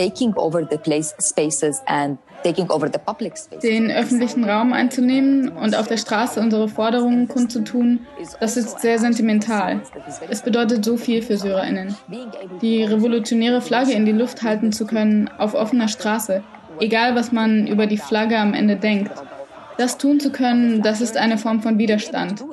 taking 0.00 0.34
over 0.36 0.62
the 0.70 0.78
place 0.78 1.14
spaces 1.20 1.82
and 1.86 2.18
den 3.62 3.90
öffentlichen 3.90 4.44
Raum 4.44 4.72
einzunehmen 4.72 5.50
und 5.50 5.76
auf 5.76 5.88
der 5.88 5.98
Straße 5.98 6.40
unsere 6.40 6.68
Forderungen 6.68 7.28
kundzutun, 7.28 8.06
das 8.40 8.56
ist 8.56 8.80
sehr 8.80 8.98
sentimental. 8.98 9.82
Es 10.30 10.40
bedeutet 10.40 10.82
so 10.82 10.96
viel 10.96 11.20
für 11.20 11.36
SyrerInnen. 11.36 11.94
Die 12.62 12.82
revolutionäre 12.82 13.60
Flagge 13.60 13.92
in 13.92 14.06
die 14.06 14.12
Luft 14.12 14.42
halten 14.42 14.72
zu 14.72 14.86
können, 14.86 15.28
auf 15.36 15.52
offener 15.52 15.88
Straße, 15.88 16.42
egal 16.80 17.14
was 17.14 17.32
man 17.32 17.66
über 17.66 17.86
die 17.86 17.98
Flagge 17.98 18.38
am 18.38 18.54
Ende 18.54 18.76
denkt. 18.76 19.12
Das 19.78 19.96
tun 19.98 20.20
zu 20.20 20.30
können, 20.30 20.82
das 20.82 21.00
ist 21.00 21.16
eine 21.16 21.38
Form 21.38 21.62
von 21.62 21.78
Widerstand. 21.78 22.44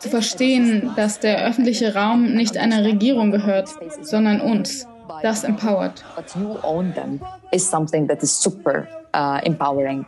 Zu 0.00 0.08
verstehen, 0.08 0.90
dass 0.96 1.20
der 1.20 1.46
öffentliche 1.46 1.94
Raum 1.94 2.34
nicht 2.34 2.56
einer 2.56 2.84
Regierung 2.84 3.30
gehört, 3.30 3.68
sondern 4.00 4.40
uns. 4.40 4.88
Das 5.22 5.44
empowert. 5.44 6.04
But 6.16 6.24
you 6.34 6.56
own 6.62 6.92
them 6.94 7.20
is 7.52 7.68
something 7.68 8.08
that 8.08 8.22
is 8.22 8.42
super 8.42 8.88
uh, 9.14 9.38
empowering. 9.44 10.04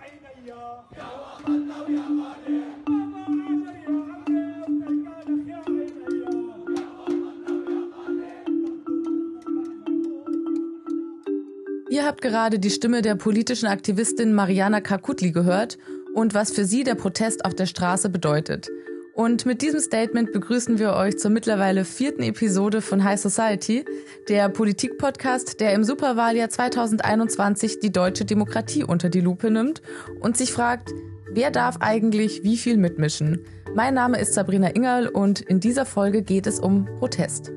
Ihr 11.95 12.05
habt 12.05 12.23
gerade 12.23 12.59
die 12.59 12.71
Stimme 12.71 13.03
der 13.03 13.15
politischen 13.15 13.67
Aktivistin 13.67 14.35
Mariana 14.35 14.81
Kakutli 14.81 15.31
gehört 15.31 15.79
und 16.13 16.35
was 16.35 16.51
für 16.51 16.65
sie 16.65 16.83
der 16.83 16.97
Protest 16.97 17.45
auf 17.45 17.55
der 17.55 17.67
Straße 17.67 18.11
bedeutet. 18.11 18.69
Und 19.15 19.47
mit 19.47 19.63
diesem 19.63 19.79
Statement 19.79 20.33
begrüßen 20.33 20.81
wir 20.81 20.95
euch 20.95 21.19
zur 21.19 21.31
mittlerweile 21.31 21.85
vierten 21.85 22.25
Episode 22.25 22.81
von 22.81 23.05
High 23.05 23.21
Society, 23.21 23.85
der 24.29 24.49
Politik-Podcast, 24.49 25.61
der 25.61 25.73
im 25.73 25.85
Superwahljahr 25.85 26.49
2021 26.49 27.79
die 27.79 27.93
deutsche 27.93 28.25
Demokratie 28.25 28.83
unter 28.83 29.09
die 29.09 29.21
Lupe 29.21 29.53
nimmt 29.53 29.81
und 30.19 30.37
sich 30.37 30.53
fragt, 30.53 30.91
wer 31.31 31.53
darf 31.53 31.77
eigentlich 31.79 32.43
wie 32.43 32.57
viel 32.57 32.77
mitmischen? 32.77 33.45
Mein 33.77 33.95
Name 33.95 34.19
ist 34.19 34.35
Sabrina 34.35 34.75
Ingerl 34.75 35.07
und 35.07 35.43
in 35.43 35.61
dieser 35.61 35.87
Folge 35.87 36.23
geht 36.23 36.49
es 36.49 36.59
um 36.59 36.87
Protest. 36.99 37.53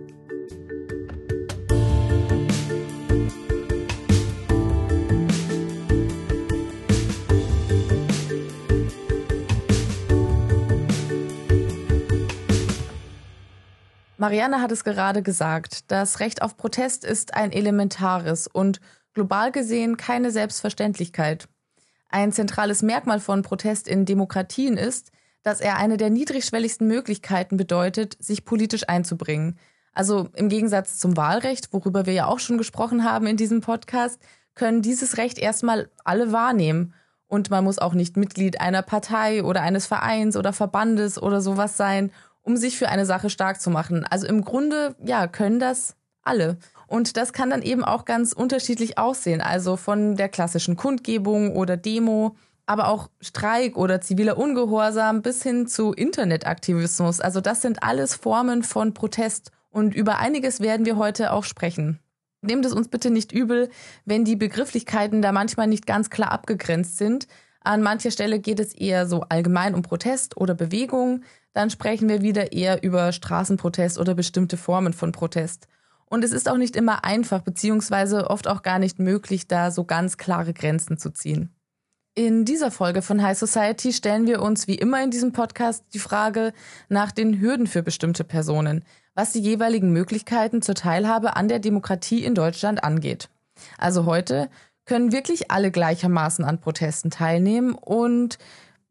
Marianne 14.18 14.62
hat 14.62 14.72
es 14.72 14.84
gerade 14.84 15.22
gesagt, 15.22 15.92
das 15.92 16.20
Recht 16.20 16.42
auf 16.42 16.58
Protest 16.58 17.06
ist 17.06 17.36
ein 17.36 17.52
elementares 17.52 18.48
und 18.48 18.82
global 19.14 19.52
gesehen 19.52 19.96
keine 19.96 20.32
Selbstverständlichkeit. 20.32 21.48
Ein 22.10 22.32
zentrales 22.32 22.82
Merkmal 22.82 23.20
von 23.20 23.44
Protest 23.44 23.88
in 23.88 24.06
Demokratien 24.06 24.76
ist, 24.76 25.12
dass 25.44 25.62
er 25.62 25.78
eine 25.78 25.98
der 25.98 26.10
niedrigschwelligsten 26.10 26.88
Möglichkeiten 26.88 27.58
bedeutet, 27.58 28.18
sich 28.20 28.44
politisch 28.44 28.90
einzubringen. 28.90 29.60
Also 29.94 30.30
im 30.34 30.50
Gegensatz 30.50 30.98
zum 30.98 31.16
Wahlrecht, 31.16 31.72
worüber 31.72 32.06
wir 32.06 32.14
ja 32.14 32.26
auch 32.26 32.40
schon 32.40 32.58
gesprochen 32.58 33.04
haben 33.04 33.28
in 33.28 33.38
diesem 33.38 33.62
Podcast, 33.62 34.20
können 34.56 34.82
dieses 34.82 35.18
Recht 35.18 35.38
erstmal 35.38 35.90
alle 36.04 36.32
wahrnehmen. 36.32 36.94
Und 37.28 37.50
man 37.50 37.64
muss 37.64 37.78
auch 37.78 37.94
nicht 37.94 38.18
Mitglied 38.18 38.62
einer 38.62 38.82
Partei 38.82 39.44
oder 39.44 39.62
eines 39.62 39.86
Vereins 39.86 40.38
oder 40.38 40.54
Verbandes 40.54 41.22
oder 41.22 41.42
sowas 41.42 41.78
sein, 41.78 42.12
um 42.48 42.56
sich 42.56 42.78
für 42.78 42.88
eine 42.88 43.06
Sache 43.06 43.30
stark 43.30 43.60
zu 43.60 43.70
machen. 43.70 44.06
Also 44.10 44.26
im 44.26 44.44
Grunde, 44.46 44.96
ja, 45.04 45.28
können 45.28 45.60
das 45.60 45.98
alle. 46.24 46.58
Und 46.88 47.18
das 47.18 47.34
kann 47.34 47.50
dann 47.50 47.62
eben 47.62 47.84
auch 47.84 48.06
ganz 48.06 48.32
unterschiedlich 48.32 48.98
aussehen. 48.98 49.42
Also 49.42 49.76
von 49.76 50.16
der 50.16 50.30
klassischen 50.30 50.78
Kundgebung 50.78 51.58
oder 51.58 51.76
Demo, 51.76 52.38
aber 52.66 52.88
auch 52.88 53.10
Streik 53.20 53.76
oder 53.76 54.00
ziviler 54.00 54.38
Ungehorsam 54.38 55.22
bis 55.22 55.44
hin 55.44 55.68
zu 55.68 55.92
Internetaktivismus. 55.92 57.20
Also 57.20 57.42
das 57.42 57.62
sind 57.62 57.84
alles 57.84 58.16
Formen 58.16 58.64
von 58.64 58.94
Protest. 58.94 59.52
Und 59.70 59.94
über 59.94 60.20
einiges 60.20 60.62
werden 60.62 60.86
wir 60.86 60.96
heute 60.96 61.34
auch 61.34 61.44
sprechen. 61.44 62.00
Nehmt 62.42 62.66
es 62.66 62.72
uns 62.72 62.88
bitte 62.88 63.10
nicht 63.10 63.34
übel, 63.34 63.70
wenn 64.06 64.24
die 64.24 64.38
Begrifflichkeiten 64.38 65.22
da 65.22 65.34
manchmal 65.34 65.68
nicht 65.68 65.86
ganz 65.86 66.10
klar 66.10 66.32
abgegrenzt 66.32 66.98
sind. 66.98 67.28
An 67.68 67.82
mancher 67.82 68.12
Stelle 68.12 68.40
geht 68.40 68.60
es 68.60 68.74
eher 68.74 69.08
so 69.08 69.22
allgemein 69.30 69.76
um 69.76 69.82
Protest 69.82 70.38
oder 70.38 70.56
Bewegung 70.56 71.22
dann 71.58 71.72
sprechen 71.72 72.08
wir 72.08 72.22
wieder 72.22 72.52
eher 72.52 72.84
über 72.84 73.12
Straßenprotest 73.12 73.98
oder 73.98 74.14
bestimmte 74.14 74.58
Formen 74.58 74.94
von 74.94 75.12
Protest. 75.12 75.68
Und 76.06 76.24
es 76.24 76.32
ist 76.32 76.48
auch 76.48 76.58
nicht 76.58 76.76
immer 76.76 77.04
einfach, 77.04 77.42
beziehungsweise 77.42 78.30
oft 78.30 78.48
auch 78.48 78.62
gar 78.62 78.78
nicht 78.78 79.00
möglich, 79.00 79.48
da 79.48 79.72
so 79.72 79.84
ganz 79.84 80.18
klare 80.18 80.54
Grenzen 80.54 81.00
zu 81.00 81.10
ziehen. 81.10 81.50
In 82.14 82.46
dieser 82.46 82.70
Folge 82.70 83.02
von 83.02 83.24
High 83.24 83.40
Society 83.40 83.92
stellen 83.92 84.28
wir 84.28 84.44
uns 84.44 84.68
wie 84.68 84.76
immer 84.76 85.04
in 85.04 85.10
diesem 85.10 85.32
Podcast 85.32 85.84
die 85.96 86.00
Frage 86.00 86.54
nach 86.90 87.12
den 87.12 87.42
Hürden 87.42 87.66
für 87.66 87.82
bestimmte 87.82 88.24
Personen, 88.24 88.86
was 89.16 89.34
die 89.34 89.42
jeweiligen 89.42 89.92
Möglichkeiten 89.92 90.62
zur 90.62 90.76
Teilhabe 90.76 91.36
an 91.36 91.48
der 91.48 91.58
Demokratie 91.58 92.24
in 92.24 92.36
Deutschland 92.36 92.84
angeht. 92.84 93.30
Also 93.80 94.06
heute 94.06 94.52
können 94.88 95.12
wirklich 95.12 95.52
alle 95.52 95.70
gleichermaßen 95.70 96.44
an 96.44 96.60
Protesten 96.60 97.12
teilnehmen 97.12 97.76
und 97.76 98.38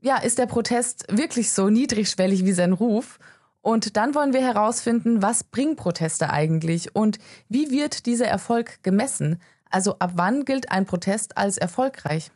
ja, 0.00 0.18
ist 0.18 0.38
der 0.38 0.46
Protest 0.46 1.06
wirklich 1.10 1.50
so 1.50 1.68
niedrigschwellig 1.68 2.44
wie 2.44 2.52
sein 2.52 2.72
Ruf? 2.72 3.18
Und 3.62 3.96
dann 3.96 4.14
wollen 4.14 4.32
wir 4.32 4.42
herausfinden, 4.42 5.22
was 5.22 5.42
bringen 5.42 5.74
Proteste 5.74 6.30
eigentlich 6.30 6.94
und 6.94 7.18
wie 7.48 7.72
wird 7.72 8.06
dieser 8.06 8.26
Erfolg 8.28 8.82
gemessen? 8.84 9.40
Also 9.68 9.96
ab 9.98 10.12
wann 10.14 10.44
gilt 10.44 10.70
ein 10.70 10.86
Protest 10.86 11.36
als 11.36 11.58
erfolgreich? 11.58 12.30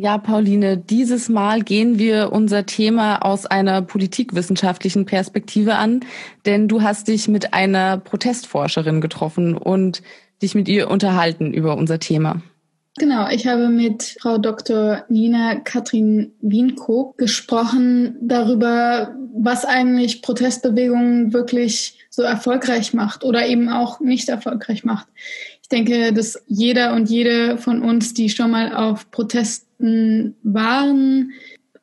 Ja, 0.00 0.16
Pauline, 0.16 0.76
dieses 0.76 1.28
Mal 1.28 1.62
gehen 1.62 1.98
wir 1.98 2.30
unser 2.30 2.66
Thema 2.66 3.16
aus 3.24 3.46
einer 3.46 3.82
politikwissenschaftlichen 3.82 5.06
Perspektive 5.06 5.74
an, 5.74 6.04
denn 6.46 6.68
du 6.68 6.82
hast 6.82 7.08
dich 7.08 7.26
mit 7.26 7.52
einer 7.52 7.98
Protestforscherin 7.98 9.00
getroffen 9.00 9.56
und 9.56 10.02
dich 10.40 10.54
mit 10.54 10.68
ihr 10.68 10.88
unterhalten 10.88 11.52
über 11.52 11.76
unser 11.76 11.98
Thema. 11.98 12.40
Genau, 12.96 13.28
ich 13.28 13.48
habe 13.48 13.70
mit 13.70 14.18
Frau 14.20 14.38
Dr. 14.38 15.04
Nina 15.08 15.56
Katrin 15.56 16.30
Wienko 16.40 17.14
gesprochen 17.16 18.18
darüber, 18.20 19.16
was 19.34 19.64
eigentlich 19.64 20.22
Protestbewegungen 20.22 21.32
wirklich 21.32 21.98
so 22.08 22.22
erfolgreich 22.22 22.94
macht 22.94 23.24
oder 23.24 23.48
eben 23.48 23.68
auch 23.68 23.98
nicht 23.98 24.28
erfolgreich 24.28 24.84
macht. 24.84 25.08
Ich 25.60 25.68
denke, 25.68 26.12
dass 26.12 26.40
jeder 26.46 26.94
und 26.94 27.10
jede 27.10 27.58
von 27.58 27.82
uns, 27.82 28.14
die 28.14 28.30
schon 28.30 28.52
mal 28.52 28.72
auf 28.76 29.10
Waren, 29.78 31.32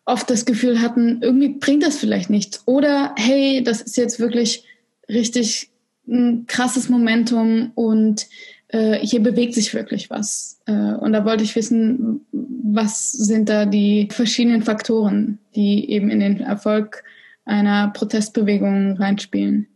oft 0.06 0.30
das 0.30 0.46
Gefühl 0.46 0.82
hatten, 0.82 1.20
irgendwie 1.22 1.50
bringt 1.50 1.84
das 1.84 1.98
vielleicht 1.98 2.30
nichts. 2.30 2.62
Oder 2.66 3.14
hey, 3.18 3.64
das 3.64 3.82
ist 3.82 3.98
jetzt 3.98 4.20
wirklich 4.20 4.64
richtig 5.10 5.70
ein 6.08 6.46
krasses 6.48 6.90
Momentum 6.90 7.72
und 7.74 8.28
äh, 8.68 9.00
hier 9.00 9.22
bewegt 9.22 9.56
sich 9.56 9.74
wirklich 9.74 10.10
was. 10.10 10.60
Äh, 10.68 10.72
und 10.72 11.14
da 11.14 11.26
wollte 11.26 11.44
ich 11.44 11.56
wissen, 11.56 12.22
was 12.32 13.12
sind 13.12 13.50
da 13.50 13.66
die 13.66 14.08
verschiedenen 14.12 14.62
Faktoren, 14.62 15.40
die 15.56 15.90
eben 15.90 16.10
in 16.10 16.20
den 16.20 16.42
Erfolg 16.42 17.04
einer 17.46 17.90
Protestbewegung 17.90 18.98
reinspielen. 18.98 19.68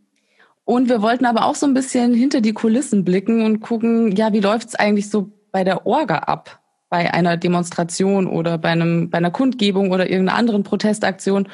Und 0.64 0.88
wir 0.88 1.02
wollten 1.02 1.24
aber 1.24 1.46
auch 1.46 1.56
so 1.56 1.66
ein 1.66 1.74
bisschen 1.74 2.14
hinter 2.14 2.40
die 2.40 2.52
Kulissen 2.52 3.04
blicken 3.04 3.44
und 3.44 3.60
gucken, 3.60 4.14
ja, 4.14 4.32
wie 4.32 4.40
läuft's 4.40 4.76
eigentlich 4.76 5.10
so 5.10 5.32
bei 5.50 5.64
der 5.64 5.84
Orga 5.86 6.18
ab? 6.18 6.59
Bei 6.90 7.14
einer 7.14 7.38
Demonstration 7.38 8.26
oder 8.26 8.58
bei, 8.58 8.68
einem, 8.68 9.08
bei 9.08 9.18
einer 9.18 9.30
Kundgebung 9.30 9.90
oder 9.90 10.10
irgendeiner 10.10 10.38
anderen 10.38 10.62
Protestaktion. 10.62 11.48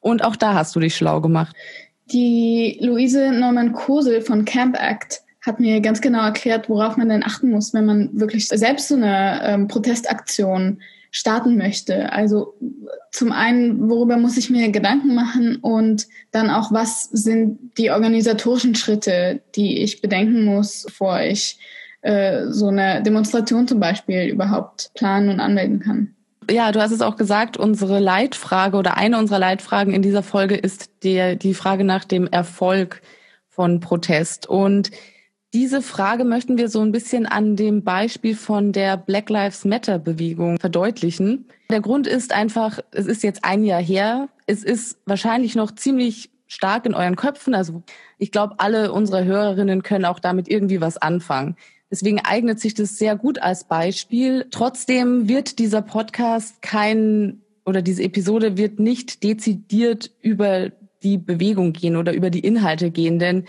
Und 0.00 0.22
auch 0.24 0.36
da 0.36 0.52
hast 0.54 0.76
du 0.76 0.80
dich 0.80 0.94
schlau 0.94 1.22
gemacht. 1.22 1.56
Die 2.12 2.78
Luise 2.82 3.32
Norman 3.32 3.72
Kosel 3.72 4.20
von 4.20 4.44
Camp 4.44 4.76
Act 4.78 5.22
hat 5.40 5.60
mir 5.60 5.80
ganz 5.80 6.00
genau 6.00 6.22
erklärt, 6.22 6.68
worauf 6.68 6.96
man 6.96 7.08
denn 7.08 7.24
achten 7.24 7.50
muss, 7.50 7.72
wenn 7.72 7.86
man 7.86 8.10
wirklich 8.12 8.48
selbst 8.48 8.88
so 8.88 8.96
eine 8.96 9.40
ähm, 9.44 9.68
Protestaktion 9.68 10.82
starten 11.10 11.56
möchte. 11.56 12.12
Also 12.12 12.54
zum 13.10 13.32
einen, 13.32 13.88
worüber 13.88 14.16
muss 14.16 14.36
ich 14.36 14.50
mir 14.50 14.70
Gedanken 14.70 15.14
machen 15.14 15.56
und 15.56 16.06
dann 16.30 16.50
auch, 16.50 16.72
was 16.72 17.04
sind 17.04 17.76
die 17.78 17.90
organisatorischen 17.90 18.74
Schritte, 18.74 19.40
die 19.56 19.82
ich 19.82 20.00
bedenken 20.00 20.44
muss, 20.44 20.84
bevor 20.84 21.20
ich 21.20 21.58
äh, 22.02 22.46
so 22.48 22.68
eine 22.68 23.02
Demonstration 23.02 23.68
zum 23.68 23.80
Beispiel 23.80 24.24
überhaupt 24.24 24.90
planen 24.94 25.28
und 25.28 25.40
anmelden 25.40 25.80
kann. 25.80 26.14
Ja, 26.50 26.72
du 26.72 26.80
hast 26.80 26.90
es 26.90 27.02
auch 27.02 27.16
gesagt, 27.16 27.56
unsere 27.56 28.00
Leitfrage 28.00 28.76
oder 28.76 28.96
eine 28.96 29.18
unserer 29.18 29.38
Leitfragen 29.38 29.92
in 29.92 30.02
dieser 30.02 30.22
Folge 30.22 30.56
ist 30.56 30.90
die, 31.04 31.36
die 31.38 31.54
Frage 31.54 31.84
nach 31.84 32.04
dem 32.04 32.26
Erfolg 32.26 33.02
von 33.48 33.78
Protest. 33.80 34.48
Und 34.48 34.90
diese 35.52 35.82
Frage 35.82 36.24
möchten 36.24 36.58
wir 36.58 36.68
so 36.68 36.80
ein 36.80 36.92
bisschen 36.92 37.26
an 37.26 37.56
dem 37.56 37.84
Beispiel 37.84 38.34
von 38.34 38.72
der 38.72 38.96
Black 38.96 39.28
Lives 39.30 39.64
Matter 39.64 39.98
Bewegung 39.98 40.58
verdeutlichen. 40.58 41.46
Der 41.70 41.80
Grund 41.80 42.06
ist 42.06 42.32
einfach, 42.32 42.80
es 42.90 43.06
ist 43.06 43.22
jetzt 43.22 43.44
ein 43.44 43.64
Jahr 43.64 43.82
her. 43.82 44.28
Es 44.46 44.64
ist 44.64 44.98
wahrscheinlich 45.06 45.54
noch 45.54 45.72
ziemlich 45.72 46.30
stark 46.46 46.86
in 46.86 46.94
euren 46.94 47.16
Köpfen. 47.16 47.54
Also 47.54 47.82
ich 48.18 48.32
glaube, 48.32 48.54
alle 48.58 48.92
unsere 48.92 49.24
Hörerinnen 49.24 49.82
können 49.82 50.04
auch 50.04 50.20
damit 50.20 50.48
irgendwie 50.48 50.80
was 50.80 50.96
anfangen. 50.96 51.56
Deswegen 51.90 52.20
eignet 52.20 52.60
sich 52.60 52.74
das 52.74 52.98
sehr 52.98 53.16
gut 53.16 53.42
als 53.42 53.64
Beispiel. 53.64 54.46
Trotzdem 54.50 55.28
wird 55.28 55.58
dieser 55.58 55.82
Podcast 55.82 56.62
kein 56.62 57.40
oder 57.66 57.82
diese 57.82 58.02
Episode 58.02 58.56
wird 58.56 58.78
nicht 58.78 59.22
dezidiert 59.22 60.10
über 60.22 60.70
die 61.02 61.18
Bewegung 61.18 61.72
gehen 61.72 61.96
oder 61.96 62.12
über 62.12 62.30
die 62.30 62.40
Inhalte 62.40 62.90
gehen, 62.90 63.18
denn 63.18 63.44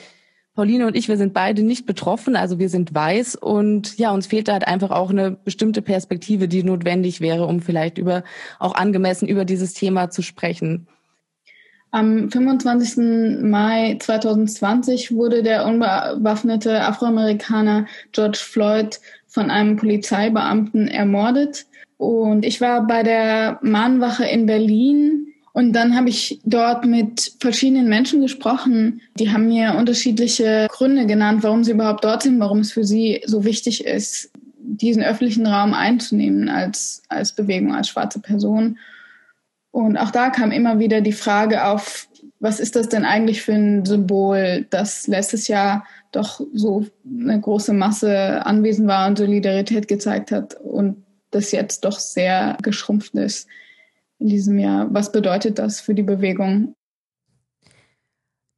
Pauline 0.53 0.85
und 0.85 0.97
ich, 0.97 1.07
wir 1.07 1.15
sind 1.15 1.33
beide 1.33 1.63
nicht 1.63 1.85
betroffen, 1.85 2.35
also 2.35 2.59
wir 2.59 2.67
sind 2.67 2.93
weiß 2.93 3.35
und 3.35 3.97
ja, 3.97 4.11
uns 4.11 4.27
fehlt 4.27 4.49
da 4.49 4.53
halt 4.53 4.67
einfach 4.67 4.91
auch 4.91 5.09
eine 5.09 5.31
bestimmte 5.31 5.81
Perspektive, 5.81 6.49
die 6.49 6.63
notwendig 6.63 7.21
wäre, 7.21 7.45
um 7.45 7.61
vielleicht 7.61 7.97
über 7.97 8.23
auch 8.59 8.75
angemessen 8.75 9.29
über 9.29 9.45
dieses 9.45 9.73
Thema 9.73 10.09
zu 10.09 10.21
sprechen. 10.21 10.87
Am 11.91 12.31
25. 12.31 13.41
Mai 13.43 13.97
2020 13.99 15.11
wurde 15.11 15.43
der 15.43 15.65
unbewaffnete 15.65 16.81
Afroamerikaner 16.81 17.85
George 18.13 18.39
Floyd 18.41 18.99
von 19.27 19.51
einem 19.51 19.75
Polizeibeamten 19.75 20.87
ermordet. 20.87 21.65
Und 21.97 22.45
ich 22.45 22.61
war 22.61 22.87
bei 22.87 23.03
der 23.03 23.59
Mahnwache 23.61 24.25
in 24.25 24.45
Berlin 24.45 25.27
und 25.53 25.73
dann 25.73 25.95
habe 25.95 26.09
ich 26.09 26.39
dort 26.45 26.85
mit 26.85 27.33
verschiedenen 27.39 27.89
Menschen 27.89 28.21
gesprochen. 28.21 29.01
Die 29.19 29.31
haben 29.31 29.47
mir 29.47 29.75
unterschiedliche 29.77 30.67
Gründe 30.69 31.05
genannt, 31.05 31.43
warum 31.43 31.63
sie 31.63 31.71
überhaupt 31.71 32.05
dort 32.05 32.23
sind, 32.23 32.39
warum 32.39 32.59
es 32.59 32.71
für 32.71 32.85
sie 32.85 33.21
so 33.25 33.43
wichtig 33.43 33.85
ist, 33.85 34.31
diesen 34.57 35.03
öffentlichen 35.03 35.45
Raum 35.45 35.73
einzunehmen 35.73 36.47
als, 36.47 37.03
als 37.09 37.33
Bewegung, 37.33 37.75
als 37.75 37.89
schwarze 37.89 38.19
Person. 38.19 38.77
Und 39.71 39.97
auch 39.97 40.11
da 40.11 40.29
kam 40.29 40.51
immer 40.51 40.79
wieder 40.79 41.01
die 41.01 41.13
Frage 41.13 41.65
auf, 41.65 42.07
was 42.39 42.59
ist 42.59 42.75
das 42.75 42.89
denn 42.89 43.05
eigentlich 43.05 43.41
für 43.41 43.53
ein 43.53 43.85
Symbol, 43.85 44.65
das 44.69 45.07
letztes 45.07 45.47
Jahr 45.47 45.85
doch 46.11 46.41
so 46.53 46.85
eine 47.05 47.39
große 47.39 47.71
Masse 47.71 48.45
anwesend 48.45 48.87
war 48.87 49.07
und 49.07 49.17
Solidarität 49.17 49.87
gezeigt 49.87 50.31
hat 50.31 50.55
und 50.55 51.05
das 51.29 51.51
jetzt 51.51 51.85
doch 51.85 51.99
sehr 51.99 52.57
geschrumpft 52.61 53.13
ist 53.13 53.47
in 54.19 54.27
diesem 54.27 54.57
Jahr. 54.57 54.87
Was 54.93 55.11
bedeutet 55.11 55.59
das 55.59 55.79
für 55.79 55.95
die 55.95 56.03
Bewegung? 56.03 56.75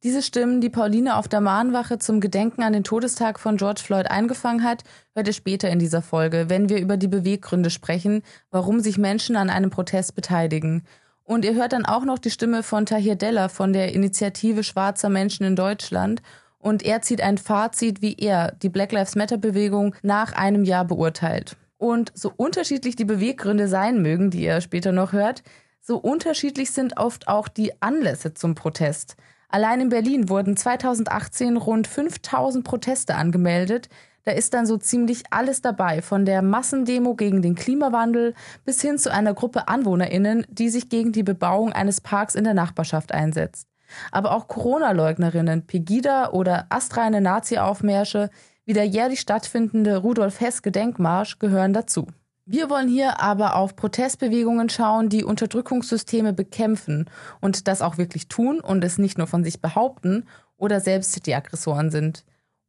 Diese 0.02 0.20
Stimmen, 0.20 0.60
die 0.60 0.68
Pauline 0.68 1.16
auf 1.16 1.28
der 1.28 1.40
Mahnwache 1.40 1.98
zum 1.98 2.20
Gedenken 2.20 2.62
an 2.62 2.74
den 2.74 2.84
Todestag 2.84 3.40
von 3.40 3.56
George 3.56 3.80
Floyd 3.82 4.10
eingefangen 4.10 4.62
hat, 4.62 4.82
hört 5.14 5.28
ihr 5.28 5.32
später 5.32 5.70
in 5.70 5.78
dieser 5.78 6.02
Folge, 6.02 6.50
wenn 6.50 6.68
wir 6.68 6.78
über 6.78 6.98
die 6.98 7.08
Beweggründe 7.08 7.70
sprechen, 7.70 8.22
warum 8.50 8.80
sich 8.80 8.98
Menschen 8.98 9.36
an 9.36 9.48
einem 9.48 9.70
Protest 9.70 10.14
beteiligen. 10.14 10.82
Und 11.24 11.44
ihr 11.44 11.54
hört 11.54 11.72
dann 11.72 11.86
auch 11.86 12.04
noch 12.04 12.18
die 12.18 12.30
Stimme 12.30 12.62
von 12.62 12.86
Tahir 12.86 13.16
Della 13.16 13.48
von 13.48 13.72
der 13.72 13.94
Initiative 13.94 14.62
Schwarzer 14.62 15.08
Menschen 15.08 15.44
in 15.44 15.56
Deutschland. 15.56 16.22
Und 16.58 16.82
er 16.82 17.02
zieht 17.02 17.22
ein 17.22 17.38
Fazit, 17.38 18.02
wie 18.02 18.14
er 18.14 18.52
die 18.52 18.68
Black 18.68 18.92
Lives 18.92 19.16
Matter 19.16 19.38
Bewegung 19.38 19.94
nach 20.02 20.32
einem 20.32 20.64
Jahr 20.64 20.84
beurteilt. 20.84 21.56
Und 21.78 22.12
so 22.14 22.32
unterschiedlich 22.36 22.96
die 22.96 23.04
Beweggründe 23.04 23.68
sein 23.68 24.00
mögen, 24.02 24.30
die 24.30 24.44
ihr 24.44 24.60
später 24.60 24.92
noch 24.92 25.12
hört, 25.12 25.42
so 25.80 25.98
unterschiedlich 25.98 26.70
sind 26.70 26.96
oft 26.96 27.28
auch 27.28 27.48
die 27.48 27.82
Anlässe 27.82 28.32
zum 28.32 28.54
Protest. 28.54 29.16
Allein 29.48 29.82
in 29.82 29.88
Berlin 29.90 30.28
wurden 30.28 30.56
2018 30.56 31.56
rund 31.56 31.86
5000 31.86 32.64
Proteste 32.64 33.14
angemeldet. 33.14 33.88
Da 34.24 34.32
ist 34.32 34.54
dann 34.54 34.66
so 34.66 34.78
ziemlich 34.78 35.24
alles 35.30 35.60
dabei, 35.60 36.00
von 36.00 36.24
der 36.24 36.40
Massendemo 36.40 37.14
gegen 37.14 37.42
den 37.42 37.54
Klimawandel 37.54 38.34
bis 38.64 38.80
hin 38.80 38.98
zu 38.98 39.12
einer 39.12 39.34
Gruppe 39.34 39.68
Anwohnerinnen, 39.68 40.46
die 40.48 40.70
sich 40.70 40.88
gegen 40.88 41.12
die 41.12 41.22
Bebauung 41.22 41.72
eines 41.72 42.00
Parks 42.00 42.34
in 42.34 42.44
der 42.44 42.54
Nachbarschaft 42.54 43.12
einsetzt. 43.12 43.68
Aber 44.10 44.32
auch 44.32 44.48
Corona-Leugnerinnen, 44.48 45.66
Pegida 45.66 46.30
oder 46.30 46.66
astreine 46.70 47.20
Nazi-Aufmärsche, 47.20 48.30
wie 48.64 48.72
der 48.72 48.86
jährlich 48.86 49.20
stattfindende 49.20 49.98
Rudolf 49.98 50.40
Hess 50.40 50.62
Gedenkmarsch 50.62 51.38
gehören 51.38 51.74
dazu. 51.74 52.06
Wir 52.46 52.68
wollen 52.68 52.88
hier 52.88 53.20
aber 53.20 53.56
auf 53.56 53.76
Protestbewegungen 53.76 54.68
schauen, 54.68 55.08
die 55.08 55.24
Unterdrückungssysteme 55.24 56.32
bekämpfen 56.32 57.08
und 57.40 57.68
das 57.68 57.82
auch 57.82 57.98
wirklich 57.98 58.28
tun 58.28 58.60
und 58.60 58.84
es 58.84 58.98
nicht 58.98 59.16
nur 59.16 59.26
von 59.26 59.44
sich 59.44 59.60
behaupten 59.60 60.26
oder 60.56 60.80
selbst 60.80 61.26
die 61.26 61.34
Aggressoren 61.34 61.90
sind. 61.90 62.24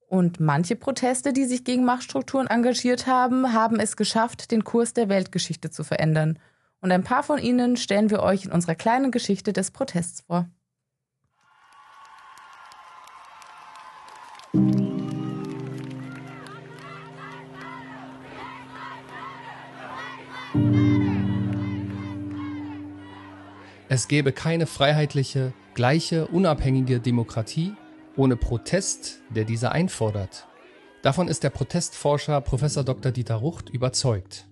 Und 0.07 0.40
manche 0.40 0.75
Proteste, 0.75 1.34
die 1.34 1.46
sich 1.46 1.63
gegen 1.63 1.84
Machtstrukturen 1.84 2.48
engagiert 2.48 3.07
haben, 3.07 3.54
haben 3.54 3.80
es 3.80 3.98
geschafft, 3.98 4.52
den 4.52 4.63
Kurs 4.63 4.94
der 4.94 5.10
Weltgeschichte 5.10 5.72
zu 5.72 5.84
verändern. 5.84 6.38
Und 6.81 6.92
ein 6.92 7.04
paar 7.04 7.24
von 7.24 7.40
ihnen 7.40 7.78
stellen 7.78 8.12
wir 8.12 8.22
euch 8.22 8.46
in 8.46 8.52
unserer 8.52 8.75
kleinen 8.75 9.12
Geschichte 9.12 9.54
des 9.54 9.72
Protests 9.72 10.22
vor. 10.22 10.48
Es 23.90 24.07
gäbe 24.07 24.31
keine 24.31 24.68
freiheitliche, 24.68 25.54
gleiche, 25.74 26.28
unabhängige 26.28 27.00
Demokratie 27.00 27.75
ohne 28.18 28.36
Protest, 28.36 29.22
der 29.30 29.44
diese 29.46 29.72
einfordert. 29.72 30.48
Davon 31.02 31.28
ist 31.28 31.44
der 31.44 31.50
Protestforscher 31.50 32.42
Prof. 32.42 32.62
Dr. 32.84 33.12
Dieter 33.12 33.36
Rucht 33.36 33.70
überzeugt. 33.70 34.48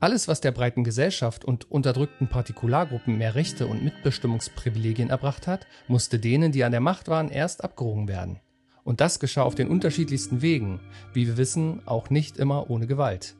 Alles, 0.00 0.28
was 0.28 0.40
der 0.40 0.52
breiten 0.52 0.84
Gesellschaft 0.84 1.44
und 1.44 1.70
unterdrückten 1.70 2.28
Partikulargruppen 2.28 3.16
mehr 3.16 3.34
Rechte 3.34 3.66
und 3.66 3.84
Mitbestimmungsprivilegien 3.84 5.08
erbracht 5.08 5.46
hat, 5.46 5.66
musste 5.88 6.18
denen, 6.18 6.52
die 6.52 6.64
an 6.64 6.72
der 6.72 6.80
Macht 6.80 7.08
waren, 7.08 7.30
erst 7.30 7.64
abgerungen 7.64 8.08
werden. 8.08 8.40
Und 8.82 9.00
das 9.00 9.18
geschah 9.18 9.42
auf 9.42 9.54
den 9.54 9.68
unterschiedlichsten 9.68 10.42
Wegen, 10.42 10.80
wie 11.14 11.26
wir 11.26 11.36
wissen, 11.36 11.80
auch 11.86 12.10
nicht 12.10 12.36
immer 12.36 12.68
ohne 12.70 12.86
Gewalt. 12.86 13.34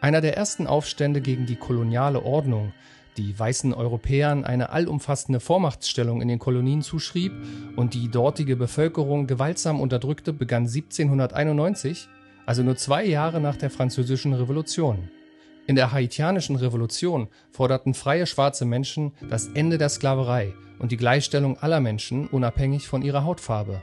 Einer 0.00 0.20
der 0.20 0.36
ersten 0.36 0.66
Aufstände 0.66 1.20
gegen 1.20 1.46
die 1.46 1.56
koloniale 1.56 2.22
Ordnung, 2.22 2.72
die 3.16 3.38
weißen 3.38 3.74
Europäern 3.74 4.44
eine 4.44 4.70
allumfassende 4.70 5.40
Vormachtstellung 5.40 6.22
in 6.22 6.28
den 6.28 6.38
Kolonien 6.38 6.82
zuschrieb 6.82 7.32
und 7.76 7.94
die 7.94 8.08
dortige 8.08 8.56
Bevölkerung 8.56 9.26
gewaltsam 9.26 9.80
unterdrückte, 9.80 10.32
begann 10.32 10.62
1791, 10.62 12.08
also 12.46 12.62
nur 12.62 12.76
zwei 12.76 13.04
Jahre 13.04 13.40
nach 13.40 13.56
der 13.56 13.70
Französischen 13.70 14.32
Revolution. 14.32 15.10
In 15.66 15.76
der 15.76 15.92
haitianischen 15.92 16.56
Revolution 16.56 17.28
forderten 17.50 17.94
freie 17.94 18.26
schwarze 18.26 18.64
Menschen 18.64 19.12
das 19.28 19.48
Ende 19.48 19.78
der 19.78 19.88
Sklaverei 19.88 20.54
und 20.78 20.90
die 20.90 20.96
Gleichstellung 20.96 21.58
aller 21.58 21.80
Menschen 21.80 22.26
unabhängig 22.26 22.88
von 22.88 23.02
ihrer 23.02 23.24
Hautfarbe. 23.24 23.82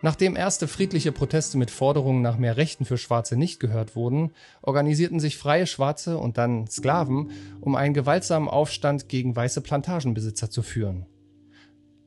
Nachdem 0.00 0.36
erste 0.36 0.68
friedliche 0.68 1.10
Proteste 1.10 1.58
mit 1.58 1.72
Forderungen 1.72 2.22
nach 2.22 2.38
mehr 2.38 2.56
Rechten 2.56 2.84
für 2.84 2.98
Schwarze 2.98 3.36
nicht 3.36 3.58
gehört 3.58 3.96
wurden, 3.96 4.30
organisierten 4.62 5.18
sich 5.18 5.36
freie 5.36 5.66
Schwarze 5.66 6.18
und 6.18 6.38
dann 6.38 6.68
Sklaven, 6.68 7.32
um 7.60 7.74
einen 7.74 7.94
gewaltsamen 7.94 8.48
Aufstand 8.48 9.08
gegen 9.08 9.34
weiße 9.34 9.60
Plantagenbesitzer 9.60 10.50
zu 10.50 10.62
führen. 10.62 11.06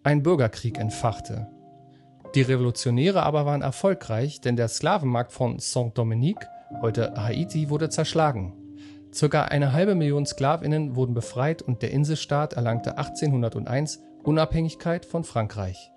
Ein 0.03 0.23
Bürgerkrieg 0.23 0.79
entfachte. 0.79 1.47
Die 2.33 2.41
Revolutionäre 2.41 3.23
aber 3.23 3.45
waren 3.45 3.61
erfolgreich, 3.61 4.39
denn 4.39 4.55
der 4.55 4.69
Sklavenmarkt 4.69 5.33
von 5.33 5.59
Saint-Dominique, 5.59 6.47
heute 6.81 7.13
Haiti, 7.17 7.69
wurde 7.69 7.89
zerschlagen. 7.89 8.53
Circa 9.13 9.43
eine 9.43 9.73
halbe 9.73 9.95
Million 9.95 10.25
Sklavinnen 10.25 10.95
wurden 10.95 11.13
befreit 11.13 11.61
und 11.61 11.81
der 11.81 11.91
Inselstaat 11.91 12.53
erlangte 12.53 12.97
1801 12.97 14.01
Unabhängigkeit 14.23 15.05
von 15.05 15.25
Frankreich. 15.25 15.91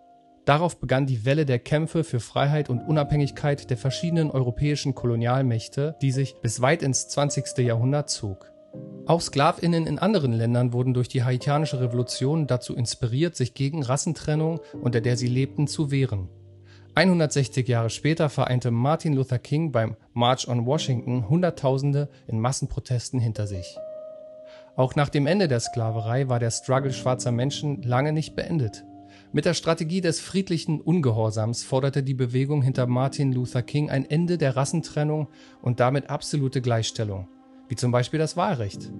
Darauf 0.45 0.79
begann 0.79 1.07
die 1.07 1.25
Welle 1.25 1.47
der 1.47 1.59
Kämpfe 1.59 2.05
für 2.05 2.21
Freiheit 2.21 2.69
und 2.69 2.81
Unabhängigkeit 2.81 3.71
der 3.71 3.79
verschiedenen 3.79 4.31
europäischen 4.31 4.95
Kolonialmächte, 4.95 5.97
die 6.03 6.13
sich 6.13 6.37
bis 6.43 6.61
weit 6.61 6.83
ins 6.83 7.09
20. 7.09 7.59
Jahrhundert 7.59 8.11
zog. 8.11 8.53
Auch 9.07 9.21
Sklavinnen 9.21 9.87
in 9.87 9.99
anderen 9.99 10.33
Ländern 10.33 10.73
wurden 10.73 10.93
durch 10.93 11.09
die 11.09 11.25
haitianische 11.25 11.81
Revolution 11.81 12.47
dazu 12.47 12.75
inspiriert, 12.75 13.37
sich 13.37 13.55
gegen 13.55 13.83
Rassentrennung, 13.83 14.61
unter 14.83 15.01
der 15.01 15.17
sie 15.17 15.29
lebten, 15.29 15.67
zu 15.67 15.91
wehren. 15.91 16.29
160 16.95 17.67
Jahre 17.67 17.91
später 17.91 18.29
vereinte 18.29 18.71
Martin 18.71 19.15
Luther 19.15 19.39
King 19.39 19.73
beim 19.73 19.97
March 20.13 20.47
on 20.47 20.67
Washington 20.67 21.29
Hunderttausende 21.29 22.09
in 22.27 22.39
Massenprotesten 22.39 23.19
hinter 23.19 23.47
sich. 23.47 23.79
Auch 24.77 24.95
nach 24.95 25.09
dem 25.09 25.27
Ende 25.27 25.49
der 25.49 25.61
Sklaverei 25.61 26.29
war 26.29 26.39
der 26.39 26.51
Struggle 26.51 26.93
schwarzer 26.93 27.33
Menschen 27.33 27.83
lange 27.83 28.13
nicht 28.13 28.37
beendet. 28.37 28.85
Mit 29.35 29.47
der 29.47 29.55
Strategie 29.55 30.00
des 30.00 30.21
friedlichen 30.21 30.81
Ungehorsams 30.81 31.64
forderte 31.64 32.05
die 32.05 32.14
Bewegung 32.14 32.62
hinter 32.62 32.87
Martin 32.87 33.33
Luther 33.33 33.62
King 33.62 33.91
ein 33.91 34.09
Ende 34.09 34.38
der 34.38 34.55
Rassentrennung 34.55 35.26
und 35.61 35.81
damit 35.81 36.09
absolute 36.09 36.62
Gleichstellung, 36.62 37.26
wie 37.69 37.75
zum 37.75 37.91
Beispiel 37.91 38.21
das 38.21 38.37
Wahlrecht. 38.37 38.93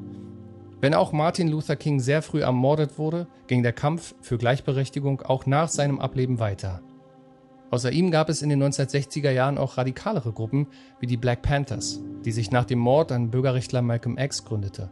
Wenn 0.81 0.93
auch 0.93 1.13
Martin 1.13 1.47
Luther 1.47 1.77
King 1.77 2.01
sehr 2.01 2.21
früh 2.21 2.43
ermordet 2.43 2.99
wurde, 2.99 3.29
ging 3.47 3.63
der 3.63 3.73
Kampf 3.73 4.17
für 4.23 4.37
Gleichberechtigung 4.37 5.23
auch 5.23 5.47
nach 5.47 5.69
seinem 5.69 6.01
Ableben 6.01 6.41
weiter. 6.41 6.83
Außer 7.71 7.93
ihm 7.93 8.11
gab 8.11 8.29
es 8.29 8.43
in 8.43 8.49
den 8.49 8.61
1960er 8.61 9.31
Jahren 9.31 9.57
auch 9.57 9.79
radikalere 9.79 10.33
Gruppen 10.33 10.67
wie 10.99 11.07
die 11.07 11.17
Black 11.17 11.43
Panthers, 11.43 12.01
die 12.25 12.33
sich 12.33 12.51
nach 12.51 12.65
dem 12.65 12.81
Mord 12.81 13.13
an 13.13 13.31
Bürgerrechtler 13.31 13.83
Malcolm 13.83 14.19
X 14.19 14.45
gründete. 14.45 14.91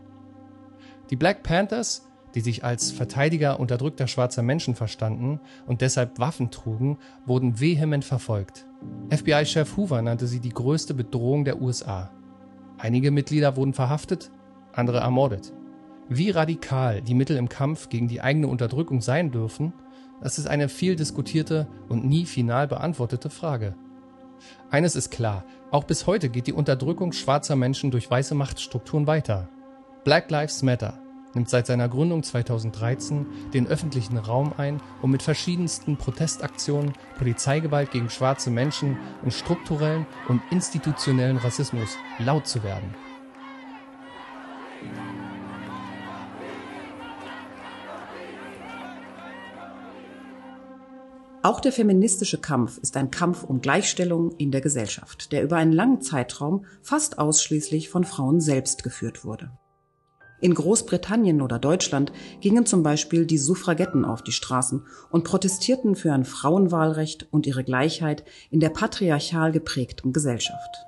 Die 1.11 1.17
Black 1.17 1.43
Panthers, 1.43 2.07
die 2.35 2.41
sich 2.41 2.65
als 2.65 2.91
Verteidiger 2.91 3.61
unterdrückter 3.61 4.07
schwarzer 4.07 4.43
Menschen 4.43 4.75
verstanden 4.75 5.41
und 5.67 5.81
deshalb 5.81 6.19
Waffen 6.19 6.51
trugen, 6.51 6.99
wurden 7.27 7.61
vehement 7.61 8.05
verfolgt. 8.05 8.67
FBI-Chef 9.11 9.77
Hoover 9.77 10.03
nannte 10.03 10.27
sie 10.27 10.41
die 10.41 10.53
größte 10.53 10.95
Bedrohung 10.95 11.45
der 11.45 11.61
USA. 11.61 12.11
Einige 12.79 13.11
Mitglieder 13.11 13.57
wurden 13.57 13.75
verhaftet, 13.75 14.31
andere 14.73 14.99
ermordet. 14.99 15.53
Wie 16.09 16.31
radikal 16.31 17.01
die 17.01 17.15
Mittel 17.15 17.37
im 17.37 17.49
Kampf 17.49 17.89
gegen 17.89 18.09
die 18.09 18.21
eigene 18.21 18.49
Unterdrückung 18.49 19.01
sein 19.01 19.31
dürfen, 19.31 19.73
das 20.21 20.39
ist 20.39 20.47
eine 20.47 20.69
viel 20.69 20.97
diskutierte 20.97 21.67
und 21.89 22.05
nie 22.05 22.27
final 22.27 22.69
beantwortete 22.69 23.31
Frage. 23.31 23.75
Eines 24.71 24.97
ist 24.97 25.11
klar, 25.11 25.45
auch 25.71 25.85
bis 25.85 26.07
heute 26.07 26.29
geht 26.29 26.47
die 26.47 26.53
Unterdrückung 26.53 27.13
schwarzer 27.13 27.57
Menschen 27.57 27.91
durch 27.91 28.11
weiße 28.11 28.35
Machtstrukturen 28.35 29.07
weiter. 29.07 29.49
Black 30.05 30.31
Lives 30.31 30.63
Matter 30.63 30.99
nimmt 31.35 31.49
seit 31.49 31.67
seiner 31.67 31.89
Gründung 31.89 32.23
2013 32.23 33.27
den 33.53 33.67
öffentlichen 33.67 34.19
Raum 34.19 34.53
ein, 34.57 34.81
um 35.01 35.11
mit 35.11 35.23
verschiedensten 35.23 35.97
Protestaktionen, 35.97 36.93
Polizeigewalt 37.19 37.91
gegen 37.91 38.11
schwarze 38.11 38.51
Menschen 38.51 38.97
und 39.23 39.33
strukturellen 39.33 40.07
und 40.29 40.43
institutionellen 40.51 41.37
Rassismus 41.37 41.97
laut 42.19 42.47
zu 42.47 42.63
werden. 42.63 42.95
Auch 51.45 51.59
der 51.59 51.73
feministische 51.73 52.39
Kampf 52.39 52.79
ist 52.79 52.97
ein 52.97 53.11
Kampf 53.11 53.43
um 53.43 53.61
Gleichstellung 53.61 54.31
in 54.39 54.53
der 54.53 54.61
Gesellschaft, 54.61 55.33
der 55.33 55.43
über 55.43 55.57
einen 55.57 55.73
langen 55.73 56.01
Zeitraum 56.01 56.67
fast 56.83 57.19
ausschließlich 57.19 57.89
von 57.89 58.05
Frauen 58.05 58.41
selbst 58.41 58.85
geführt 58.85 59.25
wurde. 59.25 59.51
In 60.43 60.55
Großbritannien 60.55 61.41
oder 61.41 61.61
Deutschland 61.61 62.13
gingen 62.41 62.67
zum 62.67 62.83
Beispiel 62.83 63.27
die 63.27 63.39
Suffragetten 63.39 64.05
auf 64.05 64.23
die 64.23 64.33
Straßen 64.33 64.85
und 65.13 65.23
protestierten 65.23 65.95
für 65.95 66.13
ein 66.13 66.25
Frauenwahlrecht 66.25 67.29
und 67.31 67.47
ihre 67.47 67.63
Gleichheit 67.63 68.25
in 68.51 68.59
der 68.59 68.71
patriarchal 68.71 69.53
geprägten 69.53 70.13
Gesellschaft. 70.13 70.85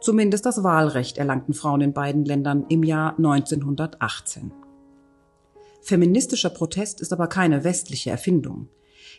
Zumindest 0.00 0.44
das 0.44 0.64
Wahlrecht 0.64 1.18
erlangten 1.18 1.54
Frauen 1.54 1.82
in 1.82 1.92
beiden 1.92 2.24
Ländern 2.24 2.66
im 2.68 2.82
Jahr 2.82 3.16
1918. 3.16 4.50
Feministischer 5.82 6.50
Protest 6.50 7.00
ist 7.00 7.12
aber 7.12 7.28
keine 7.28 7.62
westliche 7.62 8.10
Erfindung. 8.10 8.68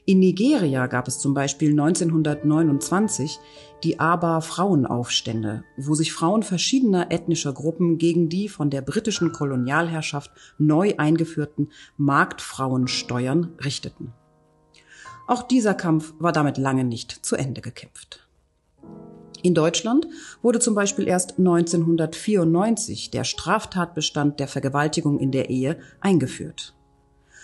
In 0.06 0.20
Nigeria 0.20 0.88
gab 0.88 1.08
es 1.08 1.20
zum 1.20 1.34
Beispiel 1.34 1.72
1929 1.72 3.40
die 3.84 4.00
Aba-Frauenaufstände, 4.00 5.64
wo 5.78 5.96
sich 5.96 6.14
Frauen 6.14 6.44
verschiedener 6.44 7.12
ethnischer 7.12 7.54
Gruppen 7.54 7.98
gegen 7.98 8.30
die 8.30 8.50
von 8.50 8.70
der 8.70 8.82
britischen 8.82 9.32
Kolonialherrschaft 9.32 10.32
neu 10.58 10.94
eingeführten 10.98 11.72
Marktfrauensteuern 11.98 13.54
richteten. 13.64 14.14
Auch 15.28 15.44
dieser 15.44 15.74
Kampf 15.74 16.14
war 16.20 16.32
damit 16.32 16.58
lange 16.58 16.84
nicht 16.84 17.26
zu 17.26 17.36
Ende 17.36 17.62
gekämpft. 17.62 18.28
In 19.44 19.56
Deutschland 19.56 20.08
wurde 20.42 20.60
zum 20.60 20.76
Beispiel 20.76 21.08
erst 21.08 21.40
1994 21.40 23.10
der 23.10 23.24
Straftatbestand 23.24 24.40
der 24.40 24.48
Vergewaltigung 24.48 25.20
in 25.20 25.32
der 25.32 25.50
Ehe 25.50 25.80
eingeführt. 26.00 26.76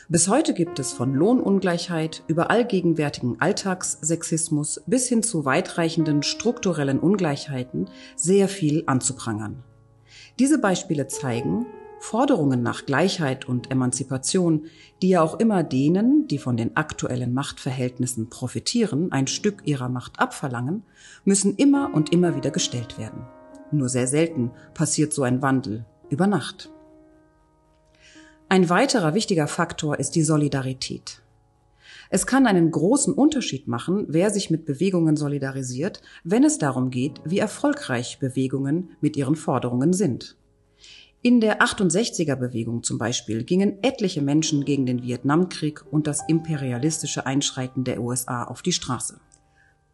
Bis 0.10 0.30
heute 0.30 0.54
gibt 0.54 0.80
es 0.80 0.94
von 0.94 1.14
Lohnungleichheit 1.14 2.24
über 2.28 2.50
allgegenwärtigen 2.50 3.42
Alltagssexismus 3.42 4.82
bis 4.86 5.10
hin 5.10 5.22
zu 5.22 5.44
weitreichenden 5.44 6.24
strukturellen 6.24 7.00
Ungleichheiten 7.00 7.90
sehr 8.16 8.48
viel 8.48 8.84
anzuprangern. 8.86 9.64
Diese 10.40 10.60
Beispiele 10.60 11.08
zeigen, 11.08 11.66
Forderungen 12.00 12.64
nach 12.64 12.86
Gleichheit 12.86 13.50
und 13.50 13.70
Emanzipation, 13.70 14.68
die 15.02 15.10
ja 15.10 15.22
auch 15.22 15.42
immer 15.42 15.64
denen, 15.64 16.26
die 16.30 16.38
von 16.38 16.56
den 16.56 16.78
aktuellen 16.78 17.34
Machtverhältnissen 17.34 18.30
profitieren, 18.30 19.12
ein 19.12 19.28
Stück 19.28 19.64
ihrer 19.66 19.90
Macht 19.90 20.22
abverlangen, 20.22 20.84
müssen 21.26 21.58
immer 21.58 21.94
und 21.94 22.14
immer 22.14 22.34
wieder 22.34 22.52
gestellt 22.52 22.98
werden. 22.98 23.26
Nur 23.72 23.90
sehr 23.90 24.08
selten 24.08 24.52
passiert 24.74 25.12
so 25.12 25.24
ein 25.24 25.42
Wandel 25.42 25.86
über 26.10 26.28
Nacht. 26.28 26.72
Ein 28.50 28.70
weiterer 28.70 29.14
wichtiger 29.14 29.48
Faktor 29.48 30.00
ist 30.00 30.16
die 30.16 30.24
Solidarität. 30.24 31.22
Es 32.10 32.26
kann 32.26 32.48
einen 32.48 32.72
großen 32.72 33.14
Unterschied 33.14 33.68
machen, 33.68 34.06
wer 34.08 34.30
sich 34.30 34.50
mit 34.50 34.64
Bewegungen 34.64 35.18
solidarisiert, 35.18 36.02
wenn 36.24 36.46
es 36.46 36.58
darum 36.58 36.90
geht, 36.90 37.20
wie 37.26 37.40
erfolgreich 37.40 38.20
Bewegungen 38.20 38.92
mit 39.02 39.18
ihren 39.18 39.36
Forderungen 39.36 39.92
sind. 39.92 40.38
In 41.22 41.42
der 41.42 41.62
68er 41.62 42.38
Bewegung 42.38 42.84
zum 42.84 42.98
Beispiel 42.98 43.44
gingen 43.44 43.84
etliche 43.84 44.22
Menschen 44.22 44.64
gegen 44.64 44.86
den 44.86 45.04
Vietnamkrieg 45.04 45.84
und 45.92 46.08
das 46.08 46.24
imperialistische 46.30 47.26
Einschreiten 47.26 47.84
der 47.84 48.02
USA 48.02 48.46
auf 48.46 48.62
die 48.62 48.72
Straße. 48.72 49.20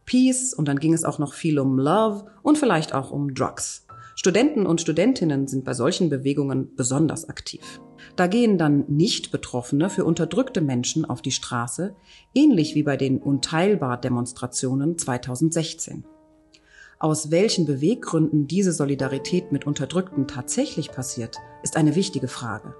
Peace 0.06 0.54
und 0.54 0.68
dann 0.68 0.78
ging 0.78 0.92
es 0.92 1.04
auch 1.04 1.18
noch 1.18 1.34
viel 1.34 1.58
um 1.58 1.76
Love 1.76 2.26
und 2.42 2.56
vielleicht 2.56 2.94
auch 2.94 3.10
um 3.10 3.34
Drugs. 3.34 3.83
Studenten 4.24 4.64
und 4.64 4.80
Studentinnen 4.80 5.46
sind 5.48 5.66
bei 5.66 5.74
solchen 5.74 6.08
Bewegungen 6.08 6.74
besonders 6.76 7.28
aktiv. 7.28 7.82
Da 8.16 8.26
gehen 8.26 8.56
dann 8.56 8.86
Nicht-Betroffene 8.88 9.90
für 9.90 10.06
unterdrückte 10.06 10.62
Menschen 10.62 11.04
auf 11.04 11.20
die 11.20 11.30
Straße, 11.30 11.94
ähnlich 12.34 12.74
wie 12.74 12.84
bei 12.84 12.96
den 12.96 13.18
Unteilbar-Demonstrationen 13.18 14.96
2016. 14.96 16.06
Aus 16.98 17.30
welchen 17.30 17.66
Beweggründen 17.66 18.46
diese 18.46 18.72
Solidarität 18.72 19.52
mit 19.52 19.66
Unterdrückten 19.66 20.26
tatsächlich 20.26 20.90
passiert, 20.90 21.36
ist 21.62 21.76
eine 21.76 21.94
wichtige 21.94 22.28
Frage. 22.28 22.74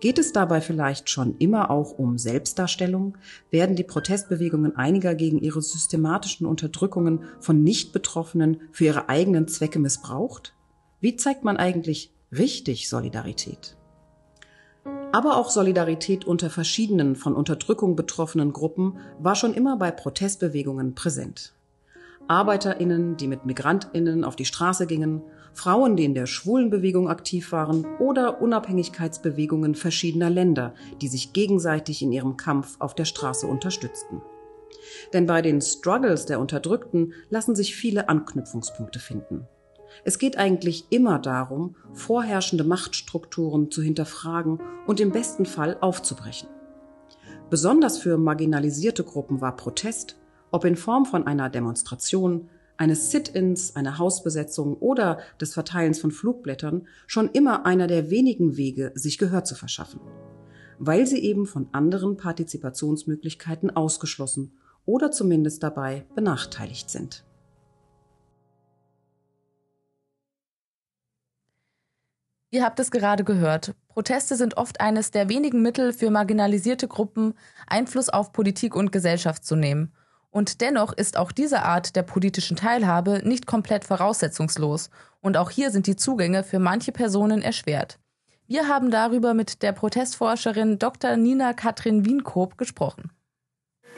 Geht 0.00 0.18
es 0.18 0.32
dabei 0.32 0.60
vielleicht 0.60 1.08
schon 1.10 1.36
immer 1.38 1.70
auch 1.70 1.96
um 1.96 2.18
Selbstdarstellung? 2.18 3.16
Werden 3.52 3.76
die 3.76 3.84
Protestbewegungen 3.84 4.74
einiger 4.74 5.14
gegen 5.14 5.38
ihre 5.38 5.62
systematischen 5.62 6.44
Unterdrückungen 6.44 7.20
von 7.38 7.62
Nicht-Betroffenen 7.62 8.62
für 8.72 8.86
ihre 8.86 9.08
eigenen 9.08 9.46
Zwecke 9.46 9.78
missbraucht? 9.78 10.56
Wie 11.02 11.16
zeigt 11.16 11.42
man 11.42 11.56
eigentlich 11.56 12.14
richtig 12.30 12.88
Solidarität? 12.88 13.76
Aber 15.10 15.36
auch 15.36 15.50
Solidarität 15.50 16.24
unter 16.24 16.48
verschiedenen 16.48 17.16
von 17.16 17.34
Unterdrückung 17.34 17.96
betroffenen 17.96 18.52
Gruppen 18.52 18.98
war 19.18 19.34
schon 19.34 19.52
immer 19.52 19.76
bei 19.76 19.90
Protestbewegungen 19.90 20.94
präsent. 20.94 21.54
Arbeiterinnen, 22.28 23.16
die 23.16 23.26
mit 23.26 23.44
Migrantinnen 23.44 24.22
auf 24.22 24.36
die 24.36 24.44
Straße 24.44 24.86
gingen, 24.86 25.22
Frauen, 25.52 25.96
die 25.96 26.04
in 26.04 26.14
der 26.14 26.26
Schwulenbewegung 26.26 27.08
aktiv 27.08 27.50
waren 27.50 27.84
oder 27.98 28.40
Unabhängigkeitsbewegungen 28.40 29.74
verschiedener 29.74 30.30
Länder, 30.30 30.72
die 31.00 31.08
sich 31.08 31.32
gegenseitig 31.32 32.02
in 32.02 32.12
ihrem 32.12 32.36
Kampf 32.36 32.76
auf 32.78 32.94
der 32.94 33.06
Straße 33.06 33.48
unterstützten. 33.48 34.22
Denn 35.12 35.26
bei 35.26 35.42
den 35.42 35.62
Struggles 35.62 36.26
der 36.26 36.38
Unterdrückten 36.38 37.12
lassen 37.28 37.56
sich 37.56 37.74
viele 37.74 38.08
Anknüpfungspunkte 38.08 39.00
finden. 39.00 39.48
Es 40.04 40.18
geht 40.18 40.38
eigentlich 40.38 40.86
immer 40.90 41.18
darum, 41.18 41.76
vorherrschende 41.92 42.64
Machtstrukturen 42.64 43.70
zu 43.70 43.82
hinterfragen 43.82 44.60
und 44.86 45.00
im 45.00 45.10
besten 45.10 45.46
Fall 45.46 45.76
aufzubrechen. 45.80 46.48
Besonders 47.50 47.98
für 47.98 48.16
marginalisierte 48.16 49.04
Gruppen 49.04 49.40
war 49.40 49.56
Protest, 49.56 50.16
ob 50.50 50.64
in 50.64 50.76
Form 50.76 51.04
von 51.04 51.26
einer 51.26 51.50
Demonstration, 51.50 52.48
eines 52.76 53.10
Sit-ins, 53.10 53.76
einer 53.76 53.98
Hausbesetzung 53.98 54.76
oder 54.76 55.18
des 55.40 55.54
Verteilens 55.54 56.00
von 56.00 56.10
Flugblättern, 56.10 56.86
schon 57.06 57.28
immer 57.30 57.66
einer 57.66 57.86
der 57.86 58.10
wenigen 58.10 58.56
Wege, 58.56 58.92
sich 58.94 59.18
Gehör 59.18 59.44
zu 59.44 59.54
verschaffen, 59.54 60.00
weil 60.78 61.06
sie 61.06 61.18
eben 61.18 61.46
von 61.46 61.68
anderen 61.72 62.16
Partizipationsmöglichkeiten 62.16 63.74
ausgeschlossen 63.74 64.52
oder 64.84 65.10
zumindest 65.10 65.62
dabei 65.62 66.06
benachteiligt 66.14 66.90
sind. 66.90 67.24
Ihr 72.52 72.62
habt 72.62 72.78
es 72.80 72.90
gerade 72.90 73.24
gehört. 73.24 73.74
Proteste 73.88 74.36
sind 74.36 74.58
oft 74.58 74.82
eines 74.82 75.10
der 75.10 75.30
wenigen 75.30 75.62
Mittel 75.62 75.94
für 75.94 76.10
marginalisierte 76.10 76.86
Gruppen, 76.86 77.32
Einfluss 77.66 78.10
auf 78.10 78.34
Politik 78.34 78.76
und 78.76 78.92
Gesellschaft 78.92 79.42
zu 79.46 79.56
nehmen. 79.56 79.90
Und 80.30 80.60
dennoch 80.60 80.92
ist 80.92 81.16
auch 81.16 81.32
diese 81.32 81.62
Art 81.62 81.96
der 81.96 82.02
politischen 82.02 82.58
Teilhabe 82.58 83.22
nicht 83.24 83.46
komplett 83.46 83.86
voraussetzungslos. 83.86 84.90
Und 85.22 85.38
auch 85.38 85.48
hier 85.48 85.70
sind 85.70 85.86
die 85.86 85.96
Zugänge 85.96 86.44
für 86.44 86.58
manche 86.58 86.92
Personen 86.92 87.40
erschwert. 87.40 87.98
Wir 88.46 88.68
haben 88.68 88.90
darüber 88.90 89.32
mit 89.32 89.62
der 89.62 89.72
Protestforscherin 89.72 90.78
Dr. 90.78 91.16
Nina 91.16 91.54
Katrin 91.54 92.04
Wienkoop 92.04 92.58
gesprochen. 92.58 93.10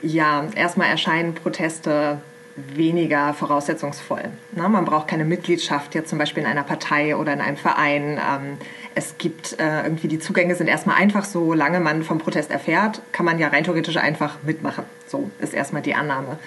Ja, 0.01 0.45
erstmal 0.55 0.87
erscheinen 0.87 1.35
Proteste 1.35 2.21
weniger 2.55 3.33
voraussetzungsvoll. 3.33 4.23
Na, 4.53 4.69
man 4.69 4.85
braucht 4.85 5.07
keine 5.09 5.25
Mitgliedschaft 5.25 5.93
jetzt 5.93 6.09
zum 6.09 6.19
Beispiel 6.19 6.43
in 6.43 6.49
einer 6.49 6.63
Partei 6.63 7.15
oder 7.15 7.33
in 7.33 7.41
einem 7.41 7.57
Verein. 7.57 8.17
Ähm, 8.17 8.57
es 8.95 9.17
gibt 9.17 9.59
äh, 9.59 9.83
irgendwie 9.83 10.07
die 10.07 10.19
Zugänge 10.19 10.55
sind 10.55 10.67
erstmal 10.67 10.95
einfach, 10.95 11.25
solange 11.25 11.81
man 11.81 12.03
vom 12.03 12.17
Protest 12.17 12.51
erfährt, 12.51 13.01
kann 13.11 13.25
man 13.25 13.39
ja 13.39 13.49
rein 13.49 13.65
theoretisch 13.65 13.97
einfach 13.97 14.37
mitmachen. 14.43 14.85
So 15.05 15.29
ist 15.39 15.53
erstmal 15.53 15.81
die 15.81 15.95
Annahme. 15.95 16.37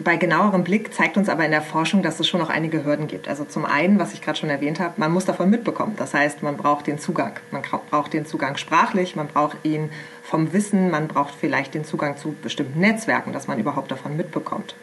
bei 0.00 0.16
genauerem 0.16 0.64
Blick 0.64 0.92
zeigt 0.92 1.16
uns 1.16 1.30
aber 1.30 1.46
in 1.46 1.50
der 1.50 1.62
Forschung, 1.62 2.02
dass 2.02 2.20
es 2.20 2.28
schon 2.28 2.40
noch 2.40 2.50
einige 2.50 2.84
Hürden 2.84 3.06
gibt. 3.06 3.26
Also 3.26 3.44
zum 3.44 3.64
einen, 3.64 3.98
was 3.98 4.12
ich 4.12 4.20
gerade 4.20 4.38
schon 4.38 4.50
erwähnt 4.50 4.80
habe, 4.80 4.94
man 4.98 5.12
muss 5.12 5.24
davon 5.24 5.48
mitbekommen. 5.48 5.94
Das 5.96 6.12
heißt, 6.12 6.42
man 6.42 6.58
braucht 6.58 6.86
den 6.86 6.98
Zugang. 6.98 7.32
Man 7.50 7.62
braucht 7.62 8.12
den 8.12 8.26
Zugang 8.26 8.58
sprachlich, 8.58 9.16
man 9.16 9.28
braucht 9.28 9.56
ihn 9.62 9.90
vom 10.22 10.52
Wissen, 10.52 10.90
man 10.90 11.08
braucht 11.08 11.34
vielleicht 11.34 11.72
den 11.72 11.84
Zugang 11.84 12.18
zu 12.18 12.34
bestimmten 12.42 12.80
Netzwerken, 12.80 13.32
dass 13.32 13.46
man 13.46 13.58
überhaupt 13.58 13.90
davon 13.90 14.14
mitbekommt. 14.14 14.74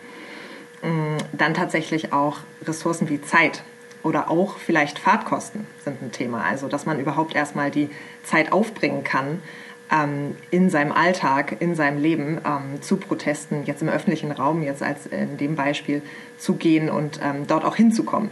Mm, 0.82 1.18
dann 1.34 1.54
tatsächlich 1.54 2.14
auch 2.14 2.38
Ressourcen 2.66 3.10
wie 3.10 3.22
Zeit 3.22 3.64
oder 4.02 4.30
auch 4.30 4.58
vielleicht 4.58 4.98
Fahrtkosten 4.98 5.68
sind 5.84 6.02
ein 6.02 6.12
Thema. 6.12 6.44
Also, 6.44 6.68
dass 6.68 6.86
man 6.86 7.00
überhaupt 7.00 7.36
erstmal 7.36 7.70
die 7.70 7.90
Zeit 8.24 8.52
aufbringen 8.52 9.04
kann, 9.04 9.42
ähm, 9.92 10.38
in 10.52 10.70
seinem 10.70 10.92
Alltag, 10.92 11.58
in 11.60 11.76
seinem 11.76 12.02
Leben 12.02 12.40
ähm, 12.46 12.82
zu 12.82 12.98
Protesten, 12.98 13.66
jetzt 13.66 13.82
im 13.82 13.90
öffentlichen 13.90 14.32
Raum, 14.32 14.62
jetzt 14.64 14.84
als 14.84 15.06
in 15.08 15.38
dem 15.38 15.56
Beispiel, 15.56 16.02
zu 16.38 16.56
gehen 16.56 16.90
und 16.90 17.20
ähm, 17.22 17.48
dort 17.48 17.66
auch 17.66 17.76
hinzukommen. 17.76 18.30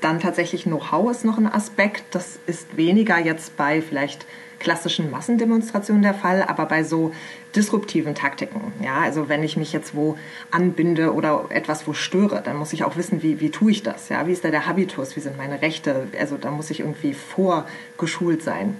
Dann 0.00 0.20
tatsächlich 0.20 0.64
Know-how 0.64 1.10
ist 1.10 1.24
noch 1.24 1.38
ein 1.38 1.46
Aspekt. 1.46 2.04
Das 2.12 2.38
ist 2.46 2.76
weniger 2.76 3.18
jetzt 3.18 3.56
bei 3.56 3.82
vielleicht 3.82 4.26
klassischen 4.58 5.10
Massendemonstrationen 5.10 6.02
der 6.02 6.14
Fall, 6.14 6.42
aber 6.42 6.66
bei 6.66 6.84
so 6.84 7.12
disruptiven 7.56 8.14
Taktiken. 8.14 8.72
Ja, 8.80 9.00
also 9.00 9.28
wenn 9.28 9.42
ich 9.42 9.56
mich 9.56 9.72
jetzt 9.72 9.94
wo 9.94 10.16
anbinde 10.50 11.12
oder 11.12 11.46
etwas 11.48 11.86
wo 11.86 11.94
störe, 11.94 12.42
dann 12.44 12.56
muss 12.56 12.72
ich 12.72 12.84
auch 12.84 12.96
wissen, 12.96 13.22
wie, 13.22 13.40
wie 13.40 13.50
tue 13.50 13.72
ich 13.72 13.82
das? 13.82 14.08
Ja, 14.08 14.26
wie 14.26 14.32
ist 14.32 14.44
da 14.44 14.50
der 14.50 14.66
Habitus? 14.66 15.16
Wie 15.16 15.20
sind 15.20 15.36
meine 15.36 15.60
Rechte? 15.60 16.08
Also 16.18 16.36
da 16.36 16.50
muss 16.50 16.70
ich 16.70 16.80
irgendwie 16.80 17.14
vorgeschult 17.14 18.42
sein. 18.42 18.76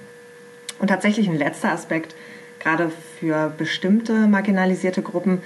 Und 0.79 0.89
tatsächlich 0.89 1.29
ein 1.29 1.37
letzter 1.37 1.73
Aspekt, 1.73 2.15
gerade 2.61 2.93
für 3.19 3.53
bestimmte 3.57 4.29
marginalisierte 4.29 5.03
Gruppen, 5.03 5.43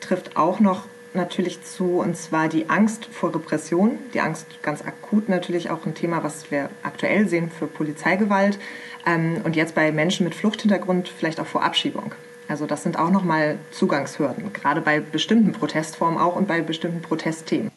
trifft 0.00 0.36
auch 0.36 0.60
noch 0.60 0.84
natürlich 1.14 1.62
zu, 1.62 2.00
und 2.00 2.16
zwar 2.16 2.48
die 2.48 2.68
Angst 2.68 3.06
vor 3.06 3.34
Repression. 3.34 3.98
Die 4.14 4.20
Angst 4.20 4.46
ganz 4.62 4.82
akut 4.82 5.28
natürlich 5.28 5.70
auch 5.70 5.84
ein 5.86 5.94
Thema, 5.94 6.22
was 6.22 6.50
wir 6.50 6.70
aktuell 6.82 7.28
sehen 7.28 7.50
für 7.50 7.66
Polizeigewalt. 7.66 8.58
Ähm, 9.06 9.40
und 9.44 9.56
jetzt 9.56 9.74
bei 9.74 9.92
Menschen 9.92 10.24
mit 10.24 10.34
Fluchthintergrund 10.34 11.08
vielleicht 11.08 11.40
auch 11.40 11.46
vor 11.46 11.62
Abschiebung. 11.62 12.12
Also 12.48 12.66
das 12.66 12.82
sind 12.82 12.98
auch 12.98 13.10
nochmal 13.10 13.58
Zugangshürden, 13.72 14.52
gerade 14.52 14.80
bei 14.80 15.00
bestimmten 15.00 15.52
Protestformen 15.52 16.18
auch 16.18 16.34
und 16.34 16.48
bei 16.48 16.62
bestimmten 16.62 17.02
Protestthemen. 17.02 17.70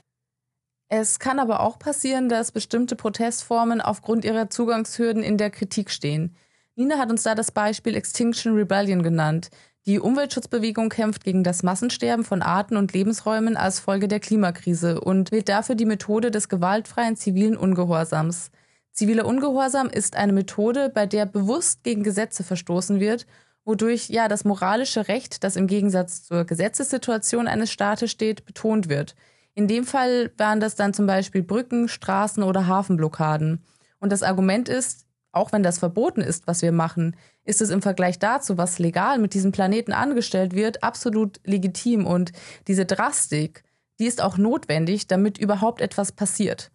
Es 0.88 1.20
kann 1.20 1.40
aber 1.40 1.62
auch 1.62 1.80
passieren, 1.80 2.30
dass 2.30 2.52
bestimmte 2.52 2.96
Protestformen 2.96 3.82
aufgrund 3.82 4.26
ihrer 4.26 4.50
Zugangshürden 4.50 5.24
in 5.24 5.38
der 5.38 5.50
Kritik 5.50 5.90
stehen. 5.90 6.36
Nina 6.76 6.98
hat 6.98 7.12
uns 7.12 7.24
da 7.24 7.36
das 7.36 7.52
Beispiel 7.52 7.96
Extinction 7.96 8.56
Rebellion 8.56 9.04
genannt. 9.04 9.50
Die 9.88 10.00
Umweltschutzbewegung 10.00 10.90
kämpft 10.90 11.24
gegen 11.24 11.44
das 11.44 11.64
Massensterben 11.64 12.24
von 12.24 12.44
Arten 12.44 12.78
und 12.78 12.94
Lebensräumen 12.94 13.58
als 13.58 13.80
Folge 13.80 14.08
der 14.08 14.20
Klimakrise 14.20 15.02
und 15.02 15.32
wählt 15.32 15.50
dafür 15.50 15.74
die 15.74 15.86
Methode 15.86 16.30
des 16.30 16.50
gewaltfreien 16.50 17.16
zivilen 17.16 17.58
Ungehorsams. 17.58 18.52
Ziviler 18.92 19.26
Ungehorsam 19.26 19.88
ist 19.88 20.18
eine 20.18 20.34
Methode, 20.34 20.92
bei 20.94 21.08
der 21.08 21.26
bewusst 21.26 21.84
gegen 21.84 22.04
Gesetze 22.04 22.44
verstoßen 22.44 23.00
wird, 23.00 23.26
wodurch 23.66 24.10
ja 24.10 24.28
das 24.28 24.46
moralische 24.46 25.08
Recht, 25.08 25.44
das 25.44 25.56
im 25.56 25.66
Gegensatz 25.66 26.24
zur 26.24 26.46
Gesetzessituation 26.46 27.48
eines 27.48 27.72
Staates 27.72 28.12
steht, 28.12 28.46
betont 28.46 28.88
wird. 28.88 29.16
In 29.56 29.68
dem 29.68 29.86
Fall 29.86 30.32
waren 30.38 30.60
das 30.60 30.76
dann 30.76 30.94
zum 30.94 31.08
Beispiel 31.08 31.42
Brücken, 31.42 31.88
Straßen 31.88 32.44
oder 32.44 32.68
Hafenblockaden. 32.68 33.64
Und 34.00 34.12
das 34.12 34.22
Argument 34.22 34.70
ist, 34.70 35.08
auch 35.32 35.52
wenn 35.52 35.64
das 35.64 35.80
verboten 35.80 36.22
ist, 36.22 36.46
was 36.48 36.62
wir 36.62 36.72
machen, 36.72 37.16
ist 37.44 37.62
es 37.62 37.70
im 37.70 37.82
Vergleich 37.82 38.20
dazu, 38.20 38.58
was 38.58 38.80
legal 38.80 39.18
mit 39.20 39.34
diesem 39.34 39.52
Planeten 39.52 39.94
angestellt 39.94 40.56
wird, 40.56 40.84
absolut 40.84 41.40
legitim. 41.46 42.06
Und 42.06 42.32
diese 42.68 42.86
Drastik, 42.86 43.64
die 44.00 44.06
ist 44.06 44.22
auch 44.22 44.38
notwendig, 44.38 45.08
damit 45.08 45.38
überhaupt 45.38 45.82
etwas 45.82 46.12
passiert. 46.12 46.72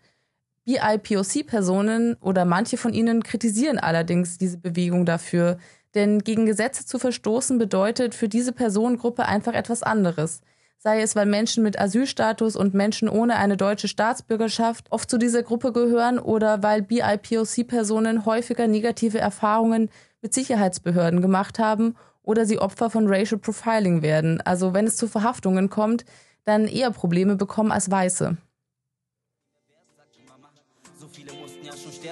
BIPOC-Personen 0.64 2.17
oder 2.21 2.45
manche 2.45 2.77
von 2.77 2.93
ihnen 2.93 3.23
kritisieren 3.23 3.79
allerdings 3.79 4.38
diese 4.38 4.59
Bewegung 4.59 5.07
dafür, 5.07 5.59
denn 5.95 6.19
gegen 6.25 6.47
Gesetze 6.47 6.85
zu 6.85 6.99
verstoßen 6.99 7.59
bedeutet 7.59 8.14
für 8.14 8.29
diese 8.29 8.53
Personengruppe 8.53 9.27
einfach 9.27 9.55
etwas 9.55 9.85
anderes 9.85 10.40
sei 10.79 11.01
es 11.01 11.17
weil 11.17 11.27
Menschen 11.27 11.64
mit 11.64 11.81
Asylstatus 11.81 12.55
und 12.55 12.73
Menschen 12.73 13.09
ohne 13.09 13.37
eine 13.37 13.57
deutsche 13.57 13.88
Staatsbürgerschaft 13.88 14.87
oft 14.90 15.11
zu 15.11 15.19
dieser 15.19 15.43
Gruppe 15.43 15.73
gehören 15.73 16.19
oder 16.19 16.62
weil 16.62 16.83
BIPOC-Personen 16.83 18.25
häufiger 18.25 18.69
negative 18.69 19.19
Erfahrungen 19.19 19.90
mit 20.22 20.35
Sicherheitsbehörden 20.35 21.20
gemacht 21.20 21.59
haben 21.59 21.94
oder 22.22 22.44
sie 22.44 22.59
Opfer 22.59 22.90
von 22.90 23.07
Racial 23.07 23.40
Profiling 23.40 24.02
werden. 24.02 24.40
Also 24.40 24.74
wenn 24.74 24.87
es 24.87 24.96
zu 24.96 25.09
Verhaftungen 25.09 25.70
kommt, 25.70 26.05
dann 26.44 26.66
eher 26.66 26.90
Probleme 26.90 27.37
bekommen 27.37 27.72
als 27.72 27.90
Weiße. 27.90 28.37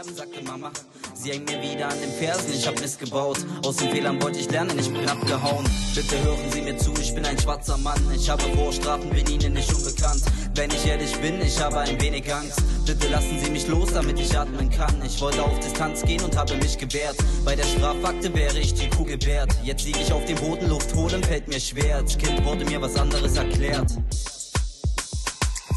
Sagte 0.03 0.43
Mama. 0.45 0.71
Sie 1.15 1.31
hängen 1.31 1.45
mir 1.45 1.63
wieder 1.63 1.89
an 1.89 1.99
den 2.01 2.11
Fersen, 2.11 2.53
ich 2.53 2.67
hab 2.67 2.79
Mist 2.81 2.99
gebaut. 2.99 3.39
Aus 3.65 3.77
den 3.77 3.91
Fehlern 3.91 4.21
wollte 4.21 4.41
ich 4.41 4.51
lernen, 4.51 4.77
ich 4.79 4.93
bin 4.93 5.09
abgehauen. 5.09 5.65
Bitte 5.95 6.23
hören 6.23 6.51
Sie 6.51 6.61
mir 6.63 6.77
zu, 6.77 6.93
ich 7.01 7.15
bin 7.15 7.25
ein 7.25 7.39
schwarzer 7.39 7.79
Mann. 7.79 7.99
Ich 8.15 8.29
habe 8.29 8.43
Vorstrafen, 8.43 9.09
bin 9.11 9.27
Ihnen 9.27 9.53
nicht 9.55 9.73
unbekannt. 9.73 10.23
Wenn 10.57 10.71
ich 10.71 10.87
ehrlich 10.87 11.17
bin, 11.17 11.41
ich 11.43 11.61
habe 11.61 11.79
ein 11.81 12.01
wenig 12.01 12.33
Angst. 12.33 12.63
Bitte 12.87 13.09
lassen 13.09 13.41
Sie 13.43 13.51
mich 13.51 13.67
los, 13.67 13.93
damit 13.93 14.21
ich 14.21 14.39
atmen 14.39 14.71
kann. 14.71 14.95
Ich 15.05 15.21
wollte 15.21 15.43
auf 15.43 15.59
Distanz 15.59 16.03
gehen 16.03 16.23
und 16.23 16.37
habe 16.37 16.55
mich 16.57 16.79
gewehrt. 16.79 17.17
Bei 17.45 17.57
der 17.57 17.65
Strafakte 17.65 18.33
wäre 18.33 18.59
ich 18.59 18.73
die 18.73 18.89
Kuh 18.89 19.05
gewährt. 19.05 19.51
Jetzt 19.65 19.85
liege 19.85 19.99
ich 19.99 20.13
auf 20.13 20.25
dem 20.27 20.37
Boden, 20.37 20.69
Luft 20.69 20.95
holen 20.95 21.25
fällt 21.25 21.49
mir 21.49 21.59
schwer. 21.59 21.97
Als 21.97 22.17
Kind 22.17 22.45
wurde 22.45 22.65
mir 22.67 22.81
was 22.81 22.97
anderes 22.97 23.37
erklärt. 23.37 23.91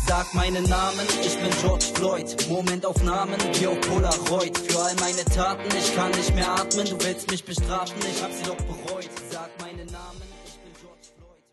Sag 0.08 0.34
meinen 0.36 0.64
Namen, 0.70 1.06
ich 1.22 1.38
bin 1.38 1.50
George 1.62 1.86
Floyd. 1.96 2.48
Momentaufnahmen 2.48 3.40
wie 3.60 3.68
auf 3.68 3.82
Polaroid. 3.82 4.58
Für 4.58 4.80
all 4.80 4.96
meine 5.00 5.26
Taten, 5.26 5.76
ich 5.76 5.96
kann 5.96 6.12
nicht 6.12 6.36
mehr 6.36 6.52
atmen. 6.52 6.86
Du 6.86 7.04
willst 7.04 7.32
mich 7.32 7.44
bestrafen, 7.44 7.98
ich 8.10 8.22
hab 8.22 8.32
sie 8.32 8.44
doch 8.44 8.56
bereut. 8.56 8.87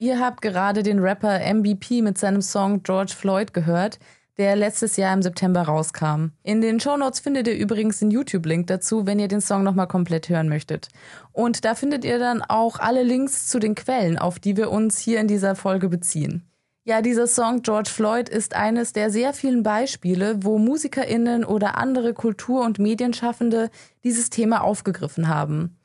Ihr 0.05 0.21
habt 0.21 0.43
gerade 0.43 0.83
den 0.83 0.99
Rapper 0.99 1.41
MVP 1.41 2.03
mit 2.03 2.19
seinem 2.19 2.43
Song 2.43 2.83
George 2.83 3.15
Floyd 3.17 3.55
gehört 3.55 3.99
der 4.37 4.55
letztes 4.55 4.99
Jahr 4.99 5.15
im 5.15 5.23
September 5.23 5.63
rauskam. 5.63 6.33
In 6.43 6.61
den 6.61 6.79
Shownotes 6.79 7.21
findet 7.21 7.49
ihr 7.49 7.57
übrigens 7.57 8.01
den 8.01 8.11
YouTube-Link 8.11 8.67
dazu, 8.67 9.07
wenn 9.07 9.19
ihr 9.19 9.29
den 9.29 9.41
Song 9.41 9.63
nochmal 9.63 9.87
komplett 9.87 10.29
hören 10.29 10.51
möchtet. 10.51 10.89
Und 11.33 11.65
da 11.65 11.75
findet 11.75 12.05
ihr 12.05 12.19
dann 12.19 12.43
auch 12.43 12.81
alle 12.81 13.03
Links 13.03 13.47
zu 13.47 13.59
den 13.59 13.75
Quellen, 13.75 14.19
auf 14.19 14.39
die 14.39 14.59
wir 14.59 14.71
uns 14.71 14.99
hier 14.99 15.21
in 15.21 15.27
dieser 15.27 15.55
Folge 15.55 15.89
beziehen. 15.89 16.43
Ja, 16.85 17.01
dieser 17.01 17.27
Song 17.27 17.63
George 17.63 17.89
Floyd 17.89 18.29
ist 18.29 18.55
eines 18.55 18.93
der 18.93 19.09
sehr 19.09 19.33
vielen 19.33 19.63
Beispiele, 19.63 20.45
wo 20.45 20.59
Musikerinnen 20.59 21.47
oder 21.47 21.79
andere 21.79 22.13
Kultur- 22.13 22.67
und 22.67 22.79
Medienschaffende 22.79 23.71
dieses 24.03 24.29
Thema 24.29 24.65
aufgegriffen 24.65 25.29
haben. 25.29 25.79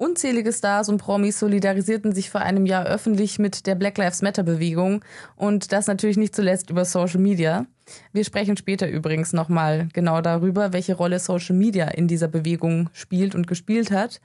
Unzählige 0.00 0.50
Stars 0.50 0.88
und 0.88 0.96
Promis 0.96 1.38
solidarisierten 1.38 2.14
sich 2.14 2.30
vor 2.30 2.40
einem 2.40 2.64
Jahr 2.64 2.86
öffentlich 2.86 3.38
mit 3.38 3.66
der 3.66 3.74
Black 3.74 3.98
Lives 3.98 4.22
Matter 4.22 4.42
Bewegung 4.42 5.04
und 5.36 5.72
das 5.72 5.88
natürlich 5.88 6.16
nicht 6.16 6.34
zuletzt 6.34 6.70
über 6.70 6.86
Social 6.86 7.20
Media. 7.20 7.66
Wir 8.10 8.24
sprechen 8.24 8.56
später 8.56 8.88
übrigens 8.88 9.34
nochmal 9.34 9.88
genau 9.92 10.22
darüber, 10.22 10.72
welche 10.72 10.94
Rolle 10.94 11.18
Social 11.18 11.54
Media 11.54 11.86
in 11.86 12.08
dieser 12.08 12.28
Bewegung 12.28 12.88
spielt 12.94 13.34
und 13.34 13.46
gespielt 13.46 13.90
hat. 13.90 14.22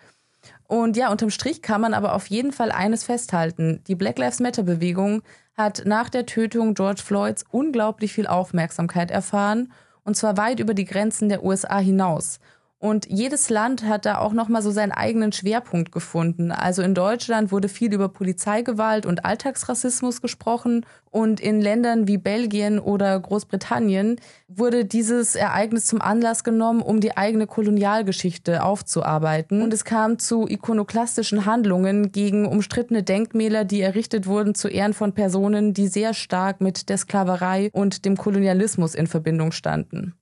Und 0.66 0.96
ja, 0.96 1.12
unterm 1.12 1.30
Strich 1.30 1.62
kann 1.62 1.82
man 1.82 1.94
aber 1.94 2.14
auf 2.16 2.28
jeden 2.28 2.54
Fall 2.54 2.72
eines 2.72 3.04
festhalten. 3.04 3.82
Die 3.90 3.96
Black 3.96 4.18
Lives 4.18 4.40
Matter 4.40 4.64
Bewegung 4.64 5.24
hat 5.58 5.84
nach 5.86 6.10
der 6.10 6.26
Tötung 6.26 6.74
George 6.74 7.02
Floyds 7.04 7.44
unglaublich 7.52 8.14
viel 8.14 8.28
Aufmerksamkeit 8.28 9.12
erfahren, 9.12 9.74
und 10.06 10.16
zwar 10.16 10.38
weit 10.38 10.62
über 10.62 10.74
die 10.74 10.86
Grenzen 10.86 11.28
der 11.28 11.44
USA 11.44 11.80
hinaus. 11.80 12.40
Und 12.78 13.08
jedes 13.10 13.50
Land 13.50 13.86
hat 13.86 14.06
da 14.06 14.18
auch 14.18 14.34
nochmal 14.34 14.62
so 14.62 14.70
seinen 14.70 14.92
eigenen 14.92 15.32
Schwerpunkt 15.32 15.94
gefunden. 15.94 16.52
Also 16.52 16.82
in 16.82 16.94
Deutschland 16.94 17.52
wurde 17.52 17.70
viel 17.70 17.94
über 17.94 18.10
Polizeigewalt 18.10 19.06
und 19.06 19.24
Alltagsrassismus 19.24 20.22
gesprochen. 20.22 20.86
Und 21.10 21.40
in 21.40 21.62
Ländern 21.62 22.10
wie 22.10 22.18
Belgien 22.18 22.78
oder 22.78 23.18
Großbritannien 23.18 24.20
wurde 24.50 24.84
dieses 24.84 25.36
Ereignis 25.36 25.86
zum 25.86 26.02
Anlass 26.02 26.44
genommen, 26.44 26.82
um 26.82 27.00
die 27.00 27.16
eigene 27.16 27.48
Kolonialgeschichte 27.48 28.62
aufzuarbeiten. 28.62 29.62
Und 29.62 29.74
es 29.74 29.86
kam 29.86 30.20
zu 30.20 30.46
ikonoklastischen 30.46 31.46
Handlungen 31.46 32.12
gegen 32.12 32.46
umstrittene 32.46 33.04
Denkmäler, 33.04 33.64
die 33.64 33.82
errichtet 33.82 34.28
wurden 34.28 34.54
zu 34.54 34.68
Ehren 34.68 34.94
von 34.94 35.14
Personen, 35.14 35.74
die 35.74 35.88
sehr 35.88 36.14
stark 36.14 36.60
mit 36.60 36.90
der 36.90 36.98
Sklaverei 36.98 37.70
und 37.72 38.04
dem 38.04 38.18
Kolonialismus 38.18 38.96
in 38.96 39.08
Verbindung 39.08 39.54
standen. 39.54 40.14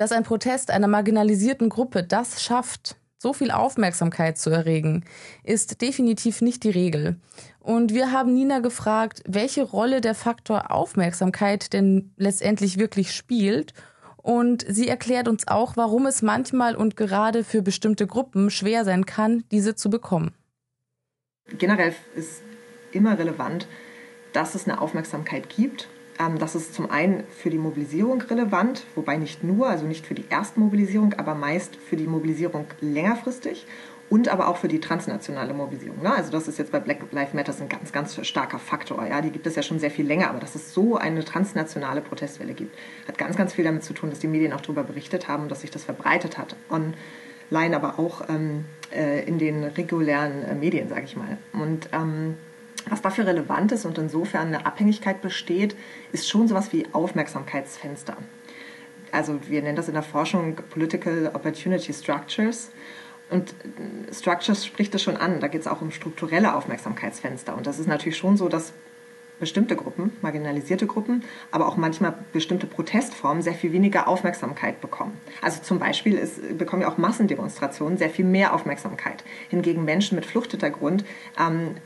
Dass 0.00 0.12
ein 0.12 0.22
Protest 0.22 0.70
einer 0.70 0.88
marginalisierten 0.88 1.68
Gruppe 1.68 2.02
das 2.02 2.42
schafft, 2.42 2.96
so 3.18 3.34
viel 3.34 3.50
Aufmerksamkeit 3.50 4.38
zu 4.38 4.48
erregen, 4.48 5.04
ist 5.44 5.82
definitiv 5.82 6.40
nicht 6.40 6.64
die 6.64 6.70
Regel. 6.70 7.16
Und 7.58 7.92
wir 7.92 8.10
haben 8.10 8.32
Nina 8.32 8.60
gefragt, 8.60 9.22
welche 9.26 9.62
Rolle 9.62 10.00
der 10.00 10.14
Faktor 10.14 10.70
Aufmerksamkeit 10.70 11.74
denn 11.74 12.14
letztendlich 12.16 12.78
wirklich 12.78 13.12
spielt. 13.12 13.74
Und 14.16 14.64
sie 14.66 14.88
erklärt 14.88 15.28
uns 15.28 15.46
auch, 15.48 15.76
warum 15.76 16.06
es 16.06 16.22
manchmal 16.22 16.76
und 16.76 16.96
gerade 16.96 17.44
für 17.44 17.60
bestimmte 17.60 18.06
Gruppen 18.06 18.48
schwer 18.48 18.86
sein 18.86 19.04
kann, 19.04 19.44
diese 19.50 19.74
zu 19.74 19.90
bekommen. 19.90 20.32
Generell 21.58 21.94
ist 22.16 22.40
immer 22.92 23.18
relevant, 23.18 23.66
dass 24.32 24.54
es 24.54 24.66
eine 24.66 24.80
Aufmerksamkeit 24.80 25.50
gibt. 25.50 25.90
Ähm, 26.20 26.38
das 26.38 26.54
ist 26.54 26.74
zum 26.74 26.90
einen 26.90 27.24
für 27.30 27.50
die 27.50 27.58
Mobilisierung 27.58 28.20
relevant, 28.22 28.84
wobei 28.94 29.16
nicht 29.16 29.42
nur, 29.42 29.68
also 29.68 29.86
nicht 29.86 30.06
für 30.06 30.14
die 30.14 30.26
Erstmobilisierung, 30.28 31.14
aber 31.14 31.34
meist 31.34 31.76
für 31.76 31.96
die 31.96 32.06
Mobilisierung 32.06 32.66
längerfristig 32.80 33.66
und 34.10 34.28
aber 34.28 34.48
auch 34.48 34.56
für 34.56 34.68
die 34.68 34.80
transnationale 34.80 35.54
Mobilisierung. 35.54 36.02
Ne? 36.02 36.12
Also 36.12 36.30
das 36.30 36.46
ist 36.48 36.58
jetzt 36.58 36.72
bei 36.72 36.80
Black 36.80 36.98
Lives 37.12 37.32
Matter 37.32 37.54
ein 37.58 37.68
ganz, 37.68 37.92
ganz 37.92 38.26
starker 38.26 38.58
Faktor. 38.58 39.06
Ja? 39.06 39.22
Die 39.22 39.30
gibt 39.30 39.46
es 39.46 39.56
ja 39.56 39.62
schon 39.62 39.78
sehr 39.78 39.90
viel 39.90 40.06
länger, 40.06 40.28
aber 40.28 40.40
dass 40.40 40.54
es 40.54 40.74
so 40.74 40.96
eine 40.96 41.24
transnationale 41.24 42.02
Protestwelle 42.02 42.52
gibt, 42.52 42.76
hat 43.08 43.16
ganz, 43.16 43.36
ganz 43.36 43.54
viel 43.54 43.64
damit 43.64 43.82
zu 43.82 43.94
tun, 43.94 44.10
dass 44.10 44.18
die 44.18 44.28
Medien 44.28 44.52
auch 44.52 44.60
darüber 44.60 44.84
berichtet 44.84 45.28
haben 45.28 45.44
und 45.44 45.48
dass 45.48 45.62
sich 45.62 45.70
das 45.70 45.84
verbreitet 45.84 46.36
hat. 46.36 46.56
Online, 46.68 47.76
aber 47.76 47.98
auch 47.98 48.28
ähm, 48.28 48.64
äh, 48.92 49.24
in 49.24 49.38
den 49.38 49.64
regulären 49.64 50.44
äh, 50.44 50.54
Medien, 50.54 50.88
sage 50.88 51.04
ich 51.04 51.16
mal. 51.16 51.38
Und 51.52 51.88
ähm, 51.92 52.34
was 52.88 53.02
dafür 53.02 53.26
relevant 53.26 53.72
ist 53.72 53.84
und 53.84 53.98
insofern 53.98 54.48
eine 54.48 54.66
Abhängigkeit 54.66 55.20
besteht, 55.20 55.76
ist 56.12 56.28
schon 56.28 56.48
sowas 56.48 56.72
wie 56.72 56.86
Aufmerksamkeitsfenster. 56.92 58.16
Also 59.12 59.40
wir 59.48 59.62
nennen 59.62 59.76
das 59.76 59.88
in 59.88 59.94
der 59.94 60.02
Forschung 60.02 60.56
Political 60.70 61.30
Opportunity 61.34 61.92
Structures. 61.92 62.70
Und 63.28 63.54
Structures 64.12 64.66
spricht 64.66 64.94
es 64.94 65.02
schon 65.02 65.16
an. 65.16 65.40
Da 65.40 65.48
geht 65.48 65.60
es 65.60 65.66
auch 65.66 65.80
um 65.80 65.90
strukturelle 65.90 66.54
Aufmerksamkeitsfenster. 66.54 67.56
Und 67.56 67.66
das 67.66 67.78
ist 67.78 67.86
natürlich 67.86 68.16
schon 68.16 68.36
so, 68.36 68.48
dass 68.48 68.72
bestimmte 69.40 69.74
Gruppen, 69.74 70.12
marginalisierte 70.22 70.86
Gruppen, 70.86 71.24
aber 71.50 71.66
auch 71.66 71.76
manchmal 71.76 72.14
bestimmte 72.32 72.66
Protestformen 72.66 73.42
sehr 73.42 73.54
viel 73.54 73.72
weniger 73.72 74.06
Aufmerksamkeit 74.06 74.80
bekommen. 74.80 75.18
Also 75.42 75.62
zum 75.62 75.78
Beispiel 75.78 76.14
ist, 76.14 76.58
bekommen 76.58 76.82
ja 76.82 76.88
auch 76.88 76.98
Massendemonstrationen 76.98 77.98
sehr 77.98 78.10
viel 78.10 78.26
mehr 78.26 78.54
Aufmerksamkeit. 78.54 79.24
Hingegen 79.48 79.84
Menschen 79.84 80.14
mit 80.14 80.26
Fluchthintergrund 80.26 81.04
ähm, 81.38 81.76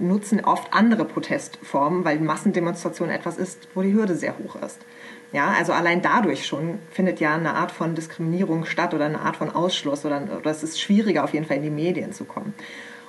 nutzen 0.00 0.44
oft 0.44 0.72
andere 0.72 1.04
Protestformen, 1.04 2.04
weil 2.04 2.20
Massendemonstration 2.20 3.08
etwas 3.08 3.38
ist, 3.38 3.68
wo 3.74 3.82
die 3.82 3.94
Hürde 3.94 4.14
sehr 4.14 4.38
hoch 4.38 4.56
ist. 4.56 4.78
Ja, 5.32 5.52
also 5.58 5.72
allein 5.72 6.00
dadurch 6.00 6.46
schon 6.46 6.78
findet 6.90 7.20
ja 7.20 7.34
eine 7.34 7.54
Art 7.54 7.70
von 7.70 7.94
Diskriminierung 7.94 8.64
statt 8.64 8.94
oder 8.94 9.04
eine 9.04 9.20
Art 9.20 9.36
von 9.36 9.50
Ausschluss 9.50 10.06
oder, 10.06 10.22
oder 10.38 10.50
es 10.50 10.62
ist 10.62 10.80
schwieriger 10.80 11.24
auf 11.24 11.34
jeden 11.34 11.44
Fall 11.44 11.58
in 11.58 11.64
die 11.64 11.70
Medien 11.70 12.12
zu 12.12 12.24
kommen. 12.24 12.54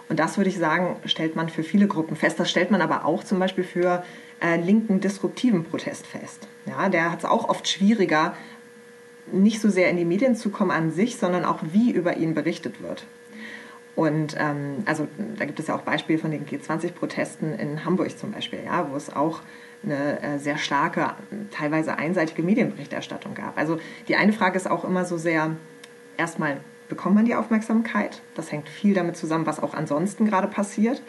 Und 0.10 0.20
das 0.20 0.38
würde 0.38 0.50
ich 0.50 0.58
sagen, 0.58 0.98
stellt 1.06 1.36
man 1.36 1.50
für 1.50 1.64
viele 1.64 1.88
Gruppen 1.88 2.16
fest. 2.16 2.40
Das 2.40 2.50
stellt 2.50 2.72
man 2.72 2.82
aber 2.82 3.06
auch 3.06 3.24
zum 3.24 3.40
Beispiel 3.40 3.64
für 3.64 4.04
äh, 4.42 4.58
linken 4.58 5.00
disruptiven 5.00 5.64
Protest 5.64 6.06
fest. 6.08 6.48
Ja, 6.66 6.90
der 6.90 7.12
hat 7.12 7.20
es 7.20 7.26
auch 7.26 7.48
oft 7.48 7.68
schwieriger, 7.68 8.36
nicht 9.32 9.62
so 9.62 9.70
sehr 9.70 9.90
in 9.90 9.98
die 9.98 10.06
Medien 10.06 10.36
zu 10.36 10.50
kommen 10.50 10.72
an 10.72 10.92
sich, 10.92 11.18
sondern 11.18 11.46
auch 11.46 11.60
wie 11.72 11.92
über 11.92 12.18
ihn 12.18 12.34
berichtet 12.34 12.82
wird. 12.82 13.06
Und 13.96 14.36
ähm, 14.40 14.84
also 14.86 15.08
da 15.38 15.46
gibt 15.46 15.60
es 15.60 15.68
ja 15.68 15.76
auch 15.76 15.82
Beispiele 15.82 16.18
von 16.18 16.32
den 16.32 16.46
G20-Protesten 16.46 17.54
in 17.60 17.86
Hamburg 17.86 18.18
zum 18.18 18.32
Beispiel, 18.32 18.60
ja, 18.66 18.90
wo 18.90 18.96
es 18.96 19.14
auch 19.14 19.42
eine 19.84 20.22
äh, 20.24 20.40
sehr 20.40 20.58
starke, 20.58 21.12
teilweise 21.52 21.98
einseitige 21.98 22.42
Medienberichterstattung 22.42 23.36
gab. 23.36 23.58
Also 23.58 23.80
die 24.08 24.16
eine 24.16 24.34
Frage 24.34 24.58
ist 24.58 24.70
auch 24.70 24.84
immer 24.86 25.06
so 25.06 25.18
sehr, 25.18 25.52
erstmal 26.18 26.58
bekommt 26.90 27.16
man 27.16 27.26
die 27.26 27.36
Aufmerksamkeit? 27.36 28.22
Das 28.36 28.52
hängt 28.52 28.68
viel 28.68 28.94
damit 28.94 29.16
zusammen, 29.16 29.46
was 29.46 29.62
auch 29.62 29.74
ansonsten 29.74 30.26
gerade 30.26 30.48
passiert 30.48 31.02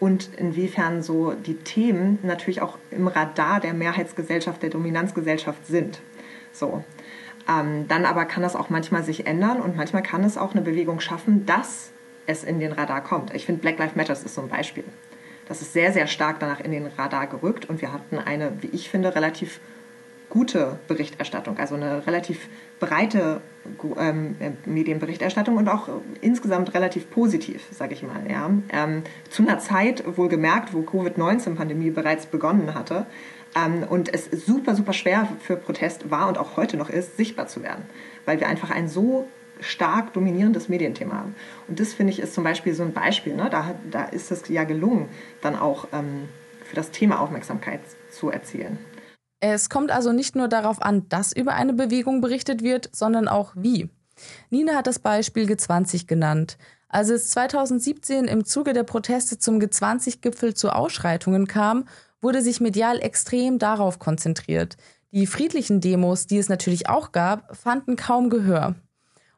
und 0.00 0.30
inwiefern 0.36 1.02
so 1.02 1.32
die 1.32 1.56
Themen 1.56 2.18
natürlich 2.22 2.60
auch 2.60 2.78
im 2.90 3.08
Radar 3.08 3.60
der 3.60 3.72
Mehrheitsgesellschaft, 3.72 4.62
der 4.62 4.70
Dominanzgesellschaft 4.70 5.66
sind. 5.66 6.00
So. 6.52 6.84
Ähm, 7.48 7.88
dann 7.88 8.04
aber 8.04 8.26
kann 8.26 8.42
das 8.42 8.54
auch 8.54 8.68
manchmal 8.68 9.02
sich 9.02 9.26
ändern 9.26 9.60
und 9.60 9.76
manchmal 9.76 10.02
kann 10.02 10.22
es 10.24 10.36
auch 10.36 10.52
eine 10.52 10.60
Bewegung 10.60 11.00
schaffen, 11.00 11.46
dass 11.46 11.90
es 12.26 12.44
in 12.44 12.60
den 12.60 12.72
Radar 12.72 13.02
kommt. 13.02 13.34
Ich 13.34 13.46
finde, 13.46 13.62
Black 13.62 13.78
Lives 13.78 13.96
Matter 13.96 14.12
ist 14.12 14.34
so 14.34 14.42
ein 14.42 14.48
Beispiel. 14.48 14.84
Das 15.46 15.62
ist 15.62 15.72
sehr, 15.72 15.92
sehr 15.92 16.06
stark 16.06 16.40
danach 16.40 16.60
in 16.60 16.72
den 16.72 16.86
Radar 16.86 17.26
gerückt 17.26 17.70
und 17.70 17.80
wir 17.80 17.92
hatten 17.92 18.18
eine, 18.18 18.52
wie 18.60 18.68
ich 18.68 18.90
finde, 18.90 19.14
relativ 19.14 19.60
gute 20.30 20.78
Berichterstattung, 20.88 21.58
also 21.58 21.74
eine 21.74 22.06
relativ 22.06 22.48
breite 22.80 23.40
ähm, 23.98 24.36
Medienberichterstattung 24.66 25.56
und 25.56 25.68
auch 25.68 25.88
insgesamt 26.20 26.74
relativ 26.74 27.10
positiv, 27.10 27.64
sage 27.70 27.94
ich 27.94 28.02
mal. 28.02 28.30
Ja. 28.30 28.50
Ähm, 28.70 29.02
zu 29.30 29.42
einer 29.42 29.58
Zeit, 29.58 30.04
wohlgemerkt, 30.16 30.74
wo 30.74 30.82
Covid-19-Pandemie 30.82 31.90
bereits 31.90 32.26
begonnen 32.26 32.74
hatte 32.74 33.06
ähm, 33.56 33.84
und 33.88 34.12
es 34.12 34.28
super, 34.46 34.74
super 34.74 34.92
schwer 34.92 35.28
für 35.40 35.56
Protest 35.56 36.10
war 36.10 36.28
und 36.28 36.38
auch 36.38 36.56
heute 36.56 36.76
noch 36.76 36.90
ist, 36.90 37.16
sichtbar 37.16 37.46
zu 37.46 37.62
werden, 37.62 37.84
weil 38.26 38.40
wir 38.40 38.48
einfach 38.48 38.70
ein 38.70 38.88
so 38.88 39.26
stark 39.60 40.12
dominierendes 40.12 40.68
Medienthema 40.68 41.14
haben. 41.14 41.34
Und 41.66 41.80
das 41.80 41.92
finde 41.92 42.12
ich 42.12 42.20
ist 42.20 42.34
zum 42.34 42.44
Beispiel 42.44 42.74
so 42.74 42.84
ein 42.84 42.92
Beispiel. 42.92 43.34
Ne? 43.34 43.48
Da, 43.50 43.74
da 43.90 44.04
ist 44.04 44.30
es 44.30 44.48
ja 44.48 44.64
gelungen, 44.64 45.08
dann 45.40 45.56
auch 45.56 45.88
ähm, 45.92 46.28
für 46.64 46.76
das 46.76 46.90
Thema 46.90 47.20
Aufmerksamkeit 47.20 47.80
zu 48.10 48.30
erzielen. 48.30 48.78
Es 49.40 49.70
kommt 49.70 49.90
also 49.90 50.12
nicht 50.12 50.34
nur 50.34 50.48
darauf 50.48 50.82
an, 50.82 51.08
dass 51.08 51.32
über 51.32 51.54
eine 51.54 51.72
Bewegung 51.72 52.20
berichtet 52.20 52.62
wird, 52.62 52.90
sondern 52.92 53.28
auch 53.28 53.52
wie. 53.54 53.88
Nina 54.50 54.74
hat 54.74 54.86
das 54.86 54.98
Beispiel 54.98 55.46
G20 55.46 56.06
genannt. 56.06 56.58
Als 56.88 57.10
es 57.10 57.30
2017 57.30 58.24
im 58.24 58.44
Zuge 58.44 58.72
der 58.72 58.82
Proteste 58.82 59.38
zum 59.38 59.58
G20-Gipfel 59.58 60.54
zu 60.54 60.70
Ausschreitungen 60.70 61.46
kam, 61.46 61.84
wurde 62.20 62.42
sich 62.42 62.60
medial 62.60 63.00
extrem 63.00 63.58
darauf 63.58 63.98
konzentriert. 63.98 64.76
Die 65.12 65.26
friedlichen 65.26 65.80
Demos, 65.80 66.26
die 66.26 66.38
es 66.38 66.48
natürlich 66.48 66.88
auch 66.88 67.12
gab, 67.12 67.56
fanden 67.56 67.96
kaum 67.96 68.30
Gehör. 68.30 68.74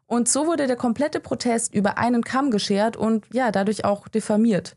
Und 0.06 0.28
so 0.28 0.46
wurde 0.46 0.66
der 0.66 0.76
komplette 0.76 1.20
Protest 1.20 1.74
über 1.74 1.98
einen 1.98 2.24
Kamm 2.24 2.50
geschert 2.50 2.96
und 2.96 3.26
ja, 3.32 3.52
dadurch 3.52 3.84
auch 3.84 4.08
diffamiert. 4.08 4.76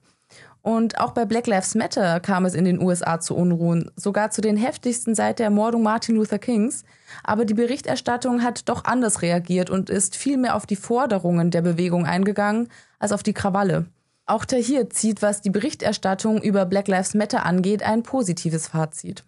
Und 0.63 0.97
auch 0.97 1.11
bei 1.11 1.25
Black 1.25 1.45
Lives 1.45 1.75
Matter 1.75 2.21
kam 2.21 2.45
es 2.45 2.55
in 2.55 2.63
den 2.63 2.81
USA 2.81 3.19
zu 3.19 3.35
Unruhen, 3.35 3.91
sogar 3.97 4.31
zu 4.31 4.39
den 4.39 4.55
heftigsten 4.55 5.13
seit 5.13 5.39
der 5.39 5.47
Ermordung 5.47 5.83
Martin 5.83 6.15
Luther 6.15 6.39
Kings. 6.39 6.85
Aber 7.21 7.43
die 7.43 7.53
Berichterstattung 7.53 8.43
hat 8.43 8.69
doch 8.69 8.85
anders 8.85 9.21
reagiert 9.21 9.69
und 9.69 9.89
ist 9.89 10.15
viel 10.15 10.37
mehr 10.37 10.55
auf 10.55 10.65
die 10.65 10.77
Forderungen 10.77 11.51
der 11.51 11.61
Bewegung 11.61 12.05
eingegangen 12.05 12.69
als 12.97 13.11
auf 13.11 13.23
die 13.23 13.33
Krawalle. 13.33 13.87
Auch 14.25 14.45
Tahir 14.45 14.89
zieht, 14.89 15.21
was 15.21 15.41
die 15.41 15.49
Berichterstattung 15.49 16.41
über 16.41 16.65
Black 16.65 16.87
Lives 16.87 17.13
Matter 17.13 17.45
angeht, 17.45 17.83
ein 17.83 18.01
positives 18.01 18.69
Fazit. 18.69 19.25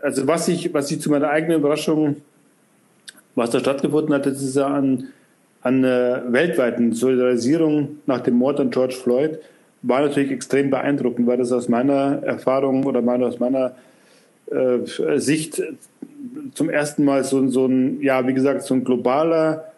Also 0.00 0.28
was 0.28 0.46
ich, 0.46 0.72
was 0.72 0.90
ich 0.92 1.00
zu 1.00 1.10
meiner 1.10 1.28
eigenen 1.28 1.58
Überraschung 1.58 2.22
was 3.38 3.50
da 3.50 3.60
stattgefunden 3.60 4.12
hat, 4.12 4.26
das 4.26 4.42
ist 4.42 4.56
ja 4.56 4.66
an, 4.66 5.08
an 5.62 5.84
einer 5.84 6.32
weltweiten 6.32 6.92
Solidarisierung 6.92 8.00
nach 8.06 8.20
dem 8.20 8.34
Mord 8.34 8.60
an 8.60 8.70
George 8.70 8.94
Floyd, 8.94 9.38
war 9.82 10.00
natürlich 10.00 10.30
extrem 10.30 10.70
beeindruckend, 10.70 11.26
weil 11.26 11.38
das 11.38 11.52
aus 11.52 11.68
meiner 11.68 12.22
Erfahrung 12.22 12.84
oder 12.84 13.02
meine, 13.02 13.26
aus 13.26 13.38
meiner 13.38 13.74
äh, 14.50 15.18
Sicht 15.18 15.62
zum 16.54 16.70
ersten 16.70 17.04
Mal 17.04 17.24
so, 17.24 17.46
so 17.48 17.66
ein, 17.66 18.00
ja, 18.02 18.26
wie 18.26 18.34
gesagt, 18.34 18.62
so 18.62 18.74
ein 18.74 18.84
globaler, 18.84 19.72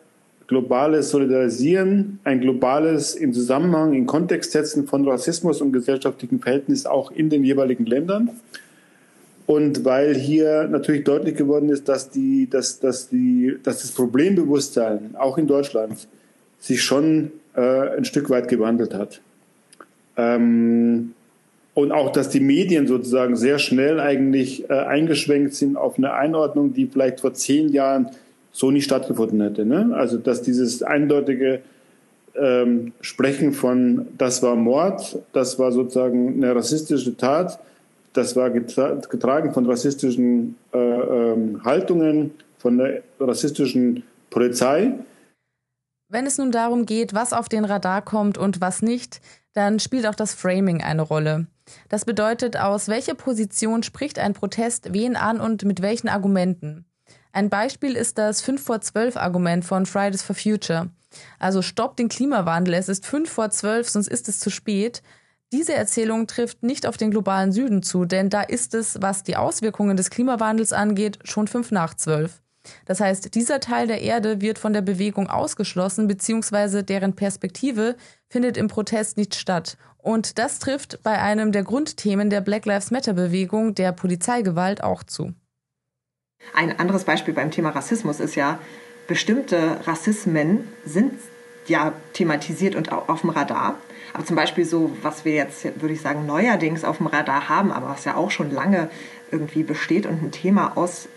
globales 0.47 1.11
Solidarisieren, 1.11 2.19
ein 2.25 2.41
globales 2.41 3.15
in 3.15 3.33
Zusammenhang, 3.33 3.93
in 3.93 4.07
Kontext 4.07 4.53
setzen 4.53 4.87
von 4.87 5.07
Rassismus 5.07 5.61
und 5.61 5.73
gesellschaftlichen 5.73 6.41
Verhältnissen 6.41 6.89
auch 6.89 7.13
in 7.13 7.31
den 7.31 7.45
jeweiligen 7.45 7.87
Ländern. 7.87 8.31
Und 9.47 9.85
weil 9.85 10.15
hier 10.15 10.69
natürlich 10.69 11.05
deutlich 11.05 11.37
geworden 11.37 11.69
ist, 11.69 11.89
dass, 11.89 12.11
die, 12.11 12.49
dass, 12.49 12.81
dass, 12.81 13.09
die, 13.09 13.57
dass 13.63 13.83
das 13.83 13.93
Problembewusstsein 13.93 15.15
auch 15.19 15.39
in 15.39 15.47
Deutschland 15.47 16.09
sich 16.59 16.83
schon 16.83 17.33
äh, 17.55 17.97
ein 17.97 18.05
Stück 18.05 18.31
weit 18.31 18.49
gewandelt 18.49 18.95
hat. 18.95 19.21
Ähm, 20.21 21.15
und 21.73 21.93
auch, 21.93 22.11
dass 22.11 22.29
die 22.29 22.41
Medien 22.41 22.87
sozusagen 22.87 23.37
sehr 23.37 23.59
schnell 23.59 24.01
eigentlich 24.01 24.69
äh, 24.69 24.75
eingeschwenkt 24.75 25.55
sind 25.55 25.77
auf 25.77 25.97
eine 25.99 26.13
Einordnung, 26.13 26.75
die 26.75 26.87
vielleicht 26.87 27.21
vor 27.21 27.33
zehn 27.33 27.71
Jahren 27.71 28.11
so 28.53 28.71
nicht 28.71 28.85
stattgefunden 28.85 29.41
hätte. 29.41 29.65
Ne? 29.65 29.91
Also 29.95 30.19
dass 30.19 30.43
dieses 30.43 30.83
eindeutige 30.83 31.61
ähm, 32.35 32.93
Sprechen 33.01 33.53
von, 33.53 34.09
das 34.19 34.43
war 34.43 34.57
Mord, 34.57 35.19
das 35.33 35.59
war 35.59 35.73
sozusagen 35.73 36.43
eine 36.43 36.55
rassistische 36.55 37.17
Tat, 37.17 37.59
das 38.13 38.35
war 38.35 38.51
getragen 38.51 39.55
von 39.55 39.67
rassistischen 39.67 40.57
äh, 40.73 40.79
ähm, 40.79 41.65
Haltungen, 41.65 42.33
von 42.59 42.79
der 42.79 43.03
rassistischen 43.21 44.03
Polizei. 44.31 44.93
Wenn 46.13 46.27
es 46.27 46.39
nun 46.39 46.51
darum 46.51 46.87
geht, 46.87 47.15
was 47.15 47.33
auf 47.33 47.49
den 47.49 47.65
Radar 47.65 48.03
kommt 48.03 48.37
und 48.37 48.61
was 48.61 48.83
nicht, 48.83 49.21
dann 49.53 49.79
spielt 49.79 50.09
auch 50.09 50.17
das 50.17 50.35
Framing 50.35 50.83
eine 50.83 51.03
Rolle. 51.03 51.47
Das 51.89 52.05
bedeutet, 52.05 52.57
aus 52.57 52.89
welcher 52.89 53.15
Position 53.15 53.85
spricht 53.85 54.19
ein 54.19 54.35
Protest 54.35 54.93
wen 54.93 55.15
an 55.15 55.41
und 55.41 55.65
mit 55.65 55.83
welchen 55.83 56.09
Argumenten. 56.09 56.85
Ein 57.33 57.49
Beispiel 57.49 57.95
ist 57.95 58.19
das 58.19 58.41
5 58.41 58.61
vor 58.61 58.81
12 58.81 59.17
Argument 59.17 59.65
von 59.65 59.87
Fridays 59.87 60.25
for 60.25 60.35
Future. 60.35 60.91
Also 61.39 61.63
stoppt 61.63 62.01
den 62.01 62.09
Klimawandel, 62.09 62.75
es 62.75 62.89
ist 62.89 63.07
5 63.07 63.31
vor 63.31 63.51
12, 63.51 63.89
sonst 63.89 64.09
ist 64.09 64.29
es 64.29 64.41
zu 64.41 64.51
spät. 64.51 65.03
Diese 65.53 65.75
Erzählung 65.75 66.27
trifft 66.27 66.65
nicht 66.65 66.87
auf 66.87 66.97
den 66.97 67.13
globalen 67.13 67.53
Süden 67.53 67.85
zu, 67.85 68.05
denn 68.05 68.31
da 68.31 68.43
ist 68.43 68.75
es, 68.75 69.01
was 69.01 69.23
die 69.23 69.37
Auswirkungen 69.37 69.97
des 69.97 70.11
Klimawandels 70.11 70.73
angeht, 70.73 71.21
schon 71.23 71.47
fünf 71.47 71.71
nach 71.71 71.95
zwölf. 71.95 72.43
Das 72.87 73.01
heißt, 73.01 73.35
dieser 73.35 73.61
Teil 73.61 73.87
der 73.87 74.03
Erde 74.03 74.41
wird 74.41 74.59
von 74.59 74.73
der 74.73 74.83
Bewegung 74.83 75.29
ausgeschlossen, 75.29 76.09
beziehungsweise 76.09 76.83
deren 76.85 77.15
Perspektive 77.15 77.97
findet 78.29 78.57
im 78.57 78.69
Protest 78.69 79.17
nicht 79.17 79.35
statt. 79.35 79.77
Und 79.99 80.39
das 80.39 80.59
trifft 80.59 81.03
bei 81.03 81.19
einem 81.21 81.53
der 81.53 81.63
Grundthemen 81.63 82.31
der 82.31 82.41
Black 82.41 82.67
Lives 82.67 82.91
Matter-Bewegung, 82.91 83.75
der 83.75 83.93
Polizeigewalt, 83.93 84.83
auch 84.83 85.03
zu. 85.03 85.35
Ein 86.55 86.79
anderes 86.79 87.05
Beispiel 87.05 87.35
beim 87.35 87.51
Thema 87.51 87.71
Rassismus 87.71 88.19
ist 88.21 88.35
ja, 88.35 88.59
bestimmte 89.07 89.87
Rassismen 89.87 90.65
sind 90.85 91.13
ja 91.67 91.93
thematisiert 92.13 92.75
und 92.75 92.93
auf 92.93 93.21
dem 93.21 93.31
Radar. 93.31 93.77
Aber 94.13 94.25
zum 94.25 94.37
Beispiel 94.37 94.65
so, 94.65 94.91
was 95.03 95.25
wir 95.25 95.35
jetzt, 95.35 95.65
würde 95.81 95.95
ich 95.95 96.01
sagen, 96.01 96.27
neuerdings 96.27 96.85
auf 96.85 96.99
dem 96.99 97.07
Radar 97.07 97.49
haben, 97.49 97.71
aber 97.71 97.91
was 97.91 98.05
ja 98.05 98.17
auch 98.17 98.31
schon 98.31 98.51
lange 98.51 98.91
irgendwie 99.31 99.63
besteht 99.63 100.07
und 100.07 100.23
ein 100.23 100.33
Thema 100.33 100.77
aus 100.77 101.09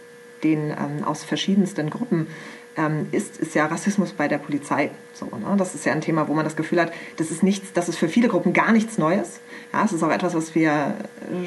den 0.43 0.71
ähm, 0.71 1.03
aus 1.06 1.23
verschiedensten 1.23 1.89
Gruppen 1.89 2.27
ähm, 2.75 3.08
ist, 3.12 3.38
ist 3.38 3.56
ja 3.56 3.65
Rassismus 3.65 4.12
bei 4.12 4.27
der 4.27 4.38
Polizei. 4.38 4.91
So, 5.13 5.25
ne? 5.25 5.56
Das 5.58 5.75
ist 5.75 5.86
ja 5.86 5.93
ein 5.93 6.01
Thema, 6.01 6.27
wo 6.27 6.34
man 6.34 6.43
das 6.43 6.56
Gefühl 6.56 6.82
hat, 6.82 6.91
das 7.17 7.32
ist 7.32 7.43
nichts, 7.43 7.73
das 7.73 7.89
ist 7.89 7.97
für 7.97 8.08
viele 8.08 8.27
Gruppen 8.27 8.53
gar 8.53 8.71
nichts 8.71 8.97
Neues. 8.97 9.39
Ja, 9.71 9.84
es 9.86 9.91
ist 9.91 10.03
auch 10.03 10.12
etwas, 10.12 10.36
was 10.36 10.56
wir 10.56 10.95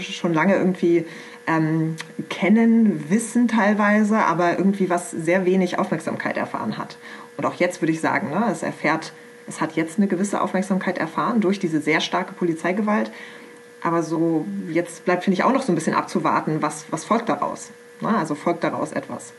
schon 0.00 0.32
lange 0.34 0.56
irgendwie 0.56 1.04
ähm, 1.46 1.96
kennen, 2.28 3.10
wissen 3.10 3.48
teilweise, 3.48 4.18
aber 4.18 4.58
irgendwie 4.58 4.90
was 4.90 5.10
sehr 5.10 5.44
wenig 5.44 5.78
Aufmerksamkeit 5.78 6.36
erfahren 6.36 6.78
hat. 6.78 6.96
Und 7.36 7.46
auch 7.46 7.54
jetzt 7.54 7.82
würde 7.82 7.92
ich 7.92 8.00
sagen, 8.00 8.30
ne, 8.30 8.46
es 8.50 8.62
erfährt, 8.62 9.12
es 9.46 9.60
hat 9.60 9.76
jetzt 9.76 9.98
eine 9.98 10.08
gewisse 10.08 10.40
Aufmerksamkeit 10.40 10.98
erfahren 10.98 11.40
durch 11.40 11.58
diese 11.58 11.80
sehr 11.80 12.00
starke 12.00 12.32
Polizeigewalt. 12.34 13.10
Aber 13.82 14.02
so, 14.02 14.46
jetzt 14.72 15.04
bleibt, 15.04 15.24
finde 15.24 15.34
ich, 15.34 15.44
auch 15.44 15.52
noch 15.52 15.62
so 15.62 15.70
ein 15.70 15.76
bisschen 15.76 15.94
abzuwarten, 15.94 16.62
was, 16.62 16.86
was 16.90 17.04
folgt 17.04 17.28
daraus. 17.28 17.70
Also 18.02 18.34
folgt 18.34 18.64
daraus 18.64 18.92
etwas. 18.92 19.32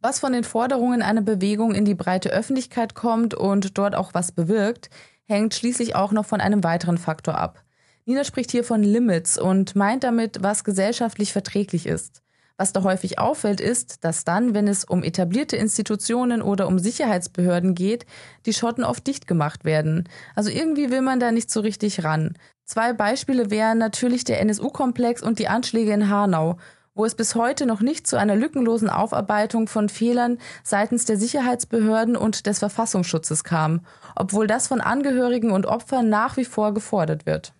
Was 0.00 0.20
von 0.20 0.32
den 0.32 0.44
Forderungen 0.44 1.02
einer 1.02 1.22
Bewegung 1.22 1.74
in 1.74 1.84
die 1.84 1.94
breite 1.94 2.30
Öffentlichkeit 2.30 2.94
kommt 2.94 3.34
und 3.34 3.78
dort 3.78 3.94
auch 3.94 4.14
was 4.14 4.32
bewirkt, 4.32 4.90
hängt 5.24 5.54
schließlich 5.54 5.96
auch 5.96 6.12
noch 6.12 6.26
von 6.26 6.40
einem 6.40 6.62
weiteren 6.62 6.98
Faktor 6.98 7.38
ab. 7.38 7.62
Nina 8.04 8.22
spricht 8.22 8.52
hier 8.52 8.62
von 8.62 8.82
Limits 8.82 9.36
und 9.36 9.74
meint 9.74 10.04
damit, 10.04 10.42
was 10.42 10.62
gesellschaftlich 10.62 11.32
verträglich 11.32 11.86
ist. 11.86 12.22
Was 12.58 12.72
da 12.72 12.84
häufig 12.84 13.18
auffällt, 13.18 13.60
ist, 13.60 14.04
dass 14.04 14.24
dann, 14.24 14.54
wenn 14.54 14.66
es 14.66 14.84
um 14.84 15.02
etablierte 15.02 15.56
Institutionen 15.56 16.40
oder 16.40 16.68
um 16.68 16.78
Sicherheitsbehörden 16.78 17.74
geht, 17.74 18.06
die 18.46 18.54
Schotten 18.54 18.84
oft 18.84 19.06
dicht 19.06 19.26
gemacht 19.26 19.64
werden. 19.64 20.08
Also 20.34 20.50
irgendwie 20.50 20.90
will 20.90 21.02
man 21.02 21.20
da 21.20 21.32
nicht 21.32 21.50
so 21.50 21.60
richtig 21.60 22.02
ran. 22.02 22.34
Zwei 22.64 22.94
Beispiele 22.94 23.50
wären 23.50 23.78
natürlich 23.78 24.24
der 24.24 24.40
NSU-Komplex 24.40 25.22
und 25.22 25.38
die 25.38 25.48
Anschläge 25.48 25.92
in 25.92 26.08
Hanau, 26.08 26.56
wo 26.96 27.04
es 27.04 27.14
bis 27.14 27.34
heute 27.34 27.66
noch 27.66 27.82
nicht 27.82 28.06
zu 28.06 28.18
einer 28.18 28.34
lückenlosen 28.34 28.88
Aufarbeitung 28.88 29.68
von 29.68 29.90
Fehlern 29.90 30.38
seitens 30.64 31.04
der 31.04 31.18
Sicherheitsbehörden 31.18 32.16
und 32.16 32.46
des 32.46 32.58
Verfassungsschutzes 32.58 33.44
kam, 33.44 33.82
obwohl 34.16 34.46
das 34.46 34.66
von 34.66 34.80
Angehörigen 34.80 35.52
und 35.52 35.66
Opfern 35.66 36.08
nach 36.08 36.38
wie 36.38 36.46
vor 36.46 36.72
gefordert 36.72 37.26
wird. 37.26 37.52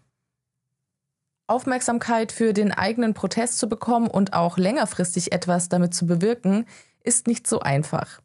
Aufmerksamkeit 1.46 2.32
für 2.32 2.54
den 2.54 2.72
eigenen 2.72 3.14
Protest 3.14 3.58
zu 3.58 3.68
bekommen 3.68 4.08
und 4.08 4.32
auch 4.32 4.56
längerfristig 4.56 5.32
etwas 5.32 5.68
damit 5.68 5.94
zu 5.94 6.06
bewirken, 6.06 6.64
ist 7.04 7.28
nicht 7.28 7.46
so 7.46 7.60
einfach. 7.60 8.20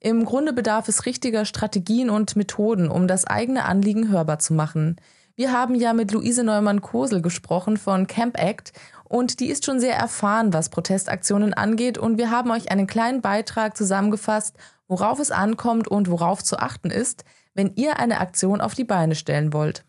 Im 0.00 0.24
Grunde 0.24 0.52
bedarf 0.52 0.88
es 0.88 1.06
richtiger 1.06 1.44
Strategien 1.44 2.10
und 2.10 2.34
Methoden, 2.34 2.88
um 2.88 3.06
das 3.06 3.24
eigene 3.26 3.64
Anliegen 3.64 4.10
hörbar 4.10 4.40
zu 4.40 4.52
machen. 4.52 4.96
Wir 5.38 5.52
haben 5.52 5.74
ja 5.74 5.92
mit 5.92 6.12
Luise 6.12 6.44
Neumann-Kosel 6.44 7.20
gesprochen 7.20 7.76
von 7.76 8.06
Camp 8.06 8.38
Act 8.38 8.72
und 9.08 9.40
die 9.40 9.48
ist 9.48 9.64
schon 9.64 9.80
sehr 9.80 9.96
erfahren, 9.96 10.52
was 10.52 10.68
Protestaktionen 10.68 11.54
angeht 11.54 11.98
und 11.98 12.18
wir 12.18 12.30
haben 12.30 12.50
euch 12.50 12.70
einen 12.70 12.86
kleinen 12.86 13.20
Beitrag 13.20 13.76
zusammengefasst, 13.76 14.56
worauf 14.88 15.18
es 15.18 15.30
ankommt 15.30 15.88
und 15.88 16.10
worauf 16.10 16.42
zu 16.42 16.58
achten 16.58 16.90
ist, 16.90 17.24
wenn 17.54 17.72
ihr 17.76 17.98
eine 17.98 18.20
Aktion 18.20 18.60
auf 18.60 18.74
die 18.74 18.84
Beine 18.84 19.14
stellen 19.14 19.52
wollt. 19.52 19.84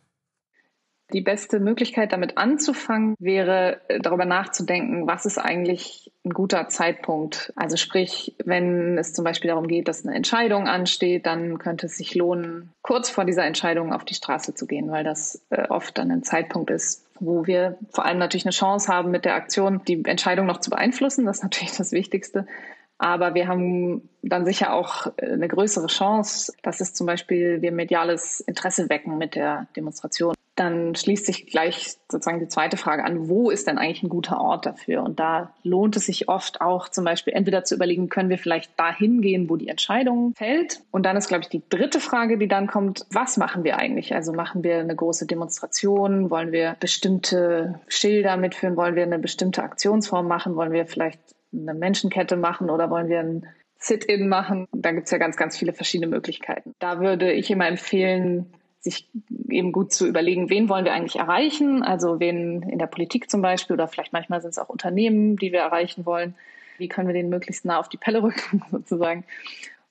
Die 1.14 1.22
beste 1.22 1.62
Möglichkeit, 1.62 2.12
damit 2.12 2.38
anzufangen, 2.38 3.16
wäre 3.18 3.80
äh, 3.88 4.02
darüber 4.02 4.26
nachzudenken, 4.26 5.08
was 5.08 5.26
ist 5.26 5.38
eigentlich 5.38 6.12
ein 6.26 6.32
guter 6.32 6.68
Zeitpunkt. 6.68 7.54
Also 7.56 7.78
sprich, 7.78 8.36
wenn 8.44 8.98
es 8.98 9.14
zum 9.14 9.24
Beispiel 9.24 9.50
darum 9.50 9.68
geht, 9.68 9.88
dass 9.88 10.06
eine 10.06 10.18
Entscheidung 10.18 10.68
ansteht, 10.68 11.26
dann 11.26 11.60
könnte 11.60 11.86
es 11.86 11.96
sich 11.96 12.14
lohnen, 12.14 12.74
kurz 12.82 13.10
vor 13.10 13.24
dieser 13.24 13.46
Entscheidung 13.46 13.94
auf 13.94 14.04
die 14.04 14.16
Straße 14.16 14.54
zu 14.54 14.68
gehen, 14.68 14.92
weil 14.92 15.06
das 15.06 15.42
äh, 15.50 15.70
oft 15.70 15.98
dann 15.98 16.12
ein 16.12 16.24
Zeitpunkt 16.24 16.72
ist, 16.72 17.07
wo 17.20 17.46
wir 17.46 17.78
vor 17.92 18.06
allem 18.06 18.18
natürlich 18.18 18.46
eine 18.46 18.52
Chance 18.52 18.92
haben, 18.92 19.12
mit 19.12 19.26
der 19.26 19.36
Aktion 19.36 19.82
die 19.88 20.04
Entscheidung 20.06 20.46
noch 20.46 20.60
zu 20.60 20.70
beeinflussen. 20.70 21.26
Das 21.26 21.38
ist 21.38 21.44
natürlich 21.44 21.76
das 21.76 21.92
Wichtigste. 21.92 22.48
Aber 22.98 23.36
wir 23.36 23.48
haben 23.48 24.10
dann 24.24 24.46
sicher 24.46 24.74
auch 24.74 25.08
äh, 25.18 25.32
eine 25.32 25.48
größere 25.48 25.88
Chance, 25.88 26.54
dass 26.64 26.82
es 26.82 26.94
zum 26.94 27.06
Beispiel 27.06 27.62
wir 27.62 27.72
mediales 27.72 28.40
Interesse 28.40 28.90
wecken 28.90 29.18
mit 29.18 29.36
der 29.36 29.68
Demonstration. 29.76 30.34
Dann 30.58 30.96
schließt 30.96 31.28
sich 31.28 31.46
gleich 31.46 31.98
sozusagen 32.12 32.40
die 32.40 32.48
zweite 32.48 32.78
Frage 32.78 33.04
an, 33.04 33.30
wo 33.30 33.52
ist 33.52 33.68
denn 33.68 33.78
eigentlich 33.78 34.02
ein 34.02 34.10
guter 34.10 34.42
Ort 34.42 34.66
dafür? 34.66 35.04
Und 35.04 35.20
da 35.20 35.54
lohnt 35.62 35.96
es 35.96 36.08
sich 36.08 36.30
oft 36.30 36.62
auch 36.62 36.90
zum 36.90 37.06
Beispiel 37.06 37.34
entweder 37.34 37.64
zu 37.64 37.76
überlegen, 37.76 38.10
können 38.10 38.30
wir 38.30 38.40
vielleicht 38.40 38.78
dahin 38.80 39.22
gehen, 39.22 39.52
wo 39.52 39.56
die 39.56 39.68
Entscheidung 39.68 40.34
fällt? 40.36 40.82
Und 40.90 41.06
dann 41.06 41.16
ist, 41.16 41.28
glaube 41.28 41.44
ich, 41.44 41.50
die 41.50 41.62
dritte 41.70 42.00
Frage, 42.00 42.40
die 42.40 42.48
dann 42.48 42.66
kommt, 42.66 43.06
was 43.12 43.38
machen 43.38 43.64
wir 43.64 43.78
eigentlich? 43.78 44.16
Also 44.16 44.34
machen 44.34 44.64
wir 44.64 44.80
eine 44.80 44.96
große 44.96 45.28
Demonstration? 45.28 46.32
Wollen 46.32 46.52
wir 46.52 46.76
bestimmte 46.80 47.80
Schilder 47.88 48.36
mitführen? 48.36 48.76
Wollen 48.78 48.96
wir 48.96 49.04
eine 49.04 49.20
bestimmte 49.20 49.62
Aktionsform 49.62 50.28
machen? 50.28 50.56
Wollen 50.56 50.72
wir 50.72 50.88
vielleicht 50.88 51.20
eine 51.54 51.76
Menschenkette 51.76 52.36
machen 52.36 52.72
oder 52.72 52.90
wollen 52.90 53.10
wir 53.10 53.20
ein 53.20 53.46
Sit-in 53.78 54.28
machen? 54.28 54.68
Da 54.72 54.92
gibt 54.92 55.06
es 55.06 55.12
ja 55.12 55.20
ganz, 55.20 55.38
ganz 55.38 55.56
viele 55.56 55.74
verschiedene 55.74 56.10
Möglichkeiten. 56.10 56.74
Da 56.80 57.00
würde 57.00 57.32
ich 57.32 57.52
immer 57.52 57.68
empfehlen, 57.68 58.54
sich 58.80 59.10
eben 59.50 59.72
gut 59.72 59.92
zu 59.92 60.08
überlegen, 60.08 60.50
wen 60.50 60.70
wollen 60.70 60.86
wir 60.86 60.94
eigentlich 60.94 61.18
erreichen? 61.18 61.84
Also 61.84 62.20
wen 62.20 62.62
in 62.64 62.80
der 62.80 62.88
Politik 62.88 63.30
zum 63.30 63.42
Beispiel 63.42 63.74
oder 63.74 63.88
vielleicht 63.88 64.14
manchmal 64.14 64.42
sind 64.42 64.52
es 64.52 64.60
auch 64.60 64.70
Unternehmen, 64.70 65.36
die 65.38 65.52
wir 65.52 65.60
erreichen 65.60 66.06
wollen. 66.06 66.36
Wie 66.78 66.88
können 66.88 67.08
wir 67.08 67.14
den 67.14 67.30
möglichst 67.30 67.66
nah 67.66 67.80
auf 67.80 67.90
die 67.90 67.98
Pelle 67.98 68.22
rücken 68.22 68.64
sozusagen? 68.72 69.24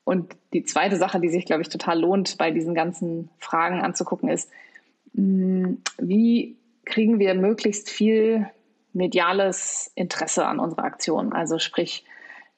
Und 0.04 0.36
die 0.52 0.62
zweite 0.62 0.96
Sache, 0.96 1.20
die 1.20 1.28
sich, 1.28 1.46
glaube 1.46 1.62
ich, 1.62 1.68
total 1.68 2.00
lohnt, 2.00 2.38
bei 2.38 2.52
diesen 2.52 2.74
ganzen 2.74 3.28
Fragen 3.38 3.80
anzugucken, 3.82 4.28
ist, 4.28 4.50
hm, 5.14 5.82
wie 5.98 6.56
kriegen 6.84 7.18
wir 7.18 7.34
möglichst 7.34 7.90
viel 7.90 8.46
mediales 8.92 9.92
Interesse 9.94 10.46
an 10.46 10.58
unserer 10.58 10.84
Aktion. 10.84 11.32
Also 11.32 11.58
sprich, 11.58 12.04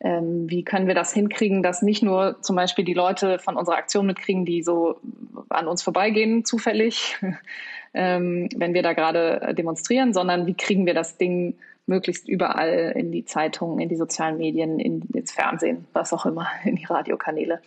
ähm, 0.01 0.49
wie 0.49 0.65
können 0.65 0.87
wir 0.87 0.95
das 0.95 1.13
hinkriegen, 1.13 1.63
dass 1.63 1.83
nicht 1.83 2.03
nur 2.03 2.41
zum 2.41 2.57
Beispiel 2.57 2.85
die 2.85 2.95
Leute 2.95 3.39
von 3.39 3.57
unserer 3.57 3.77
Aktion 3.77 4.07
mitkriegen, 4.07 4.45
die 4.45 4.63
so 4.63 5.01
an 5.49 5.67
uns 5.67 5.83
vorbeigehen, 5.83 6.45
zufällig, 6.45 7.17
ähm, 7.95 8.49
wenn 8.57 8.75
wir 8.75 8.83
da 8.83 8.93
gerade 8.93 9.55
demonstrieren, 9.55 10.13
sondern 10.13 10.47
wie 10.47 10.55
kriegen 10.55 10.87
wir 10.87 10.95
das 10.95 11.17
Ding 11.17 11.57
möglichst 11.87 12.29
überall 12.29 12.93
in 12.95 13.11
die 13.11 13.25
Zeitungen, 13.25 13.81
in 13.81 13.89
die 13.89 13.97
sozialen 13.97 14.37
Medien, 14.37 14.79
in, 14.79 15.03
ins 15.15 15.33
Fernsehen, 15.33 15.87
was 15.93 16.13
auch 16.13 16.27
immer, 16.27 16.47
in 16.65 16.77
die 16.77 16.85
Radiokanäle. 16.85 17.61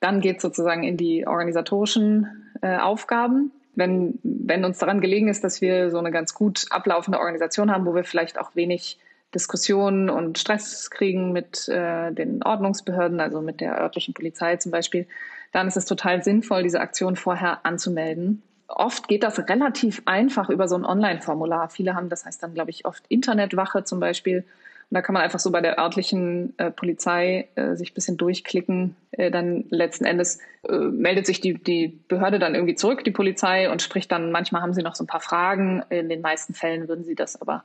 Dann 0.00 0.20
geht 0.20 0.40
sozusagen 0.40 0.82
in 0.82 0.96
die 0.96 1.26
organisatorischen 1.26 2.50
äh, 2.62 2.76
Aufgaben 2.76 3.52
wenn, 3.74 4.18
wenn 4.22 4.64
uns 4.64 4.78
daran 4.78 5.00
gelegen 5.00 5.28
ist, 5.28 5.44
dass 5.44 5.60
wir 5.60 5.90
so 5.90 5.98
eine 5.98 6.10
ganz 6.10 6.34
gut 6.34 6.66
ablaufende 6.70 7.18
Organisation 7.18 7.70
haben, 7.70 7.86
wo 7.86 7.94
wir 7.94 8.04
vielleicht 8.04 8.38
auch 8.38 8.54
wenig 8.54 8.98
Diskussionen 9.34 10.10
und 10.10 10.38
Stress 10.38 10.90
kriegen 10.90 11.32
mit 11.32 11.68
äh, 11.68 12.12
den 12.12 12.42
Ordnungsbehörden, 12.42 13.20
also 13.20 13.40
mit 13.40 13.60
der 13.60 13.80
örtlichen 13.80 14.14
Polizei 14.14 14.56
zum 14.56 14.72
Beispiel, 14.72 15.06
dann 15.52 15.68
ist 15.68 15.76
es 15.76 15.84
total 15.84 16.22
sinnvoll, 16.22 16.62
diese 16.62 16.80
Aktion 16.80 17.16
vorher 17.16 17.64
anzumelden. 17.64 18.42
Oft 18.68 19.08
geht 19.08 19.22
das 19.22 19.38
relativ 19.48 20.02
einfach 20.04 20.48
über 20.48 20.68
so 20.68 20.76
ein 20.76 20.84
Online-Formular. 20.84 21.70
Viele 21.70 21.94
haben, 21.94 22.08
das 22.08 22.24
heißt 22.24 22.42
dann, 22.42 22.54
glaube 22.54 22.70
ich, 22.70 22.84
oft 22.84 23.04
Internetwache 23.08 23.82
zum 23.84 23.98
Beispiel. 23.98 24.38
Und 24.38 24.94
da 24.94 25.02
kann 25.02 25.12
man 25.12 25.22
einfach 25.22 25.38
so 25.38 25.50
bei 25.50 25.60
der 25.60 25.78
örtlichen 25.78 26.54
äh, 26.56 26.70
Polizei 26.70 27.48
äh, 27.54 27.74
sich 27.74 27.92
ein 27.92 27.94
bisschen 27.94 28.16
durchklicken. 28.16 28.96
Äh, 29.12 29.30
dann 29.30 29.64
letzten 29.70 30.04
Endes 30.04 30.38
äh, 30.68 30.76
meldet 30.76 31.26
sich 31.26 31.40
die, 31.40 31.54
die 31.54 31.98
Behörde 32.08 32.38
dann 32.38 32.54
irgendwie 32.54 32.74
zurück, 32.74 33.04
die 33.04 33.12
Polizei, 33.12 33.70
und 33.70 33.82
spricht 33.82 34.10
dann, 34.10 34.32
manchmal 34.32 34.62
haben 34.62 34.74
sie 34.74 34.82
noch 34.82 34.94
so 34.96 35.04
ein 35.04 35.08
paar 35.08 35.20
Fragen. 35.20 35.82
In 35.90 36.08
den 36.08 36.20
meisten 36.20 36.54
Fällen 36.54 36.88
würden 36.88 37.04
sie 37.04 37.14
das 37.14 37.40
aber 37.40 37.64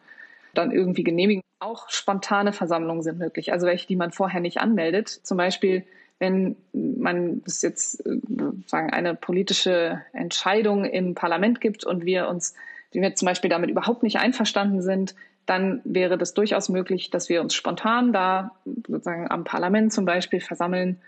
dann 0.57 0.71
irgendwie 0.71 1.03
genehmigen. 1.03 1.41
Auch 1.59 1.89
spontane 1.89 2.53
Versammlungen 2.53 3.01
sind 3.01 3.17
möglich, 3.17 3.51
also 3.51 3.65
welche, 3.65 3.87
die 3.87 3.95
man 3.95 4.11
vorher 4.11 4.41
nicht 4.41 4.59
anmeldet. 4.59 5.09
Zum 5.09 5.37
Beispiel, 5.37 5.85
wenn 6.19 6.55
man 6.73 7.41
es 7.45 7.61
jetzt 7.61 8.05
äh, 8.05 8.19
sagen 8.67 8.91
eine 8.91 9.15
politische 9.15 10.01
Entscheidung 10.13 10.85
im 10.85 11.15
Parlament 11.15 11.61
gibt 11.61 11.85
und 11.85 12.05
wir 12.05 12.27
uns, 12.27 12.53
die 12.93 13.01
wir 13.01 13.15
zum 13.15 13.25
Beispiel 13.25 13.49
damit 13.49 13.69
überhaupt 13.69 14.03
nicht 14.03 14.17
einverstanden 14.17 14.81
sind, 14.81 15.15
dann 15.45 15.81
wäre 15.83 16.17
das 16.17 16.33
durchaus 16.33 16.69
möglich, 16.69 17.09
dass 17.09 17.29
wir 17.29 17.41
uns 17.41 17.53
spontan 17.53 18.13
da 18.13 18.55
sozusagen 18.87 19.29
am 19.29 19.43
Parlament 19.43 19.93
zum 19.93 20.05
Beispiel 20.05 20.41
versammeln 20.41 20.99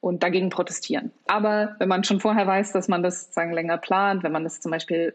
und 0.00 0.22
dagegen 0.22 0.50
protestieren. 0.50 1.10
Aber 1.26 1.76
wenn 1.78 1.88
man 1.88 2.04
schon 2.04 2.20
vorher 2.20 2.46
weiß, 2.46 2.72
dass 2.72 2.88
man 2.88 3.02
das 3.02 3.22
sozusagen 3.22 3.52
länger 3.52 3.78
plant, 3.78 4.22
wenn 4.22 4.32
man 4.32 4.44
das 4.44 4.60
zum 4.60 4.70
Beispiel 4.70 5.14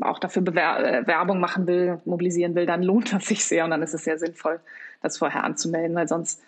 auch 0.00 0.18
dafür 0.18 0.42
Bewer 0.42 0.78
äh, 0.78 1.06
Werbung 1.06 1.40
machen 1.40 1.66
will, 1.66 2.00
mobilisieren 2.04 2.54
will, 2.54 2.66
dann 2.66 2.82
lohnt 2.82 3.12
das 3.12 3.26
sich 3.26 3.44
sehr 3.44 3.64
und 3.64 3.70
dann 3.70 3.82
ist 3.82 3.94
es 3.94 4.04
sehr 4.04 4.18
sinnvoll, 4.18 4.60
das 5.02 5.18
vorher 5.18 5.44
anzumelden, 5.44 5.96
weil 5.96 6.08
sonst 6.08 6.42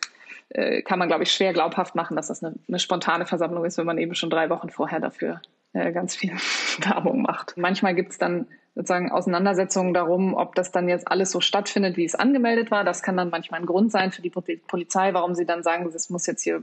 äh, 0.51 0.83
kann 0.83 0.99
man, 0.99 1.09
glaube 1.09 1.25
ich, 1.25 1.33
schwer 1.33 1.53
glaubhaft 1.53 1.95
machen, 1.95 2.17
dass 2.17 2.29
das 2.29 2.43
eine, 2.43 2.55
eine, 2.69 2.79
spontane 2.79 3.27
Versammlung 3.27 3.65
ist, 3.65 3.79
wenn 3.79 3.87
man 3.87 3.99
eben 3.99 4.15
schon 4.15 4.31
drei 4.31 4.51
Wochen 4.51 4.71
vorher 4.71 5.01
dafür 5.01 5.41
äh, 5.73 5.93
ganz 5.93 6.15
viel 6.15 6.33
Werbung 6.81 7.23
macht. 7.23 7.57
Manchmal 7.57 7.95
gibt 7.95 8.13
es 8.13 8.19
dann 8.19 8.47
sozusagen 8.75 9.13
Auseinandersetzungen 9.13 9.95
darum, 9.95 10.35
ob 10.35 10.55
das 10.57 10.73
dann 10.73 10.89
jetzt 10.89 11.07
alles 11.09 11.31
so 11.31 11.41
stattfindet, 11.41 11.97
wie 11.97 12.05
es 12.05 12.15
angemeldet 12.15 12.71
war. 12.71 12.83
Das 12.83 13.03
kann 13.03 13.17
dann 13.17 13.31
manchmal 13.31 13.61
ein 13.61 13.67
Grund 13.67 13.93
sein 13.93 14.11
für 14.11 14.21
die 14.21 14.31
Polizei, 14.31 15.15
warum 15.15 15.35
sie 15.35 15.47
dann 15.47 15.63
sagen, 15.63 15.89
das 15.93 16.11
muss 16.11 16.27
jetzt 16.27 16.43
hier 16.43 16.63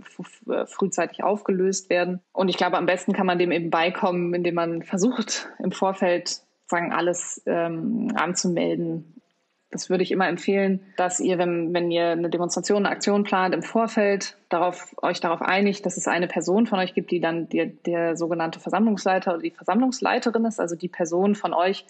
äh, 0.49 0.65
frühzeitig 0.65 1.23
aufgelöst 1.23 1.89
werden. 1.89 2.19
Und 2.33 2.49
ich 2.49 2.57
glaube, 2.57 2.77
am 2.77 2.85
besten 2.85 3.13
kann 3.13 3.25
man 3.25 3.39
dem 3.39 3.51
eben 3.51 3.69
beikommen, 3.69 4.33
indem 4.33 4.55
man 4.55 4.83
versucht, 4.83 5.49
im 5.59 5.71
Vorfeld 5.71 6.41
sagen 6.71 6.91
alles 6.91 7.41
ähm, 7.45 8.11
anzumelden 8.15 9.21
das 9.71 9.89
würde 9.89 10.03
ich 10.03 10.11
immer 10.11 10.27
empfehlen, 10.27 10.81
dass 10.97 11.21
ihr, 11.21 11.37
wenn, 11.37 11.73
wenn 11.73 11.89
ihr 11.91 12.09
eine 12.09 12.29
Demonstration, 12.29 12.85
eine 12.85 12.93
Aktion 12.93 13.23
plant, 13.23 13.55
im 13.55 13.63
Vorfeld 13.63 14.37
darauf, 14.49 14.93
euch 15.01 15.21
darauf 15.21 15.41
einigt, 15.41 15.85
dass 15.85 15.95
es 15.95 16.09
eine 16.09 16.27
Person 16.27 16.67
von 16.67 16.79
euch 16.79 16.93
gibt, 16.93 17.09
die 17.09 17.21
dann 17.21 17.47
der, 17.47 17.67
der 17.67 18.17
sogenannte 18.17 18.59
Versammlungsleiter 18.59 19.31
oder 19.31 19.41
die 19.41 19.51
Versammlungsleiterin 19.51 20.43
ist, 20.43 20.59
also 20.59 20.75
die 20.75 20.89
Person 20.89 21.35
von 21.35 21.53
euch, 21.53 21.85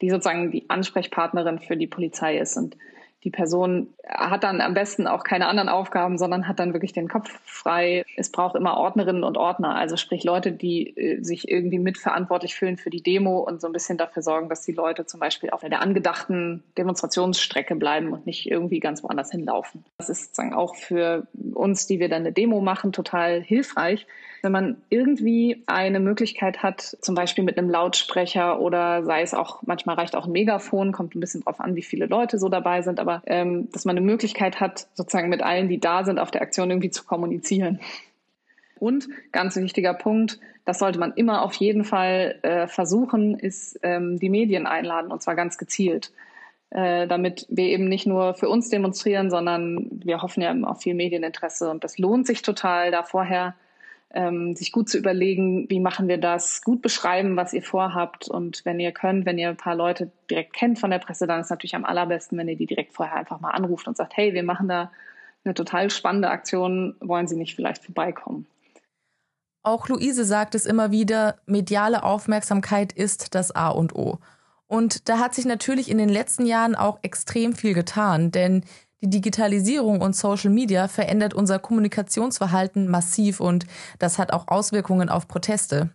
die 0.00 0.10
sozusagen 0.10 0.50
die 0.50 0.68
Ansprechpartnerin 0.68 1.60
für 1.60 1.76
die 1.76 1.86
Polizei 1.86 2.36
ist. 2.36 2.56
Und 2.56 2.76
die 3.24 3.30
Person 3.30 3.88
hat 4.08 4.44
dann 4.44 4.60
am 4.60 4.72
besten 4.72 5.06
auch 5.06 5.24
keine 5.24 5.46
anderen 5.46 5.68
Aufgaben, 5.68 6.16
sondern 6.16 6.48
hat 6.48 6.58
dann 6.58 6.72
wirklich 6.72 6.92
den 6.92 7.08
Kopf 7.08 7.28
frei. 7.44 8.04
Es 8.16 8.32
braucht 8.32 8.56
immer 8.56 8.78
Ordnerinnen 8.78 9.24
und 9.24 9.36
Ordner, 9.36 9.74
also 9.74 9.96
sprich 9.96 10.24
Leute, 10.24 10.52
die 10.52 10.96
äh, 10.96 11.22
sich 11.22 11.48
irgendwie 11.48 11.78
mitverantwortlich 11.78 12.54
fühlen 12.54 12.78
für 12.78 12.90
die 12.90 13.02
Demo 13.02 13.40
und 13.40 13.60
so 13.60 13.66
ein 13.66 13.72
bisschen 13.72 13.98
dafür 13.98 14.22
sorgen, 14.22 14.48
dass 14.48 14.64
die 14.64 14.72
Leute 14.72 15.04
zum 15.04 15.20
Beispiel 15.20 15.50
auf 15.50 15.60
der 15.60 15.82
angedachten 15.82 16.62
Demonstrationsstrecke 16.78 17.76
bleiben 17.76 18.12
und 18.12 18.26
nicht 18.26 18.50
irgendwie 18.50 18.80
ganz 18.80 19.02
woanders 19.02 19.30
hinlaufen. 19.30 19.84
Das 19.98 20.08
ist 20.08 20.22
sozusagen 20.22 20.54
auch 20.54 20.74
für 20.74 21.26
uns, 21.52 21.86
die 21.86 22.00
wir 22.00 22.08
dann 22.08 22.22
eine 22.22 22.32
Demo 22.32 22.60
machen, 22.60 22.92
total 22.92 23.42
hilfreich, 23.42 24.06
wenn 24.42 24.52
man 24.52 24.76
irgendwie 24.88 25.62
eine 25.66 26.00
Möglichkeit 26.00 26.62
hat, 26.62 26.80
zum 27.00 27.14
Beispiel 27.14 27.44
mit 27.44 27.58
einem 27.58 27.70
Lautsprecher 27.70 28.60
oder 28.60 29.04
sei 29.04 29.22
es 29.22 29.34
auch, 29.34 29.62
manchmal 29.62 29.96
reicht 29.96 30.16
auch 30.16 30.26
ein 30.26 30.32
Megafon, 30.32 30.92
kommt 30.92 31.14
ein 31.14 31.20
bisschen 31.20 31.42
drauf 31.42 31.60
an, 31.60 31.76
wie 31.76 31.82
viele 31.82 32.06
Leute 32.06 32.38
so 32.38 32.48
dabei 32.48 32.82
sind, 32.82 33.00
aber 33.00 33.22
ähm, 33.26 33.70
dass 33.72 33.84
man 33.84 33.96
eine 33.96 34.06
Möglichkeit 34.06 34.60
hat, 34.60 34.88
sozusagen 34.94 35.28
mit 35.28 35.42
allen, 35.42 35.68
die 35.68 35.80
da 35.80 36.04
sind, 36.04 36.18
auf 36.18 36.30
der 36.30 36.42
Aktion 36.42 36.70
irgendwie 36.70 36.90
zu 36.90 37.04
kommunizieren. 37.04 37.80
Und 38.78 39.08
ganz 39.32 39.56
wichtiger 39.56 39.92
Punkt, 39.92 40.40
das 40.64 40.78
sollte 40.78 40.98
man 40.98 41.12
immer 41.12 41.42
auf 41.42 41.54
jeden 41.54 41.84
Fall 41.84 42.38
äh, 42.42 42.66
versuchen, 42.66 43.38
ist 43.38 43.78
ähm, 43.82 44.18
die 44.18 44.30
Medien 44.30 44.66
einladen 44.66 45.12
und 45.12 45.22
zwar 45.22 45.34
ganz 45.34 45.58
gezielt. 45.58 46.12
Äh, 46.70 47.08
damit 47.08 47.46
wir 47.50 47.64
eben 47.64 47.86
nicht 47.86 48.06
nur 48.06 48.34
für 48.34 48.48
uns 48.48 48.70
demonstrieren, 48.70 49.28
sondern 49.28 49.88
wir 49.90 50.22
hoffen 50.22 50.40
ja 50.40 50.54
auf 50.62 50.82
viel 50.82 50.94
Medieninteresse 50.94 51.68
und 51.68 51.82
das 51.82 51.98
lohnt 51.98 52.28
sich 52.28 52.42
total, 52.42 52.92
da 52.92 53.02
vorher 53.02 53.56
ähm, 54.12 54.56
sich 54.56 54.72
gut 54.72 54.88
zu 54.88 54.98
überlegen, 54.98 55.68
wie 55.70 55.80
machen 55.80 56.08
wir 56.08 56.18
das, 56.18 56.62
gut 56.62 56.82
beschreiben, 56.82 57.36
was 57.36 57.52
ihr 57.52 57.62
vorhabt. 57.62 58.28
Und 58.28 58.64
wenn 58.64 58.80
ihr 58.80 58.92
könnt, 58.92 59.26
wenn 59.26 59.38
ihr 59.38 59.50
ein 59.50 59.56
paar 59.56 59.74
Leute 59.74 60.10
direkt 60.30 60.52
kennt 60.52 60.78
von 60.78 60.90
der 60.90 60.98
Presse, 60.98 61.26
dann 61.26 61.40
ist 61.40 61.50
natürlich 61.50 61.76
am 61.76 61.84
allerbesten, 61.84 62.36
wenn 62.38 62.48
ihr 62.48 62.56
die 62.56 62.66
direkt 62.66 62.92
vorher 62.92 63.16
einfach 63.16 63.40
mal 63.40 63.50
anruft 63.50 63.86
und 63.86 63.96
sagt, 63.96 64.16
hey, 64.16 64.34
wir 64.34 64.42
machen 64.42 64.68
da 64.68 64.90
eine 65.44 65.54
total 65.54 65.90
spannende 65.90 66.30
Aktion, 66.30 66.96
wollen 67.00 67.26
Sie 67.26 67.36
nicht 67.36 67.54
vielleicht 67.54 67.84
vorbeikommen? 67.84 68.46
Auch 69.62 69.88
Luise 69.88 70.24
sagt 70.24 70.54
es 70.54 70.66
immer 70.66 70.90
wieder, 70.90 71.36
mediale 71.46 72.02
Aufmerksamkeit 72.02 72.92
ist 72.92 73.34
das 73.34 73.54
A 73.54 73.68
und 73.68 73.94
O. 73.94 74.18
Und 74.66 75.08
da 75.08 75.18
hat 75.18 75.34
sich 75.34 75.44
natürlich 75.44 75.90
in 75.90 75.98
den 75.98 76.08
letzten 76.08 76.46
Jahren 76.46 76.74
auch 76.74 76.98
extrem 77.02 77.54
viel 77.54 77.74
getan, 77.74 78.30
denn 78.30 78.64
die 79.02 79.10
Digitalisierung 79.10 80.00
und 80.02 80.14
Social 80.14 80.50
Media 80.50 80.86
verändert 80.86 81.32
unser 81.32 81.58
Kommunikationsverhalten 81.58 82.88
massiv 82.88 83.40
und 83.40 83.66
das 83.98 84.18
hat 84.18 84.32
auch 84.32 84.48
Auswirkungen 84.48 85.08
auf 85.08 85.26
Proteste. 85.26 85.90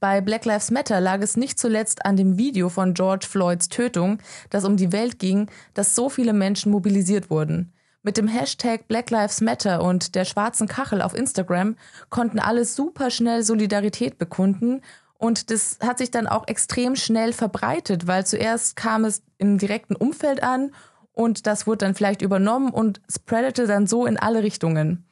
Bei 0.00 0.20
Black 0.20 0.44
Lives 0.44 0.70
Matter 0.70 1.00
lag 1.00 1.20
es 1.20 1.36
nicht 1.36 1.58
zuletzt 1.58 2.06
an 2.06 2.16
dem 2.16 2.38
Video 2.38 2.68
von 2.68 2.94
George 2.94 3.26
Floyds 3.28 3.68
Tötung, 3.68 4.18
das 4.48 4.64
um 4.64 4.76
die 4.76 4.92
Welt 4.92 5.18
ging, 5.18 5.50
dass 5.74 5.94
so 5.94 6.08
viele 6.08 6.32
Menschen 6.32 6.72
mobilisiert 6.72 7.30
wurden. 7.30 7.72
Mit 8.02 8.16
dem 8.16 8.28
Hashtag 8.28 8.86
Black 8.88 9.10
Lives 9.10 9.40
Matter 9.40 9.82
und 9.82 10.14
der 10.14 10.24
schwarzen 10.24 10.68
Kachel 10.68 11.02
auf 11.02 11.14
Instagram 11.14 11.76
konnten 12.08 12.38
alle 12.38 12.64
super 12.64 13.10
schnell 13.10 13.42
Solidarität 13.42 14.16
bekunden 14.16 14.80
und 15.18 15.50
das 15.50 15.78
hat 15.82 15.98
sich 15.98 16.10
dann 16.10 16.26
auch 16.26 16.46
extrem 16.46 16.94
schnell 16.94 17.32
verbreitet, 17.32 18.06
weil 18.06 18.24
zuerst 18.24 18.76
kam 18.76 19.04
es 19.04 19.22
im 19.38 19.58
direkten 19.58 19.96
Umfeld 19.96 20.42
an 20.42 20.72
und 21.16 21.46
das 21.46 21.66
wurde 21.66 21.78
dann 21.78 21.94
vielleicht 21.94 22.20
übernommen 22.20 22.70
und 22.70 23.00
spreadete 23.10 23.66
dann 23.66 23.86
so 23.86 24.04
in 24.04 24.18
alle 24.18 24.42
Richtungen. 24.42 25.04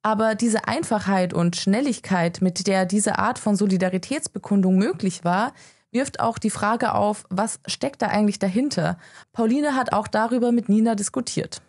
Aber 0.00 0.36
diese 0.36 0.68
Einfachheit 0.68 1.34
und 1.34 1.56
Schnelligkeit, 1.56 2.40
mit 2.40 2.68
der 2.68 2.86
diese 2.86 3.18
Art 3.18 3.38
von 3.38 3.56
Solidaritätsbekundung 3.56 4.76
möglich 4.76 5.24
war, 5.24 5.52
wirft 5.90 6.20
auch 6.20 6.38
die 6.38 6.50
Frage 6.50 6.94
auf, 6.94 7.26
was 7.30 7.58
steckt 7.66 8.00
da 8.00 8.06
eigentlich 8.06 8.38
dahinter? 8.38 8.96
Pauline 9.32 9.74
hat 9.74 9.92
auch 9.92 10.06
darüber 10.06 10.52
mit 10.52 10.68
Nina 10.68 10.94
diskutiert. 10.94 11.60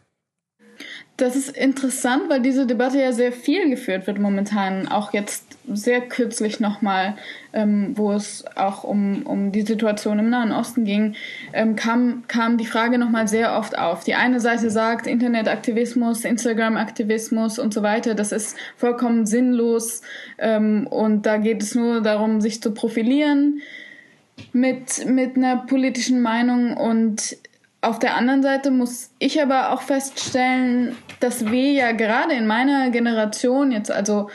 Das 1.21 1.35
ist 1.35 1.55
interessant, 1.55 2.23
weil 2.29 2.41
diese 2.41 2.65
Debatte 2.65 2.99
ja 2.99 3.11
sehr 3.11 3.31
viel 3.31 3.69
geführt 3.69 4.07
wird 4.07 4.17
momentan, 4.17 4.87
auch 4.87 5.13
jetzt 5.13 5.55
sehr 5.71 6.01
kürzlich 6.01 6.59
nochmal, 6.59 7.13
ähm, 7.53 7.95
wo 7.95 8.11
es 8.11 8.43
auch 8.55 8.83
um, 8.83 9.21
um 9.27 9.51
die 9.51 9.61
Situation 9.61 10.17
im 10.17 10.31
Nahen 10.31 10.51
Osten 10.51 10.83
ging, 10.83 11.13
ähm, 11.53 11.75
kam, 11.75 12.23
kam 12.27 12.57
die 12.57 12.65
Frage 12.65 12.97
nochmal 12.97 13.27
sehr 13.27 13.55
oft 13.55 13.77
auf. 13.77 14.03
Die 14.03 14.15
eine 14.15 14.39
Seite 14.39 14.71
sagt, 14.71 15.05
Internetaktivismus, 15.05 16.25
Instagram-Aktivismus 16.25 17.59
und 17.59 17.71
so 17.71 17.83
weiter, 17.83 18.15
das 18.15 18.31
ist 18.31 18.57
vollkommen 18.75 19.27
sinnlos 19.27 20.01
ähm, 20.39 20.87
und 20.87 21.27
da 21.27 21.37
geht 21.37 21.61
es 21.61 21.75
nur 21.75 22.01
darum, 22.01 22.41
sich 22.41 22.63
zu 22.63 22.73
profilieren 22.73 23.61
mit, 24.53 25.05
mit 25.05 25.37
einer 25.37 25.57
politischen 25.67 26.23
Meinung 26.23 26.75
und 26.75 27.37
auf 27.83 27.97
der 27.97 28.15
anderen 28.15 28.43
Seite 28.43 28.69
muss 28.69 29.09
ich 29.17 29.41
aber 29.41 29.71
auch 29.71 29.81
feststellen, 29.81 30.95
dass 31.19 31.47
wir 31.47 31.71
ja 31.71 31.93
gerade 31.93 32.33
in 32.33 32.45
meiner 32.45 32.91
Generation, 32.91 33.71
jetzt 33.71 33.91
also 33.91 34.29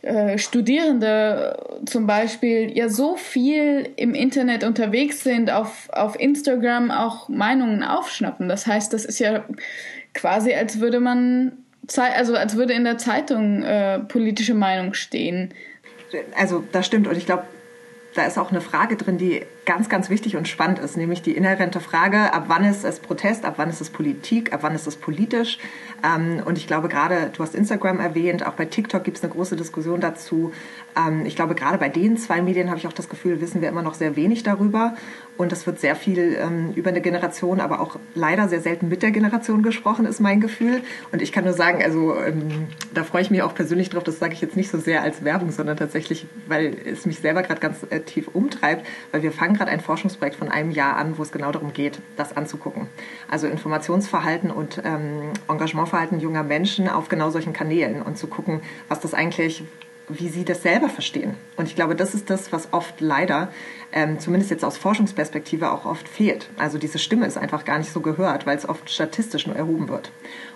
äh, 0.00 0.38
Studierende 0.38 1.78
zum 1.84 2.06
Beispiel, 2.06 2.74
ja 2.74 2.88
so 2.88 3.16
viel 3.16 3.90
im 3.96 4.14
Internet 4.14 4.64
unterwegs 4.64 5.22
sind, 5.22 5.50
auf, 5.50 5.90
auf 5.92 6.18
Instagram 6.18 6.90
auch 6.90 7.28
Meinungen 7.28 7.82
aufschnappen. 7.82 8.48
Das 8.48 8.66
heißt, 8.66 8.94
das 8.94 9.04
ist 9.04 9.18
ja 9.18 9.44
quasi, 10.14 10.54
als 10.54 10.80
würde 10.80 10.98
man, 10.98 11.52
also 11.94 12.34
als 12.34 12.56
würde 12.56 12.72
in 12.72 12.84
der 12.84 12.96
Zeitung 12.96 13.62
äh, 13.62 13.98
politische 13.98 14.54
Meinung 14.54 14.94
stehen. 14.94 15.52
Also 16.34 16.64
das 16.72 16.86
stimmt 16.86 17.08
und 17.08 17.16
ich 17.18 17.26
glaube, 17.26 17.44
da 18.14 18.24
ist 18.24 18.38
auch 18.38 18.50
eine 18.50 18.62
Frage 18.62 18.96
drin, 18.96 19.18
die 19.18 19.44
ganz, 19.66 19.88
ganz 19.88 20.08
wichtig 20.08 20.36
und 20.36 20.46
spannend 20.48 20.78
ist, 20.78 20.96
nämlich 20.96 21.22
die 21.22 21.36
inhärente 21.36 21.80
Frage, 21.80 22.32
ab 22.32 22.44
wann 22.46 22.64
ist 22.64 22.84
es 22.84 23.00
Protest, 23.00 23.44
ab 23.44 23.54
wann 23.56 23.68
ist 23.68 23.80
es 23.80 23.90
Politik, 23.90 24.52
ab 24.52 24.60
wann 24.62 24.74
ist 24.74 24.86
es 24.86 24.96
politisch. 24.96 25.58
Ähm, 26.04 26.40
und 26.44 26.56
ich 26.56 26.66
glaube 26.66 26.88
gerade, 26.88 27.30
du 27.32 27.42
hast 27.42 27.54
Instagram 27.54 27.98
erwähnt, 27.98 28.46
auch 28.46 28.52
bei 28.52 28.64
TikTok 28.64 29.02
gibt 29.02 29.18
es 29.18 29.24
eine 29.24 29.32
große 29.32 29.56
Diskussion 29.56 30.00
dazu. 30.00 30.52
Ähm, 30.96 31.26
ich 31.26 31.34
glaube 31.34 31.56
gerade 31.56 31.78
bei 31.78 31.88
den 31.88 32.16
zwei 32.16 32.40
Medien 32.42 32.68
habe 32.68 32.78
ich 32.78 32.86
auch 32.86 32.92
das 32.92 33.08
Gefühl, 33.08 33.40
wissen 33.40 33.60
wir 33.60 33.68
immer 33.68 33.82
noch 33.82 33.94
sehr 33.94 34.14
wenig 34.14 34.44
darüber. 34.44 34.94
Und 35.36 35.52
es 35.52 35.66
wird 35.66 35.80
sehr 35.80 35.96
viel 35.96 36.38
ähm, 36.40 36.72
über 36.76 36.90
eine 36.90 37.02
Generation, 37.02 37.60
aber 37.60 37.80
auch 37.80 37.98
leider 38.14 38.48
sehr 38.48 38.60
selten 38.60 38.88
mit 38.88 39.02
der 39.02 39.10
Generation 39.10 39.62
gesprochen, 39.62 40.06
ist 40.06 40.20
mein 40.20 40.40
Gefühl. 40.40 40.80
Und 41.12 41.20
ich 41.20 41.32
kann 41.32 41.44
nur 41.44 41.52
sagen, 41.52 41.82
also 41.82 42.16
da 42.94 43.04
freue 43.04 43.20
ich 43.22 43.30
mich 43.30 43.42
auch 43.42 43.54
persönlich 43.54 43.90
drauf, 43.90 44.04
das 44.04 44.18
sage 44.18 44.32
ich 44.32 44.40
jetzt 44.40 44.56
nicht 44.56 44.70
so 44.70 44.78
sehr 44.78 45.02
als 45.02 45.24
Werbung, 45.24 45.50
sondern 45.50 45.76
tatsächlich, 45.76 46.26
weil 46.46 46.74
es 46.86 47.04
mich 47.04 47.18
selber 47.18 47.42
gerade 47.42 47.60
ganz 47.60 47.78
äh, 47.90 48.00
tief 48.00 48.28
umtreibt, 48.32 48.86
weil 49.12 49.22
wir 49.22 49.32
fangen 49.32 49.55
gerade 49.56 49.70
ein 49.70 49.80
Forschungsprojekt 49.80 50.36
von 50.36 50.48
einem 50.48 50.70
Jahr 50.70 50.96
an, 50.96 51.18
wo 51.18 51.22
es 51.22 51.32
genau 51.32 51.52
darum 51.52 51.72
geht, 51.72 51.98
das 52.16 52.36
anzugucken. 52.36 52.88
Also 53.28 53.46
Informationsverhalten 53.46 54.50
und 54.50 54.80
ähm, 54.84 55.32
Engagementverhalten 55.48 56.20
junger 56.20 56.42
Menschen 56.42 56.88
auf 56.88 57.08
genau 57.08 57.30
solchen 57.30 57.52
Kanälen 57.52 58.02
und 58.02 58.18
zu 58.18 58.26
gucken, 58.26 58.60
was 58.88 59.00
das 59.00 59.14
eigentlich, 59.14 59.64
wie 60.08 60.28
sie 60.28 60.44
das 60.44 60.62
selber 60.62 60.88
verstehen. 60.88 61.34
Und 61.56 61.66
ich 61.66 61.74
glaube, 61.74 61.96
das 61.96 62.14
ist 62.14 62.30
das, 62.30 62.52
was 62.52 62.72
oft 62.72 63.00
leider, 63.00 63.50
ähm, 63.92 64.18
zumindest 64.20 64.50
jetzt 64.50 64.64
aus 64.64 64.76
Forschungsperspektive, 64.76 65.72
auch 65.72 65.84
oft 65.84 66.08
fehlt. 66.08 66.48
Also 66.56 66.78
diese 66.78 66.98
Stimme 66.98 67.26
ist 67.26 67.36
einfach 67.36 67.64
gar 67.64 67.78
nicht 67.78 67.92
so 67.92 68.00
gehört, 68.00 68.46
weil 68.46 68.56
es 68.56 68.68
oft 68.68 68.88
statistisch 68.90 69.46
nur 69.46 69.56
erhoben 69.56 69.88
wird. 69.88 70.12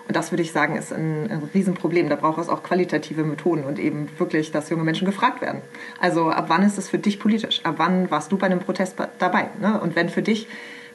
Und 0.07 0.15
das 0.15 0.31
würde 0.31 0.43
ich 0.43 0.51
sagen, 0.51 0.75
ist 0.75 0.91
ein, 0.91 1.29
ein 1.31 1.49
Riesenproblem. 1.53 2.09
Da 2.09 2.15
braucht 2.15 2.39
es 2.39 2.49
auch 2.49 2.63
qualitative 2.63 3.23
Methoden 3.23 3.63
und 3.63 3.79
eben 3.79 4.09
wirklich, 4.17 4.51
dass 4.51 4.69
junge 4.69 4.83
Menschen 4.83 5.05
gefragt 5.05 5.41
werden. 5.41 5.61
Also 5.99 6.29
ab 6.29 6.45
wann 6.47 6.63
ist 6.63 6.77
es 6.77 6.89
für 6.89 6.97
dich 6.97 7.19
politisch? 7.19 7.61
Ab 7.63 7.75
wann 7.77 8.11
warst 8.11 8.31
du 8.31 8.37
bei 8.37 8.47
einem 8.47 8.59
Protest 8.59 8.95
dabei? 9.19 9.49
Ne? 9.59 9.79
Und 9.79 9.95
wenn 9.95 10.09
für 10.09 10.21
dich 10.21 10.47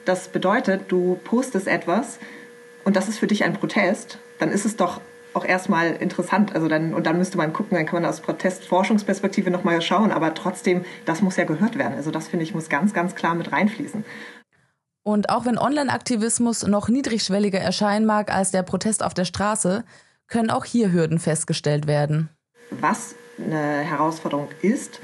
das 0.05 0.27
bedeutet, 0.27 0.83
du 0.87 1.19
postest 1.23 1.67
etwas 1.67 2.19
und 2.83 2.95
das 2.95 3.09
ist 3.09 3.19
für 3.19 3.27
dich 3.27 3.43
ein 3.43 3.53
Protest, 3.53 4.19
dann 4.39 4.51
ist 4.51 4.65
es 4.65 4.75
doch 4.75 5.01
auch 5.33 5.45
erstmal 5.45 5.91
interessant. 5.91 6.55
Also 6.55 6.67
dann, 6.67 6.93
und 6.93 7.05
dann 7.05 7.17
müsste 7.17 7.37
man 7.37 7.53
gucken, 7.53 7.77
dann 7.77 7.85
kann 7.85 8.01
man 8.01 8.09
aus 8.09 8.21
Protestforschungsperspektive 8.21 9.51
nochmal 9.51 9.81
schauen. 9.81 10.11
Aber 10.11 10.33
trotzdem, 10.33 10.83
das 11.05 11.21
muss 11.21 11.37
ja 11.37 11.45
gehört 11.45 11.77
werden. 11.77 11.93
Also 11.95 12.11
das 12.11 12.27
finde 12.27 12.43
ich, 12.43 12.53
muss 12.53 12.69
ganz, 12.69 12.93
ganz 12.93 13.15
klar 13.15 13.35
mit 13.35 13.51
reinfließen. 13.51 14.03
Und 15.07 15.29
auch 15.29 15.45
wenn 15.45 15.57
Online-Aktivismus 15.57 16.67
noch 16.67 16.89
niedrigschwelliger 16.89 17.61
erscheinen 17.61 18.05
mag 18.05 18.29
als 18.29 18.51
der 18.51 18.61
Protest 18.61 19.01
auf 19.01 19.13
der 19.13 19.23
Straße, 19.23 19.85
können 20.27 20.49
auch 20.49 20.65
hier 20.65 20.91
Hürden 20.91 21.17
festgestellt 21.17 21.87
werden. 21.87 22.27
Was 22.71 23.15
eine 23.37 23.55
Herausforderung 23.55 24.49
ist, 24.61 24.99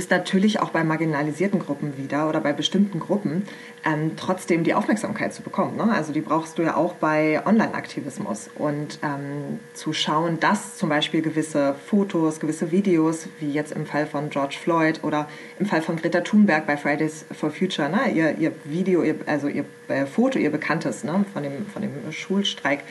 ist 0.00 0.10
natürlich 0.10 0.60
auch 0.60 0.70
bei 0.70 0.82
marginalisierten 0.82 1.60
Gruppen 1.60 1.98
wieder 1.98 2.26
oder 2.26 2.40
bei 2.40 2.54
bestimmten 2.54 3.00
Gruppen 3.00 3.46
ähm, 3.84 4.12
trotzdem 4.16 4.64
die 4.64 4.72
Aufmerksamkeit 4.72 5.34
zu 5.34 5.42
bekommen. 5.42 5.76
Ne? 5.76 5.92
Also 5.92 6.14
die 6.14 6.22
brauchst 6.22 6.56
du 6.56 6.62
ja 6.62 6.74
auch 6.74 6.94
bei 6.94 7.44
Online-Aktivismus 7.44 8.48
und 8.54 8.98
ähm, 9.02 9.60
zu 9.74 9.92
schauen, 9.92 10.40
dass 10.40 10.78
zum 10.78 10.88
Beispiel 10.88 11.20
gewisse 11.20 11.74
Fotos, 11.86 12.40
gewisse 12.40 12.70
Videos, 12.70 13.28
wie 13.40 13.50
jetzt 13.50 13.72
im 13.72 13.84
Fall 13.84 14.06
von 14.06 14.30
George 14.30 14.56
Floyd 14.58 15.04
oder 15.04 15.28
im 15.58 15.66
Fall 15.66 15.82
von 15.82 15.96
Greta 15.96 16.22
Thunberg 16.22 16.66
bei 16.66 16.78
Fridays 16.78 17.26
for 17.38 17.50
Future, 17.50 17.90
ne? 17.90 18.10
ihr, 18.10 18.38
ihr 18.38 18.52
Video, 18.64 19.02
ihr, 19.02 19.16
also 19.26 19.48
ihr 19.48 19.66
äh, 19.88 20.06
Foto, 20.06 20.38
ihr 20.38 20.50
bekanntes 20.50 21.04
ne? 21.04 21.26
von, 21.30 21.42
dem, 21.42 21.66
von 21.66 21.82
dem 21.82 21.92
Schulstreik, 22.10 22.84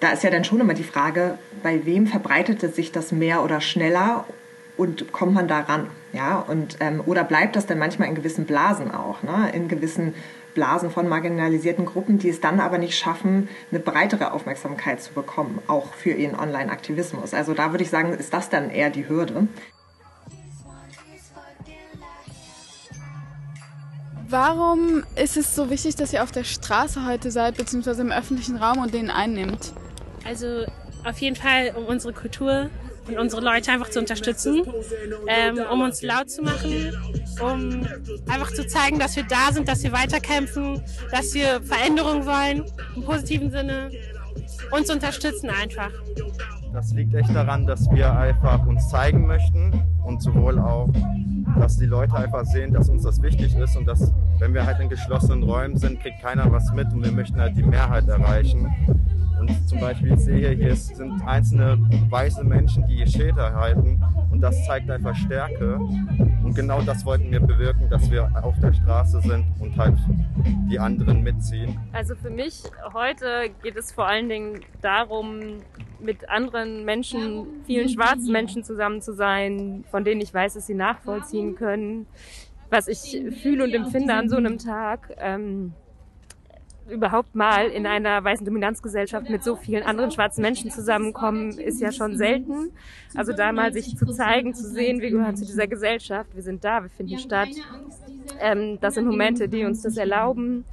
da 0.00 0.10
ist 0.10 0.24
ja 0.24 0.30
dann 0.30 0.44
schon 0.44 0.60
immer 0.60 0.74
die 0.74 0.84
Frage, 0.84 1.38
bei 1.62 1.86
wem 1.86 2.06
verbreitete 2.06 2.68
sich 2.68 2.92
das 2.92 3.12
mehr 3.12 3.42
oder 3.42 3.62
schneller 3.62 4.26
und 4.76 5.10
kommt 5.10 5.32
man 5.32 5.48
da 5.48 5.60
ran? 5.60 5.88
Ja, 6.12 6.38
und, 6.40 6.76
ähm, 6.80 7.02
oder 7.06 7.24
bleibt 7.24 7.56
das 7.56 7.66
dann 7.66 7.78
manchmal 7.78 8.08
in 8.08 8.14
gewissen 8.14 8.44
Blasen 8.44 8.90
auch, 8.90 9.22
ne? 9.22 9.50
in 9.54 9.68
gewissen 9.68 10.14
Blasen 10.54 10.90
von 10.90 11.08
marginalisierten 11.08 11.86
Gruppen, 11.86 12.18
die 12.18 12.28
es 12.28 12.40
dann 12.40 12.60
aber 12.60 12.76
nicht 12.76 12.98
schaffen, 12.98 13.48
eine 13.70 13.80
breitere 13.80 14.32
Aufmerksamkeit 14.32 15.02
zu 15.02 15.14
bekommen, 15.14 15.60
auch 15.68 15.94
für 15.94 16.10
ihren 16.10 16.38
Online-Aktivismus. 16.38 17.32
Also 17.32 17.54
da 17.54 17.70
würde 17.70 17.84
ich 17.84 17.90
sagen, 17.90 18.12
ist 18.12 18.34
das 18.34 18.50
dann 18.50 18.68
eher 18.68 18.90
die 18.90 19.08
Hürde. 19.08 19.48
Warum 24.28 25.04
ist 25.14 25.36
es 25.36 25.54
so 25.54 25.68
wichtig, 25.68 25.96
dass 25.96 26.12
ihr 26.12 26.22
auf 26.22 26.32
der 26.32 26.44
Straße 26.44 27.06
heute 27.06 27.30
seid, 27.30 27.56
beziehungsweise 27.56 28.00
im 28.00 28.10
öffentlichen 28.10 28.56
Raum 28.56 28.78
und 28.78 28.94
den 28.94 29.10
einnimmt? 29.10 29.72
Also 30.24 30.64
auf 31.04 31.18
jeden 31.18 31.36
Fall, 31.36 31.74
um 31.76 31.84
unsere 31.84 32.14
Kultur 32.14 32.70
und 33.08 33.18
unsere 33.18 33.42
Leute 33.42 33.72
einfach 33.72 33.90
zu 33.90 33.98
unterstützen, 33.98 34.62
ähm, 35.26 35.60
um 35.70 35.82
uns 35.82 36.02
laut 36.02 36.30
zu 36.30 36.42
machen, 36.42 36.92
um 37.40 37.86
einfach 38.28 38.52
zu 38.52 38.66
zeigen, 38.66 38.98
dass 38.98 39.16
wir 39.16 39.24
da 39.24 39.52
sind, 39.52 39.68
dass 39.68 39.82
wir 39.82 39.92
weiterkämpfen, 39.92 40.82
dass 41.10 41.34
wir 41.34 41.62
Veränderungen 41.62 42.26
wollen, 42.26 42.64
im 42.94 43.04
positiven 43.04 43.50
Sinne, 43.50 43.90
uns 44.70 44.90
unterstützen 44.90 45.50
einfach. 45.50 45.90
Das 46.72 46.92
liegt 46.92 47.14
echt 47.14 47.34
daran, 47.34 47.66
dass 47.66 47.90
wir 47.90 48.16
einfach 48.16 48.66
uns 48.66 48.88
zeigen 48.88 49.26
möchten 49.26 49.82
und 50.04 50.22
sowohl 50.22 50.58
auch, 50.58 50.88
dass 51.60 51.76
die 51.76 51.86
Leute 51.86 52.16
einfach 52.16 52.44
sehen, 52.46 52.72
dass 52.72 52.88
uns 52.88 53.02
das 53.02 53.20
wichtig 53.20 53.54
ist 53.54 53.76
und 53.76 53.86
dass, 53.86 54.12
wenn 54.38 54.54
wir 54.54 54.64
halt 54.64 54.80
in 54.80 54.88
geschlossenen 54.88 55.42
Räumen 55.42 55.76
sind, 55.76 56.00
kriegt 56.00 56.20
keiner 56.22 56.50
was 56.50 56.72
mit 56.72 56.90
und 56.92 57.04
wir 57.04 57.12
möchten 57.12 57.38
halt 57.38 57.56
die 57.56 57.62
Mehrheit 57.62 58.08
erreichen. 58.08 58.66
Und 59.38 59.68
zum 59.68 59.80
Beispiel, 59.80 60.14
ich 60.14 60.20
sehe 60.20 60.50
hier, 60.50 60.74
sind 60.74 61.20
einzelne 61.26 61.78
weiße 62.08 62.42
Menschen, 62.42 62.86
die 62.86 63.00
ihr 63.00 63.06
Schilder 63.06 63.54
halten. 63.54 64.02
Und 64.30 64.40
das 64.40 64.64
zeigt 64.64 64.90
einfach 64.90 65.14
Stärke. 65.14 65.78
Und 66.42 66.54
genau 66.54 66.82
das 66.82 67.04
wollten 67.04 67.30
wir 67.30 67.40
bewirken, 67.40 67.88
dass 67.88 68.10
wir 68.10 68.30
auf 68.42 68.54
der 68.60 68.72
Straße 68.72 69.20
sind 69.20 69.44
und 69.60 69.76
halt 69.76 69.94
die 70.70 70.78
anderen 70.78 71.22
mitziehen. 71.22 71.78
Also 71.92 72.14
für 72.14 72.30
mich 72.30 72.62
heute 72.92 73.50
geht 73.62 73.76
es 73.76 73.92
vor 73.92 74.06
allen 74.06 74.28
Dingen 74.28 74.60
darum, 74.80 75.60
mit 76.00 76.28
anderen 76.28 76.84
Menschen, 76.84 77.46
vielen 77.64 77.88
schwarzen 77.88 78.32
Menschen 78.32 78.64
zusammen 78.64 79.00
zu 79.00 79.14
sein, 79.14 79.84
von 79.90 80.04
denen 80.04 80.20
ich 80.20 80.34
weiß, 80.34 80.54
dass 80.54 80.66
sie 80.66 80.74
nachvollziehen 80.74 81.54
können, 81.54 82.06
was 82.70 82.88
ich 82.88 83.22
fühle 83.42 83.64
und 83.64 83.74
empfinde 83.74 84.14
an 84.14 84.28
so 84.28 84.36
einem 84.36 84.58
Tag. 84.58 85.14
Ähm, 85.18 85.74
überhaupt 86.88 87.34
mal 87.34 87.68
in 87.68 87.86
einer 87.86 88.22
weißen 88.22 88.44
Dominanzgesellschaft 88.44 89.30
mit 89.30 89.42
so 89.42 89.56
vielen 89.56 89.82
anderen 89.82 90.10
schwarzen 90.10 90.42
Menschen 90.42 90.70
zusammenkommen, 90.70 91.58
ist 91.58 91.80
ja 91.80 91.92
schon 91.92 92.16
selten. 92.16 92.70
Also 93.14 93.32
da 93.32 93.52
mal 93.52 93.72
sich 93.72 93.96
zu 93.96 94.06
zeigen, 94.06 94.54
zu 94.54 94.68
sehen, 94.68 95.00
wir 95.00 95.10
gehören 95.10 95.36
zu 95.36 95.44
dieser 95.44 95.66
Gesellschaft, 95.66 96.34
wir 96.34 96.42
sind 96.42 96.64
da, 96.64 96.82
wir 96.82 96.90
finden 96.90 97.18
statt. 97.18 97.48
Ähm, 98.40 98.78
das 98.80 98.94
sind 98.94 99.06
Momente, 99.06 99.48
die 99.48 99.64
uns 99.64 99.82
das 99.82 99.96
erlauben. 99.96 100.64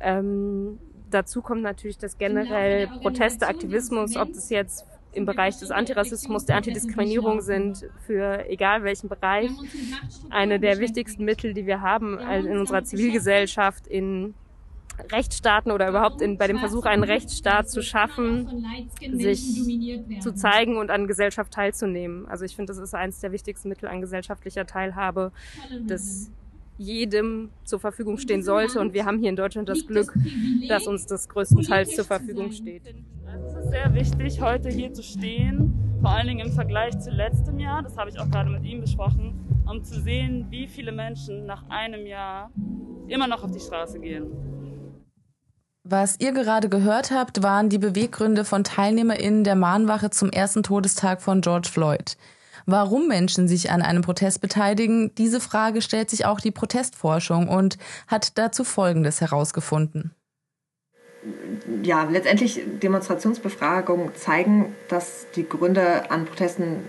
Ähm, 0.00 0.78
dazu 1.10 1.42
kommt 1.42 1.62
natürlich 1.62 1.98
das 1.98 2.18
generell 2.18 2.88
Proteste, 2.88 3.46
Aktivismus, 3.46 4.16
ob 4.16 4.32
das 4.32 4.50
jetzt 4.50 4.86
im 5.14 5.26
Bereich 5.26 5.58
des 5.58 5.70
Antirassismus, 5.70 6.46
der 6.46 6.56
Antidiskriminierung 6.56 7.42
sind, 7.42 7.86
für 8.06 8.48
egal 8.48 8.82
welchen 8.82 9.08
Bereich, 9.08 9.50
eine 10.30 10.58
der 10.58 10.78
wichtigsten 10.78 11.24
Mittel, 11.24 11.52
die 11.52 11.66
wir 11.66 11.82
haben 11.82 12.18
in 12.18 12.58
unserer 12.58 12.82
Zivilgesellschaft, 12.82 13.86
in 13.86 14.34
Rechtsstaaten 15.10 15.72
oder 15.72 15.88
überhaupt 15.88 16.22
in, 16.22 16.38
bei 16.38 16.46
dem 16.46 16.58
Versuch, 16.58 16.84
einen 16.84 17.04
Rechtsstaat 17.04 17.70
zu 17.70 17.82
schaffen, 17.82 18.64
sich 19.12 19.62
zu 20.20 20.34
zeigen 20.34 20.76
und 20.76 20.90
an 20.90 21.06
Gesellschaft 21.06 21.52
teilzunehmen. 21.52 22.26
Also 22.28 22.44
ich 22.44 22.56
finde, 22.56 22.72
das 22.72 22.82
ist 22.82 22.94
eines 22.94 23.20
der 23.20 23.32
wichtigsten 23.32 23.68
Mittel 23.68 23.88
an 23.88 24.00
gesellschaftlicher 24.00 24.66
Teilhabe, 24.66 25.32
das 25.86 26.30
jedem 26.78 27.50
zur 27.64 27.80
Verfügung 27.80 28.18
stehen 28.18 28.42
sollte. 28.42 28.80
Und 28.80 28.94
wir 28.94 29.04
haben 29.04 29.18
hier 29.18 29.30
in 29.30 29.36
Deutschland 29.36 29.68
das 29.68 29.86
Glück, 29.86 30.12
dass 30.68 30.86
uns 30.86 31.06
das 31.06 31.28
größtenteils 31.28 31.94
zur 31.94 32.04
Verfügung 32.04 32.50
steht. 32.52 32.82
Es 32.86 33.54
ist 33.54 33.70
sehr 33.70 33.94
wichtig, 33.94 34.40
heute 34.40 34.68
hier 34.68 34.92
zu 34.92 35.02
stehen, 35.02 35.72
vor 36.02 36.10
allen 36.10 36.26
Dingen 36.26 36.48
im 36.48 36.52
Vergleich 36.52 36.98
zu 36.98 37.10
letztem 37.10 37.58
Jahr, 37.60 37.82
das 37.82 37.96
habe 37.96 38.10
ich 38.10 38.18
auch 38.18 38.28
gerade 38.28 38.50
mit 38.50 38.64
ihm 38.64 38.80
besprochen, 38.80 39.34
um 39.70 39.82
zu 39.84 40.00
sehen, 40.00 40.46
wie 40.50 40.66
viele 40.66 40.92
Menschen 40.92 41.46
nach 41.46 41.64
einem 41.70 42.06
Jahr 42.06 42.50
immer 43.06 43.28
noch 43.28 43.44
auf 43.44 43.52
die 43.52 43.60
Straße 43.60 44.00
gehen. 44.00 44.26
Was 45.84 46.20
ihr 46.20 46.30
gerade 46.30 46.68
gehört 46.68 47.10
habt, 47.10 47.42
waren 47.42 47.68
die 47.68 47.78
Beweggründe 47.78 48.44
von 48.44 48.62
TeilnehmerInnen 48.62 49.42
der 49.42 49.56
Mahnwache 49.56 50.10
zum 50.10 50.30
ersten 50.30 50.62
Todestag 50.62 51.20
von 51.20 51.40
George 51.40 51.68
Floyd. 51.68 52.16
Warum 52.66 53.08
Menschen 53.08 53.48
sich 53.48 53.72
an 53.72 53.82
einem 53.82 54.02
Protest 54.02 54.40
beteiligen, 54.40 55.12
diese 55.16 55.40
Frage 55.40 55.82
stellt 55.82 56.08
sich 56.08 56.24
auch 56.24 56.38
die 56.38 56.52
Protestforschung 56.52 57.48
und 57.48 57.78
hat 58.06 58.38
dazu 58.38 58.62
Folgendes 58.62 59.20
herausgefunden. 59.20 60.14
Ja, 61.82 62.04
letztendlich 62.04 62.60
Demonstrationsbefragungen 62.80 64.14
zeigen, 64.14 64.76
dass 64.88 65.26
die 65.34 65.48
Gründe 65.48 66.08
an 66.12 66.26
Protesten 66.26 66.84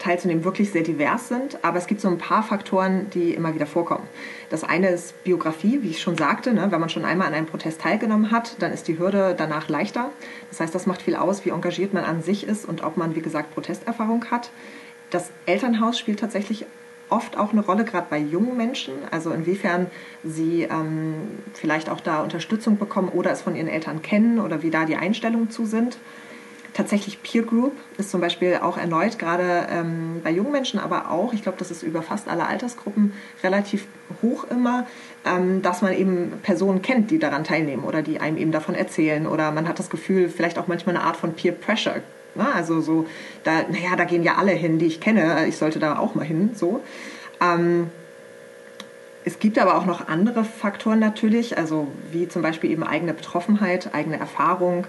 teilzunehmen, 0.00 0.44
wirklich 0.44 0.72
sehr 0.72 0.82
divers 0.82 1.28
sind. 1.28 1.62
Aber 1.62 1.78
es 1.78 1.86
gibt 1.86 2.00
so 2.00 2.08
ein 2.08 2.18
paar 2.18 2.42
Faktoren, 2.42 3.08
die 3.10 3.34
immer 3.34 3.54
wieder 3.54 3.66
vorkommen. 3.66 4.08
Das 4.48 4.64
eine 4.64 4.88
ist 4.88 5.22
Biografie, 5.22 5.82
wie 5.82 5.90
ich 5.90 6.00
schon 6.00 6.16
sagte. 6.16 6.52
Ne? 6.52 6.66
Wenn 6.70 6.80
man 6.80 6.88
schon 6.88 7.04
einmal 7.04 7.28
an 7.28 7.34
einem 7.34 7.46
Protest 7.46 7.80
teilgenommen 7.82 8.30
hat, 8.32 8.56
dann 8.60 8.72
ist 8.72 8.88
die 8.88 8.98
Hürde 8.98 9.34
danach 9.36 9.68
leichter. 9.68 10.10
Das 10.48 10.60
heißt, 10.60 10.74
das 10.74 10.86
macht 10.86 11.02
viel 11.02 11.14
aus, 11.14 11.44
wie 11.44 11.50
engagiert 11.50 11.92
man 11.94 12.04
an 12.04 12.22
sich 12.22 12.46
ist 12.48 12.64
und 12.64 12.82
ob 12.82 12.96
man, 12.96 13.14
wie 13.14 13.20
gesagt, 13.20 13.54
Protesterfahrung 13.54 14.24
hat. 14.30 14.50
Das 15.10 15.30
Elternhaus 15.46 15.98
spielt 15.98 16.20
tatsächlich 16.20 16.64
oft 17.10 17.36
auch 17.36 17.52
eine 17.52 17.60
Rolle, 17.60 17.84
gerade 17.84 18.06
bei 18.08 18.18
jungen 18.18 18.56
Menschen. 18.56 18.94
Also 19.10 19.32
inwiefern 19.32 19.88
sie 20.24 20.62
ähm, 20.62 21.14
vielleicht 21.52 21.90
auch 21.90 22.00
da 22.00 22.22
Unterstützung 22.22 22.78
bekommen 22.78 23.10
oder 23.10 23.32
es 23.32 23.42
von 23.42 23.54
ihren 23.54 23.68
Eltern 23.68 24.00
kennen 24.00 24.38
oder 24.38 24.62
wie 24.62 24.70
da 24.70 24.86
die 24.86 24.96
Einstellungen 24.96 25.50
zu 25.50 25.66
sind 25.66 25.98
tatsächlich 26.74 27.22
Peer 27.22 27.42
Group 27.42 27.72
ist 27.98 28.10
zum 28.10 28.20
Beispiel 28.20 28.58
auch 28.62 28.76
erneut 28.76 29.18
gerade 29.18 29.66
ähm, 29.70 30.20
bei 30.22 30.30
jungen 30.30 30.52
Menschen, 30.52 30.78
aber 30.78 31.10
auch, 31.10 31.32
ich 31.32 31.42
glaube, 31.42 31.58
das 31.58 31.70
ist 31.70 31.82
über 31.82 32.02
fast 32.02 32.28
alle 32.28 32.46
Altersgruppen 32.46 33.12
relativ 33.42 33.86
hoch 34.22 34.44
immer, 34.50 34.86
ähm, 35.24 35.62
dass 35.62 35.82
man 35.82 35.92
eben 35.92 36.32
Personen 36.42 36.82
kennt, 36.82 37.10
die 37.10 37.18
daran 37.18 37.44
teilnehmen 37.44 37.84
oder 37.84 38.02
die 38.02 38.20
einem 38.20 38.36
eben 38.36 38.52
davon 38.52 38.74
erzählen 38.74 39.26
oder 39.26 39.50
man 39.52 39.68
hat 39.68 39.78
das 39.78 39.90
Gefühl, 39.90 40.28
vielleicht 40.28 40.58
auch 40.58 40.66
manchmal 40.66 40.96
eine 40.96 41.04
Art 41.04 41.16
von 41.16 41.34
Peer 41.34 41.52
Pressure. 41.52 42.02
Ne? 42.34 42.46
Also 42.54 42.80
so, 42.80 43.06
da, 43.44 43.62
naja, 43.68 43.96
da 43.96 44.04
gehen 44.04 44.22
ja 44.22 44.36
alle 44.36 44.52
hin, 44.52 44.78
die 44.78 44.86
ich 44.86 45.00
kenne, 45.00 45.46
ich 45.46 45.56
sollte 45.56 45.78
da 45.78 45.98
auch 45.98 46.14
mal 46.14 46.24
hin, 46.24 46.50
so. 46.54 46.80
Ähm, 47.40 47.90
es 49.24 49.38
gibt 49.38 49.58
aber 49.58 49.76
auch 49.76 49.84
noch 49.84 50.08
andere 50.08 50.44
Faktoren 50.44 50.98
natürlich, 50.98 51.58
also 51.58 51.88
wie 52.10 52.26
zum 52.28 52.40
Beispiel 52.40 52.70
eben 52.70 52.82
eigene 52.82 53.12
Betroffenheit, 53.12 53.94
eigene 53.94 54.18
Erfahrung, 54.18 54.86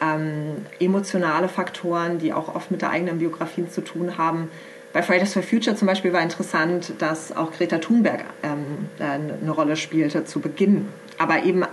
ähm, 0.00 0.66
emotionale 0.80 1.48
Faktoren, 1.48 2.18
die 2.18 2.32
auch 2.32 2.54
oft 2.54 2.70
mit 2.70 2.82
der 2.82 2.90
eigenen 2.90 3.18
Biografie 3.18 3.68
zu 3.68 3.82
tun 3.82 4.18
haben. 4.18 4.50
Bei 4.92 5.02
Fridays 5.02 5.34
for 5.34 5.42
Future 5.42 5.76
zum 5.76 5.86
Beispiel 5.86 6.12
war 6.12 6.22
interessant, 6.22 6.94
dass 6.98 7.36
auch 7.36 7.52
Greta 7.52 7.78
Thunberg 7.78 8.24
ähm, 8.42 8.88
eine 8.98 9.50
Rolle 9.50 9.76
spielte 9.76 10.24
zu 10.24 10.40
Beginn, 10.40 10.88
aber 11.18 11.42
eben 11.44 11.64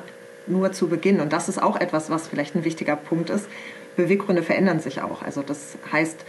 nur 0.47 0.71
zu 0.73 0.87
Beginn. 0.87 1.21
Und 1.21 1.33
das 1.33 1.49
ist 1.49 1.61
auch 1.61 1.77
etwas, 1.79 2.09
was 2.09 2.27
vielleicht 2.27 2.55
ein 2.55 2.65
wichtiger 2.65 2.95
Punkt 2.95 3.29
ist. 3.29 3.47
Beweggründe 3.95 4.43
verändern 4.43 4.79
sich 4.79 5.01
auch. 5.01 5.21
Also 5.21 5.41
das 5.41 5.77
heißt, 5.91 6.25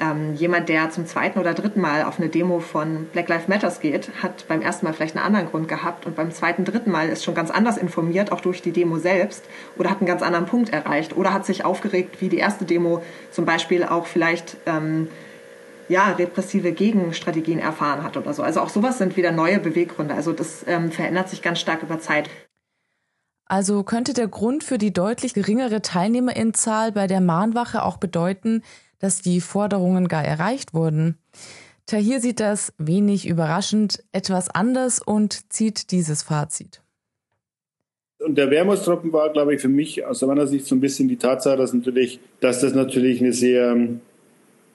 ähm, 0.00 0.34
jemand, 0.34 0.68
der 0.68 0.90
zum 0.90 1.06
zweiten 1.06 1.38
oder 1.38 1.54
dritten 1.54 1.80
Mal 1.80 2.04
auf 2.04 2.18
eine 2.18 2.28
Demo 2.28 2.60
von 2.60 3.06
Black 3.12 3.28
Lives 3.28 3.48
Matters 3.48 3.80
geht, 3.80 4.10
hat 4.22 4.48
beim 4.48 4.62
ersten 4.62 4.86
Mal 4.86 4.92
vielleicht 4.92 5.16
einen 5.16 5.24
anderen 5.24 5.46
Grund 5.46 5.68
gehabt 5.68 6.06
und 6.06 6.16
beim 6.16 6.32
zweiten, 6.32 6.64
dritten 6.64 6.90
Mal 6.90 7.08
ist 7.08 7.22
schon 7.22 7.34
ganz 7.34 7.50
anders 7.50 7.76
informiert, 7.76 8.32
auch 8.32 8.40
durch 8.40 8.62
die 8.62 8.72
Demo 8.72 8.98
selbst, 8.98 9.44
oder 9.76 9.90
hat 9.90 9.98
einen 9.98 10.06
ganz 10.06 10.22
anderen 10.22 10.46
Punkt 10.46 10.70
erreicht 10.70 11.16
oder 11.16 11.32
hat 11.32 11.44
sich 11.44 11.64
aufgeregt, 11.64 12.20
wie 12.20 12.28
die 12.28 12.38
erste 12.38 12.64
Demo 12.64 13.02
zum 13.30 13.44
Beispiel 13.44 13.84
auch 13.84 14.06
vielleicht 14.06 14.56
ähm, 14.66 15.08
ja, 15.88 16.12
repressive 16.12 16.72
Gegenstrategien 16.72 17.58
erfahren 17.58 18.02
hat 18.02 18.16
oder 18.16 18.32
so. 18.32 18.42
Also 18.42 18.60
auch 18.60 18.68
sowas 18.68 18.98
sind 18.98 19.16
wieder 19.16 19.32
neue 19.32 19.58
Beweggründe. 19.58 20.14
Also 20.14 20.32
das 20.32 20.64
ähm, 20.66 20.92
verändert 20.92 21.28
sich 21.28 21.42
ganz 21.42 21.60
stark 21.60 21.82
über 21.82 21.98
Zeit. 21.98 22.30
Also 23.46 23.82
könnte 23.82 24.14
der 24.14 24.28
Grund 24.28 24.62
für 24.62 24.78
die 24.78 24.92
deutlich 24.92 25.34
geringere 25.34 25.82
Teilnehmerinnenzahl 25.82 26.92
bei 26.92 27.08
der 27.08 27.20
Mahnwache 27.20 27.82
auch 27.82 27.96
bedeuten, 27.96 28.62
dass 29.00 29.20
die 29.20 29.40
Forderungen 29.40 30.06
gar 30.06 30.24
erreicht 30.24 30.72
wurden. 30.72 31.18
Tahir 31.86 32.20
sieht 32.20 32.38
das 32.38 32.72
wenig 32.78 33.26
überraschend 33.26 34.04
etwas 34.12 34.48
anders 34.48 35.00
und 35.02 35.52
zieht 35.52 35.90
dieses 35.90 36.22
Fazit. 36.22 36.82
Und 38.20 38.36
der 38.36 38.50
Wermutstropfen 38.50 39.12
war, 39.12 39.32
glaube 39.32 39.54
ich, 39.54 39.60
für 39.60 39.68
mich 39.68 40.04
aus 40.04 40.22
meiner 40.22 40.46
Sicht 40.46 40.66
so 40.66 40.74
ein 40.74 40.80
bisschen 40.80 41.08
die 41.08 41.16
Tatsache, 41.16 41.56
dass 41.56 41.72
natürlich, 41.72 42.20
dass 42.40 42.60
das 42.60 42.74
natürlich 42.74 43.20
eine 43.20 43.32
sehr, 43.32 43.74
mm, 43.74 43.90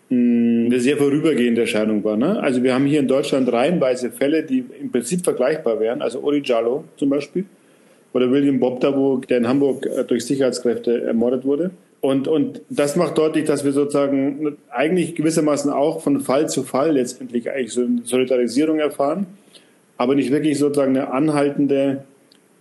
eine 0.10 0.80
sehr 0.80 0.98
vorübergehende 0.98 1.62
Erscheinung 1.62 2.04
war. 2.04 2.18
Ne? 2.18 2.40
Also 2.42 2.64
wir 2.64 2.74
haben 2.74 2.86
hier 2.86 3.00
in 3.00 3.08
Deutschland 3.08 3.52
reihenweise 3.54 4.10
Fälle, 4.10 4.44
die 4.44 4.66
im 4.82 4.92
Prinzip 4.92 5.24
vergleichbar 5.24 5.80
wären. 5.80 6.02
Also 6.02 6.22
Ori 6.22 6.42
Jallo 6.44 6.86
zum 6.98 7.12
Beispiel 7.12 7.46
oder 8.14 8.32
William 8.32 8.60
Bobdabo, 8.60 9.22
der 9.30 9.38
in 9.38 9.48
Hamburg 9.48 9.86
äh, 9.86 10.04
durch 10.06 10.26
Sicherheitskräfte 10.26 11.04
ermordet 11.04 11.46
wurde. 11.46 11.72
Und, 12.02 12.28
und 12.28 12.62
das 12.70 12.96
macht 12.96 13.18
deutlich, 13.18 13.46
dass 13.46 13.66
wir 13.66 13.72
sozusagen 13.72 14.58
eigentlich 14.70 15.16
gewissermaßen 15.16 15.72
auch 15.72 16.02
von 16.02 16.22
Fall 16.22 16.48
zu 16.48 16.64
Fall 16.64 16.92
letztendlich 16.92 17.50
eigentlich 17.50 17.74
so 17.74 17.82
eine 17.82 18.02
Solidarisierung 18.04 18.80
erfahren, 18.80 19.26
aber 19.98 20.14
nicht 20.14 20.32
wirklich 20.32 20.60
sozusagen 20.60 20.96
eine 20.96 21.12
anhaltende 21.12 22.04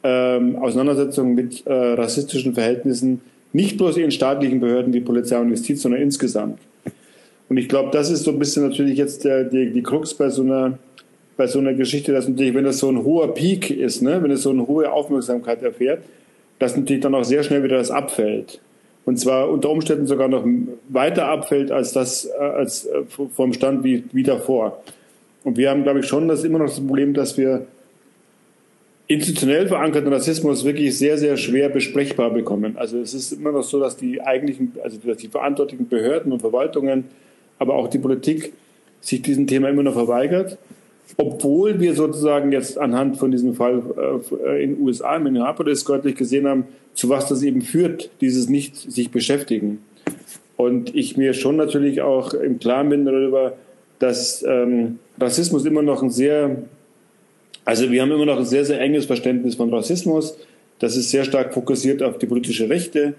ähm, 0.02 0.56
Auseinandersetzung 0.56 1.34
mit 1.34 1.66
äh, 1.66 1.72
rassistischen 1.72 2.54
Verhältnissen, 2.54 3.20
nicht 3.52 3.76
bloß 3.76 3.98
in 3.98 4.10
staatlichen 4.10 4.60
Behörden 4.60 4.92
wie 4.92 5.00
Polizei 5.00 5.38
und 5.38 5.50
Justiz, 5.50 5.82
sondern 5.82 6.00
insgesamt. 6.00 6.58
Und 7.48 7.58
ich 7.58 7.68
glaube, 7.68 7.90
das 7.92 8.10
ist 8.10 8.24
so 8.24 8.30
ein 8.30 8.38
bisschen 8.38 8.66
natürlich 8.66 8.96
jetzt 8.96 9.24
der, 9.24 9.44
die, 9.44 9.70
die 9.70 9.82
Krux 9.82 10.14
bei 10.14 10.30
so 10.30 10.42
einer 10.42 10.78
bei 11.36 11.46
so 11.46 11.58
einer 11.58 11.74
Geschichte, 11.74 12.12
dass 12.12 12.28
natürlich, 12.28 12.54
wenn 12.54 12.64
das 12.64 12.78
so 12.78 12.88
ein 12.88 13.02
hoher 13.04 13.34
Peak 13.34 13.70
ist, 13.70 14.02
ne, 14.02 14.22
wenn 14.22 14.30
es 14.30 14.42
so 14.42 14.50
eine 14.50 14.66
hohe 14.66 14.92
Aufmerksamkeit 14.92 15.62
erfährt, 15.62 16.04
dass 16.58 16.76
natürlich 16.76 17.02
dann 17.02 17.14
auch 17.14 17.24
sehr 17.24 17.42
schnell 17.42 17.62
wieder 17.64 17.76
das 17.76 17.90
abfällt. 17.90 18.60
Und 19.04 19.18
zwar 19.18 19.50
unter 19.50 19.70
Umständen 19.70 20.06
sogar 20.06 20.28
noch 20.28 20.44
weiter 20.88 21.26
abfällt 21.26 21.70
als 21.70 21.92
das, 21.92 22.26
äh, 22.26 22.42
als 22.42 22.86
äh, 22.86 23.02
vom 23.06 23.52
Stand 23.52 23.84
wie, 23.84 24.04
wie 24.12 24.22
davor. 24.22 24.82
Und 25.44 25.58
wir 25.58 25.70
haben, 25.70 25.82
glaube 25.82 26.00
ich, 26.00 26.06
schon 26.06 26.26
das 26.26 26.42
immer 26.42 26.58
noch 26.58 26.66
das 26.66 26.80
Problem, 26.80 27.12
dass 27.12 27.36
wir 27.36 27.66
institutionell 29.06 29.68
verankerten 29.68 30.10
Rassismus 30.10 30.64
wirklich 30.64 30.96
sehr, 30.96 31.18
sehr 31.18 31.36
schwer 31.36 31.68
besprechbar 31.68 32.30
bekommen. 32.30 32.78
Also 32.78 32.98
es 32.98 33.12
ist 33.12 33.32
immer 33.32 33.52
noch 33.52 33.62
so, 33.62 33.78
dass 33.78 33.98
die 33.98 34.22
eigentlichen, 34.22 34.72
also 34.82 34.96
dass 35.04 35.18
die 35.18 35.28
verantwortlichen 35.28 35.88
Behörden 35.88 36.32
und 36.32 36.40
Verwaltungen, 36.40 37.04
aber 37.58 37.74
auch 37.74 37.88
die 37.88 37.98
Politik 37.98 38.54
sich 39.02 39.20
diesem 39.20 39.46
Thema 39.46 39.68
immer 39.68 39.82
noch 39.82 39.92
verweigert 39.92 40.56
obwohl 41.16 41.80
wir 41.80 41.94
sozusagen 41.94 42.52
jetzt 42.52 42.78
anhand 42.78 43.18
von 43.18 43.30
diesem 43.30 43.54
Fall 43.54 43.82
äh, 44.44 44.64
in 44.64 44.74
den 44.74 44.82
USA, 44.82 45.16
in 45.16 45.24
Minneapolis, 45.24 45.84
deutlich 45.84 46.16
gesehen 46.16 46.46
haben, 46.46 46.64
zu 46.94 47.08
was 47.08 47.28
das 47.28 47.42
eben 47.42 47.62
führt, 47.62 48.10
dieses 48.20 48.48
nicht 48.48 48.76
sich 48.76 49.10
beschäftigen. 49.10 49.82
Und 50.56 50.94
ich 50.94 51.16
mir 51.16 51.34
schon 51.34 51.56
natürlich 51.56 52.00
auch 52.00 52.32
im 52.34 52.58
Klaren 52.58 52.88
bin 52.88 53.04
darüber, 53.04 53.54
dass 53.98 54.44
ähm, 54.46 54.98
Rassismus 55.20 55.64
immer 55.64 55.82
noch 55.82 56.02
ein 56.02 56.10
sehr, 56.10 56.62
also 57.64 57.90
wir 57.90 58.02
haben 58.02 58.12
immer 58.12 58.26
noch 58.26 58.38
ein 58.38 58.44
sehr, 58.44 58.64
sehr 58.64 58.80
enges 58.80 59.06
Verständnis 59.06 59.56
von 59.56 59.72
Rassismus. 59.72 60.36
Das 60.78 60.96
ist 60.96 61.10
sehr 61.10 61.24
stark 61.24 61.54
fokussiert 61.54 62.02
auf 62.02 62.18
die 62.18 62.26
politische 62.26 62.68
Rechte, 62.68 63.14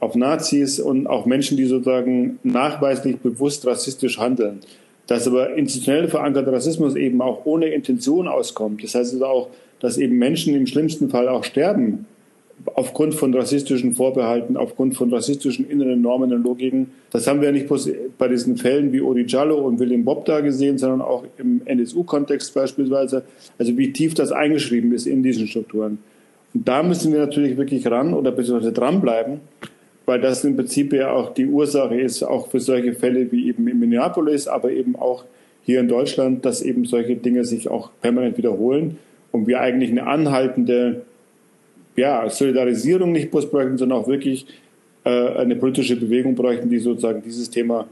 auf 0.00 0.14
Nazis 0.14 0.80
und 0.80 1.06
auch 1.06 1.26
Menschen, 1.26 1.56
die 1.56 1.64
sozusagen 1.64 2.38
nachweislich 2.42 3.18
bewusst 3.18 3.66
rassistisch 3.66 4.18
handeln 4.18 4.60
dass 5.08 5.26
aber 5.26 5.54
institutionell 5.54 6.06
verankerter 6.06 6.52
Rassismus 6.52 6.94
eben 6.94 7.20
auch 7.20 7.44
ohne 7.44 7.66
Intention 7.66 8.28
auskommt. 8.28 8.84
Das 8.84 8.94
heißt 8.94 9.14
also 9.14 9.26
auch, 9.26 9.48
dass 9.80 9.96
eben 9.96 10.16
Menschen 10.18 10.54
im 10.54 10.66
schlimmsten 10.66 11.08
Fall 11.08 11.28
auch 11.28 11.44
sterben 11.44 12.06
aufgrund 12.74 13.14
von 13.14 13.32
rassistischen 13.32 13.94
Vorbehalten, 13.94 14.56
aufgrund 14.56 14.96
von 14.96 15.12
rassistischen 15.12 15.68
inneren 15.70 16.02
Normen 16.02 16.32
und 16.32 16.42
Logiken. 16.42 16.90
Das 17.10 17.26
haben 17.26 17.40
wir 17.40 17.52
nicht 17.52 17.68
bloß 17.68 17.90
bei 18.18 18.28
diesen 18.28 18.56
Fällen 18.56 18.92
wie 18.92 19.00
Odi 19.00 19.24
Jallo 19.26 19.56
und 19.58 19.78
William 19.78 20.04
Bob 20.04 20.24
da 20.26 20.40
gesehen, 20.40 20.76
sondern 20.76 21.00
auch 21.00 21.24
im 21.38 21.62
NSU-Kontext 21.64 22.52
beispielsweise. 22.52 23.22
Also 23.58 23.76
wie 23.78 23.92
tief 23.92 24.14
das 24.14 24.32
eingeschrieben 24.32 24.92
ist 24.92 25.06
in 25.06 25.22
diesen 25.22 25.46
Strukturen. 25.46 25.98
Und 26.52 26.68
da 26.68 26.82
müssen 26.82 27.12
wir 27.12 27.20
natürlich 27.20 27.56
wirklich 27.56 27.86
ran 27.86 28.12
oder 28.12 28.32
beziehungsweise 28.32 28.72
dranbleiben 28.72 29.40
weil 30.08 30.22
das 30.22 30.42
im 30.42 30.56
Prinzip 30.56 30.94
ja 30.94 31.12
auch 31.12 31.34
die 31.34 31.46
Ursache 31.46 32.00
ist, 32.00 32.22
auch 32.22 32.48
für 32.48 32.60
solche 32.60 32.94
Fälle 32.94 33.30
wie 33.30 33.46
eben 33.48 33.68
in 33.68 33.78
Minneapolis, 33.78 34.48
aber 34.48 34.72
eben 34.72 34.96
auch 34.96 35.24
hier 35.64 35.80
in 35.80 35.88
Deutschland, 35.88 36.46
dass 36.46 36.62
eben 36.62 36.86
solche 36.86 37.14
Dinge 37.14 37.44
sich 37.44 37.68
auch 37.68 37.90
permanent 38.00 38.38
wiederholen 38.38 38.96
und 39.32 39.46
wir 39.46 39.60
eigentlich 39.60 39.90
eine 39.90 40.06
anhaltende 40.06 41.02
ja, 41.94 42.30
Solidarisierung 42.30 43.12
nicht 43.12 43.30
bloß 43.30 43.50
bräuchten, 43.50 43.76
sondern 43.76 43.98
auch 43.98 44.08
wirklich 44.08 44.46
äh, 45.04 45.10
eine 45.10 45.56
politische 45.56 45.96
Bewegung 45.96 46.34
bräuchten, 46.34 46.70
die 46.70 46.78
sozusagen 46.78 47.20
dieses 47.22 47.50
Thema 47.50 47.86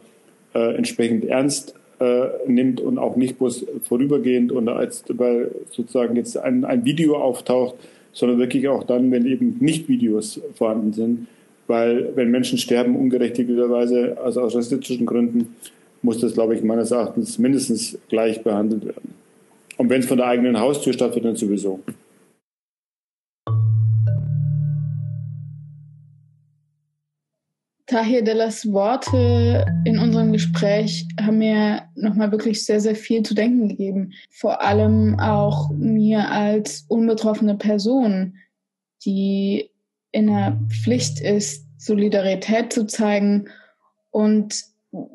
äh, 0.55 0.75
entsprechend 0.75 1.27
ernst 1.27 1.75
äh, 2.01 2.29
nimmt 2.47 2.81
und 2.81 2.97
auch 2.97 3.17
nicht 3.17 3.37
bloß 3.37 3.67
vorübergehend 3.83 4.53
und 4.53 4.71
als 4.71 5.05
weil 5.09 5.51
sozusagen 5.71 6.17
jetzt 6.17 6.39
ein, 6.39 6.65
ein 6.65 6.87
Video 6.87 7.17
auftaucht, 7.17 7.75
sondern 8.15 8.39
wirklich 8.39 8.69
auch 8.69 8.85
dann, 8.85 9.11
wenn 9.11 9.27
eben 9.27 9.59
nicht 9.61 9.87
Videos 9.87 10.41
vorhanden 10.55 10.95
sind, 10.95 11.27
weil 11.67 12.15
wenn 12.15 12.31
Menschen 12.31 12.59
sterben, 12.59 12.97
ungerechtigterweise, 12.97 14.17
also 14.23 14.43
aus 14.43 14.55
rassistischen 14.55 15.07
Gründen, 15.07 15.57
muss 16.03 16.21
das, 16.21 16.35
glaube 16.35 16.55
ich, 16.55 16.63
meines 16.63 16.91
Erachtens 16.91 17.39
mindestens 17.39 17.99
gleich 18.09 18.43
behandelt 18.43 18.85
werden. 18.85 19.15
Und 19.77 19.91
wenn 19.91 20.01
es 20.01 20.07
von 20.07 20.19
der 20.19 20.27
eigenen 20.27 20.59
Haustür 20.59 20.93
stattfindet, 20.93 21.33
dann 21.33 21.37
sowieso. 21.37 21.81
Tahir 27.87 28.23
Dellas 28.23 28.71
Worte 28.73 29.65
in 29.85 29.99
unserem 29.99 30.33
Gespräch 30.33 31.07
haben 31.21 31.39
mir 31.39 31.83
nochmal 31.95 32.33
wirklich 32.33 32.65
sehr, 32.65 32.81
sehr 32.81 32.97
viel 32.97 33.23
zu 33.23 33.35
denken 33.35 33.69
gegeben. 33.69 34.13
Vor 34.29 34.61
allem 34.61 35.19
auch 35.21 35.71
mir 35.71 36.29
als 36.29 36.85
unbetroffene 36.89 37.57
Person, 37.57 38.35
die 39.05 39.71
in 40.13 40.29
der 40.29 40.59
Pflicht 40.69 41.21
ist, 41.21 41.67
Solidarität 41.79 42.73
zu 42.73 42.87
zeigen. 42.87 43.49
Und 44.11 44.65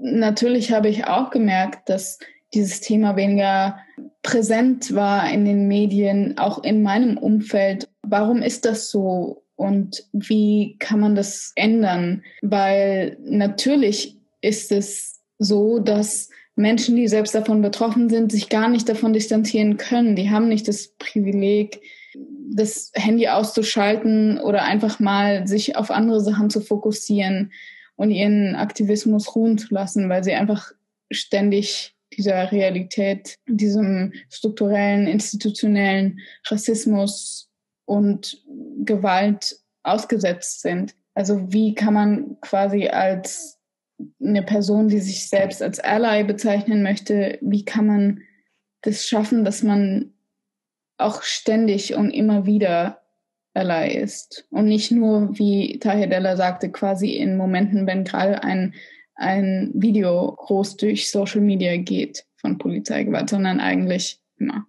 natürlich 0.02 0.72
habe 0.72 0.90
ich 0.90 1.06
auch 1.06 1.32
gemerkt, 1.32 1.90
dass 1.90 2.20
dieses 2.54 2.82
Thema 2.82 3.16
weniger 3.16 3.80
präsent 4.24 4.94
war 4.94 5.32
in 5.32 5.46
den 5.46 5.68
Medien, 5.68 6.38
auch 6.38 6.64
in 6.64 6.84
meinem 6.84 7.18
Umfeld. 7.18 7.88
Warum 8.04 8.42
ist 8.42 8.66
das 8.66 8.90
so? 8.90 9.44
Und 9.56 10.04
wie 10.12 10.76
kann 10.80 11.00
man 11.00 11.16
das 11.16 11.52
ändern? 11.56 12.24
Weil 12.42 13.18
natürlich 13.24 14.18
ist 14.42 14.72
es 14.72 15.22
so, 15.38 15.80
dass 15.80 16.30
Menschen, 16.56 16.96
die 16.96 17.08
selbst 17.08 17.34
davon 17.34 17.62
betroffen 17.62 18.10
sind, 18.10 18.32
sich 18.32 18.50
gar 18.50 18.70
nicht 18.70 18.90
davon 18.90 19.14
distanzieren 19.14 19.78
können. 19.78 20.16
Die 20.16 20.30
haben 20.30 20.48
nicht 20.48 20.68
das 20.68 20.90
Privileg, 21.00 21.82
das 22.50 22.92
Handy 22.94 23.28
auszuschalten 23.28 24.40
oder 24.40 24.64
einfach 24.64 25.00
mal 25.00 25.48
sich 25.48 25.76
auf 25.76 25.92
andere 25.92 26.22
Sachen 26.22 26.50
zu 26.50 26.62
fokussieren 26.62 27.52
und 27.96 28.12
ihren 28.12 28.56
Aktivismus 28.56 29.36
ruhen 29.36 29.58
zu 29.58 29.74
lassen, 29.74 30.10
weil 30.10 30.24
sie 30.24 30.34
einfach 30.34 30.72
ständig 31.12 31.96
dieser 32.18 32.52
Realität, 32.52 33.38
diesem 33.48 34.14
strukturellen, 34.30 35.08
institutionellen 35.08 36.20
Rassismus 36.48 37.50
und 37.86 38.44
Gewalt 38.84 39.58
ausgesetzt 39.84 40.62
sind. 40.62 40.96
Also 41.14 41.52
wie 41.52 41.74
kann 41.74 41.94
man 41.94 42.38
quasi 42.42 42.88
als 42.88 43.60
eine 44.20 44.44
Person, 44.44 44.88
die 44.88 45.00
sich 45.00 45.30
selbst 45.30 45.62
als 45.62 45.80
Ally 45.80 46.24
bezeichnen 46.24 46.84
möchte, 46.84 47.38
wie 47.42 47.66
kann 47.66 47.86
man 47.86 48.22
das 48.82 49.06
schaffen, 49.06 49.46
dass 49.46 49.64
man 49.64 50.14
auch 51.04 51.24
ständig 51.24 51.96
und 51.96 52.12
immer 52.12 52.46
wieder 52.46 53.02
Ally 53.54 53.96
ist. 53.96 54.46
Und 54.50 54.66
nicht 54.66 54.92
nur, 54.92 55.38
wie 55.38 55.80
Tahir 55.80 56.08
Della 56.08 56.38
sagte, 56.38 56.72
quasi 56.72 57.12
in 57.12 57.38
Momenten, 57.38 57.86
wenn 57.88 58.04
gerade 58.04 58.44
ein, 58.44 58.74
ein 59.16 59.72
Video 59.74 60.34
groß 60.38 60.78
durch 60.78 61.12
Social 61.12 61.42
Media 61.42 61.78
geht 61.78 62.26
von 62.38 62.58
Polizeigewalt, 62.58 63.30
sondern 63.30 63.60
eigentlich 63.60 64.20
immer. 64.38 64.66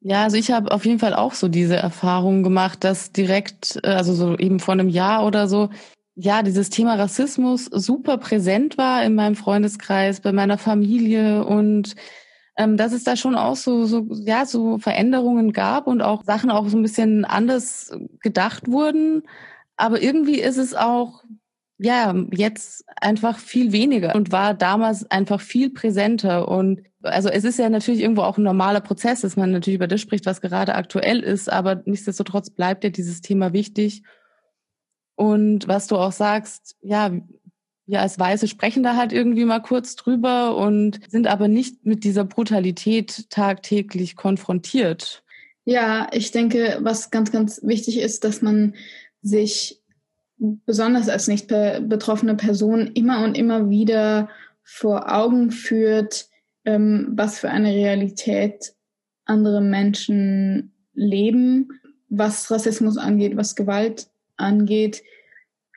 Ja, 0.00 0.24
also 0.24 0.36
ich 0.36 0.50
habe 0.50 0.70
auf 0.70 0.84
jeden 0.84 0.98
Fall 0.98 1.14
auch 1.14 1.34
so 1.34 1.48
diese 1.48 1.76
Erfahrung 1.76 2.42
gemacht, 2.42 2.84
dass 2.84 3.12
direkt, 3.12 3.78
äh, 3.82 3.88
also 3.88 4.14
so 4.14 4.36
eben 4.36 4.60
vor 4.60 4.74
einem 4.74 4.88
Jahr 4.88 5.26
oder 5.26 5.48
so, 5.48 5.70
ja, 6.14 6.42
dieses 6.42 6.70
Thema 6.70 6.94
Rassismus 6.94 7.66
super 7.66 8.16
präsent 8.16 8.78
war 8.78 9.04
in 9.04 9.14
meinem 9.14 9.36
Freundeskreis, 9.36 10.20
bei 10.20 10.32
meiner 10.32 10.56
Familie 10.56 11.44
und 11.44 11.94
ähm, 12.56 12.76
dass 12.76 12.92
es 12.92 13.04
da 13.04 13.16
schon 13.16 13.34
auch 13.34 13.56
so, 13.56 13.84
so, 13.84 14.06
ja, 14.24 14.46
so 14.46 14.78
Veränderungen 14.78 15.52
gab 15.52 15.86
und 15.86 16.02
auch 16.02 16.24
Sachen 16.24 16.50
auch 16.50 16.68
so 16.68 16.76
ein 16.76 16.82
bisschen 16.82 17.24
anders 17.24 17.96
gedacht 18.20 18.68
wurden. 18.68 19.22
Aber 19.76 20.00
irgendwie 20.02 20.40
ist 20.40 20.56
es 20.56 20.74
auch 20.74 21.22
ja, 21.78 22.14
jetzt 22.32 22.84
einfach 23.00 23.38
viel 23.38 23.72
weniger 23.72 24.14
und 24.14 24.32
war 24.32 24.54
damals 24.54 25.10
einfach 25.10 25.40
viel 25.40 25.70
präsenter. 25.70 26.48
Und 26.48 26.82
also 27.02 27.28
es 27.28 27.44
ist 27.44 27.58
ja 27.58 27.68
natürlich 27.68 28.00
irgendwo 28.00 28.22
auch 28.22 28.38
ein 28.38 28.44
normaler 28.44 28.80
Prozess, 28.80 29.20
dass 29.20 29.36
man 29.36 29.52
natürlich 29.52 29.76
über 29.76 29.86
das 29.86 30.00
spricht, 30.00 30.24
was 30.26 30.40
gerade 30.40 30.74
aktuell 30.74 31.20
ist, 31.20 31.52
aber 31.52 31.82
nichtsdestotrotz 31.84 32.50
bleibt 32.50 32.84
ja 32.84 32.90
dieses 32.90 33.20
Thema 33.20 33.52
wichtig. 33.52 34.02
Und 35.16 35.68
was 35.68 35.86
du 35.86 35.96
auch 35.96 36.12
sagst, 36.12 36.76
ja, 36.80 37.10
wir 37.86 38.00
als 38.00 38.18
Weiße 38.18 38.48
sprechen 38.48 38.82
da 38.82 38.96
halt 38.96 39.12
irgendwie 39.12 39.44
mal 39.44 39.60
kurz 39.60 39.94
drüber 39.96 40.56
und 40.56 41.00
sind 41.08 41.26
aber 41.26 41.48
nicht 41.48 41.86
mit 41.86 42.04
dieser 42.04 42.24
Brutalität 42.24 43.30
tagtäglich 43.30 44.16
konfrontiert. 44.16 45.22
Ja, 45.64 46.08
ich 46.12 46.30
denke, 46.30 46.78
was 46.80 47.10
ganz, 47.10 47.30
ganz 47.32 47.60
wichtig 47.62 47.98
ist, 47.98 48.24
dass 48.24 48.42
man 48.42 48.74
sich 49.22 49.82
besonders 50.38 51.08
als 51.08 51.28
nicht 51.28 51.48
betroffene 51.48 52.34
Person 52.34 52.88
immer 52.88 53.24
und 53.24 53.36
immer 53.36 53.70
wieder 53.70 54.28
vor 54.62 55.12
Augen 55.12 55.50
führt, 55.50 56.28
ähm, 56.64 57.08
was 57.12 57.38
für 57.38 57.50
eine 57.50 57.72
Realität 57.72 58.74
andere 59.24 59.60
Menschen 59.60 60.72
leben, 60.94 61.68
was 62.08 62.50
Rassismus 62.50 62.96
angeht, 62.96 63.36
was 63.36 63.56
Gewalt 63.56 64.08
angeht, 64.36 65.02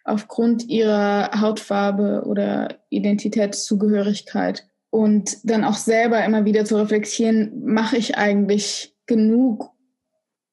aufgrund 0.10 0.68
ihrer 0.68 1.40
Hautfarbe 1.40 2.24
oder 2.26 2.80
Identitätszugehörigkeit. 2.90 4.68
Und 4.92 5.38
dann 5.44 5.64
auch 5.64 5.76
selber 5.76 6.24
immer 6.26 6.46
wieder 6.46 6.66
zu 6.66 6.76
reflektieren, 6.76 7.64
mache 7.64 7.98
ich 7.98 8.18
eigentlich 8.18 8.96
genug 9.06 9.72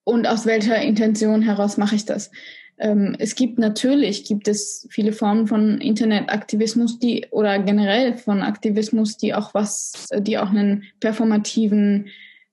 und 0.04 0.28
aus 0.28 0.46
welcher 0.46 0.80
Intention 0.80 1.42
heraus 1.42 1.78
mache 1.78 1.96
ich 1.96 2.04
das? 2.04 2.30
Ähm, 2.78 3.16
es 3.18 3.34
gibt 3.34 3.58
natürlich, 3.58 4.24
gibt 4.24 4.46
es 4.46 4.86
viele 4.90 5.12
Formen 5.12 5.46
von 5.46 5.80
Internetaktivismus, 5.80 6.98
die 6.98 7.26
oder 7.30 7.58
generell 7.58 8.16
von 8.16 8.42
Aktivismus, 8.42 9.16
die 9.16 9.34
auch 9.34 9.54
was, 9.54 10.06
die 10.18 10.38
auch 10.38 10.50
einen 10.50 10.84
performativen 11.00 12.08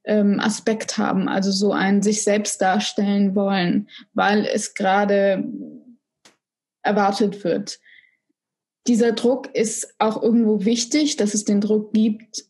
ähm, 0.05 0.39
Aspekt 0.39 0.97
haben, 0.97 1.27
also 1.29 1.51
so 1.51 1.73
ein 1.73 2.01
sich 2.01 2.23
selbst 2.23 2.61
darstellen 2.61 3.35
wollen, 3.35 3.87
weil 4.13 4.45
es 4.45 4.73
gerade 4.73 5.43
erwartet 6.83 7.43
wird. 7.43 7.79
Dieser 8.87 9.13
Druck 9.13 9.53
ist 9.55 9.95
auch 9.99 10.21
irgendwo 10.21 10.65
wichtig, 10.65 11.15
dass 11.15 11.33
es 11.33 11.45
den 11.45 11.61
Druck 11.61 11.93
gibt, 11.93 12.45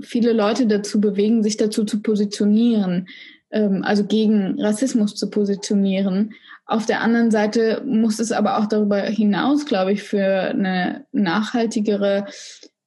viele 0.00 0.32
Leute 0.32 0.66
dazu 0.66 1.00
bewegen, 1.00 1.42
sich 1.42 1.56
dazu 1.56 1.84
zu 1.84 2.02
positionieren, 2.02 3.08
ähm, 3.50 3.82
also 3.84 4.04
gegen 4.04 4.60
Rassismus 4.60 5.14
zu 5.14 5.30
positionieren. 5.30 6.34
Auf 6.66 6.86
der 6.86 7.02
anderen 7.02 7.30
Seite 7.30 7.82
muss 7.86 8.18
es 8.18 8.32
aber 8.32 8.58
auch 8.58 8.66
darüber 8.66 9.00
hinaus, 9.02 9.66
glaube 9.66 9.92
ich, 9.92 10.02
für 10.02 10.24
eine 10.24 11.06
nachhaltigere 11.12 12.26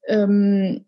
ähm, 0.08 0.86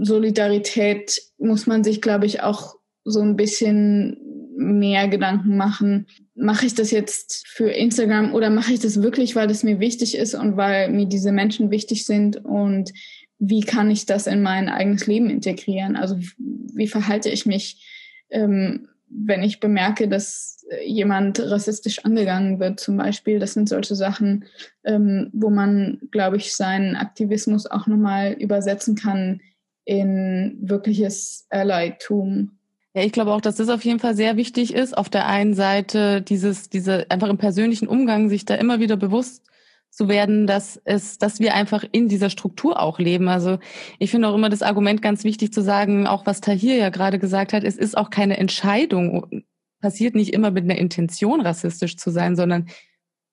Solidarität 0.00 1.20
muss 1.38 1.66
man 1.66 1.82
sich, 1.84 2.00
glaube 2.00 2.26
ich, 2.26 2.42
auch 2.42 2.76
so 3.04 3.20
ein 3.20 3.36
bisschen 3.36 4.16
mehr 4.56 5.08
Gedanken 5.08 5.56
machen. 5.56 6.06
Mache 6.34 6.66
ich 6.66 6.74
das 6.74 6.90
jetzt 6.90 7.46
für 7.48 7.70
Instagram 7.70 8.34
oder 8.34 8.50
mache 8.50 8.72
ich 8.72 8.80
das 8.80 9.02
wirklich, 9.02 9.34
weil 9.36 9.48
das 9.48 9.62
mir 9.62 9.80
wichtig 9.80 10.16
ist 10.16 10.34
und 10.34 10.56
weil 10.56 10.90
mir 10.90 11.06
diese 11.06 11.32
Menschen 11.32 11.70
wichtig 11.70 12.04
sind 12.06 12.44
und 12.44 12.92
wie 13.38 13.62
kann 13.62 13.90
ich 13.90 14.06
das 14.06 14.26
in 14.26 14.42
mein 14.42 14.68
eigenes 14.68 15.06
Leben 15.06 15.28
integrieren? 15.28 15.96
Also 15.96 16.16
wie 16.38 16.86
verhalte 16.86 17.28
ich 17.28 17.44
mich, 17.44 17.84
ähm, 18.30 18.88
wenn 19.08 19.42
ich 19.42 19.60
bemerke, 19.60 20.08
dass 20.08 20.52
jemand 20.84 21.40
rassistisch 21.40 22.04
angegangen 22.04 22.60
wird 22.60 22.80
zum 22.80 22.96
Beispiel. 22.96 23.38
Das 23.38 23.52
sind 23.52 23.68
solche 23.68 23.94
Sachen, 23.94 24.44
ähm, 24.84 25.30
wo 25.32 25.50
man, 25.50 26.00
glaube 26.10 26.36
ich, 26.36 26.54
seinen 26.54 26.96
Aktivismus 26.96 27.66
auch 27.66 27.86
nochmal 27.86 28.32
übersetzen 28.32 28.94
kann 28.94 29.40
in 29.84 30.58
wirkliches 30.60 31.46
Allytum. 31.50 32.58
Ja, 32.94 33.02
ich 33.02 33.12
glaube 33.12 33.32
auch, 33.32 33.40
dass 33.40 33.56
das 33.56 33.70
auf 33.70 33.84
jeden 33.84 34.00
Fall 34.00 34.14
sehr 34.14 34.36
wichtig 34.36 34.74
ist. 34.74 34.96
Auf 34.96 35.08
der 35.08 35.26
einen 35.26 35.54
Seite 35.54 36.20
dieses, 36.20 36.68
diese 36.68 37.10
einfach 37.10 37.28
im 37.28 37.38
persönlichen 37.38 37.88
Umgang 37.88 38.28
sich 38.28 38.44
da 38.44 38.54
immer 38.54 38.80
wieder 38.80 38.96
bewusst 38.96 39.46
zu 39.88 40.08
werden, 40.08 40.46
dass 40.46 40.80
es, 40.84 41.18
dass 41.18 41.40
wir 41.40 41.54
einfach 41.54 41.84
in 41.90 42.08
dieser 42.08 42.30
Struktur 42.30 42.80
auch 42.80 42.98
leben. 42.98 43.28
Also 43.28 43.58
ich 43.98 44.10
finde 44.10 44.28
auch 44.28 44.34
immer 44.34 44.50
das 44.50 44.62
Argument 44.62 45.00
ganz 45.02 45.24
wichtig 45.24 45.52
zu 45.52 45.62
sagen, 45.62 46.06
auch 46.06 46.26
was 46.26 46.40
Tahir 46.40 46.76
ja 46.76 46.90
gerade 46.90 47.18
gesagt 47.18 47.52
hat, 47.52 47.64
es 47.64 47.76
ist 47.76 47.96
auch 47.96 48.10
keine 48.10 48.38
Entscheidung, 48.38 49.44
passiert 49.80 50.14
nicht 50.14 50.32
immer 50.32 50.50
mit 50.50 50.64
einer 50.64 50.78
Intention, 50.78 51.40
rassistisch 51.40 51.96
zu 51.96 52.10
sein, 52.10 52.36
sondern 52.36 52.68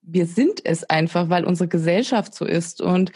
wir 0.01 0.26
sind 0.26 0.62
es 0.66 0.84
einfach, 0.84 1.30
weil 1.30 1.45
unsere 1.45 1.70
Gesellschaft 1.70 2.34
so 2.34 2.45
ist. 2.45 2.82
Und 2.82 3.12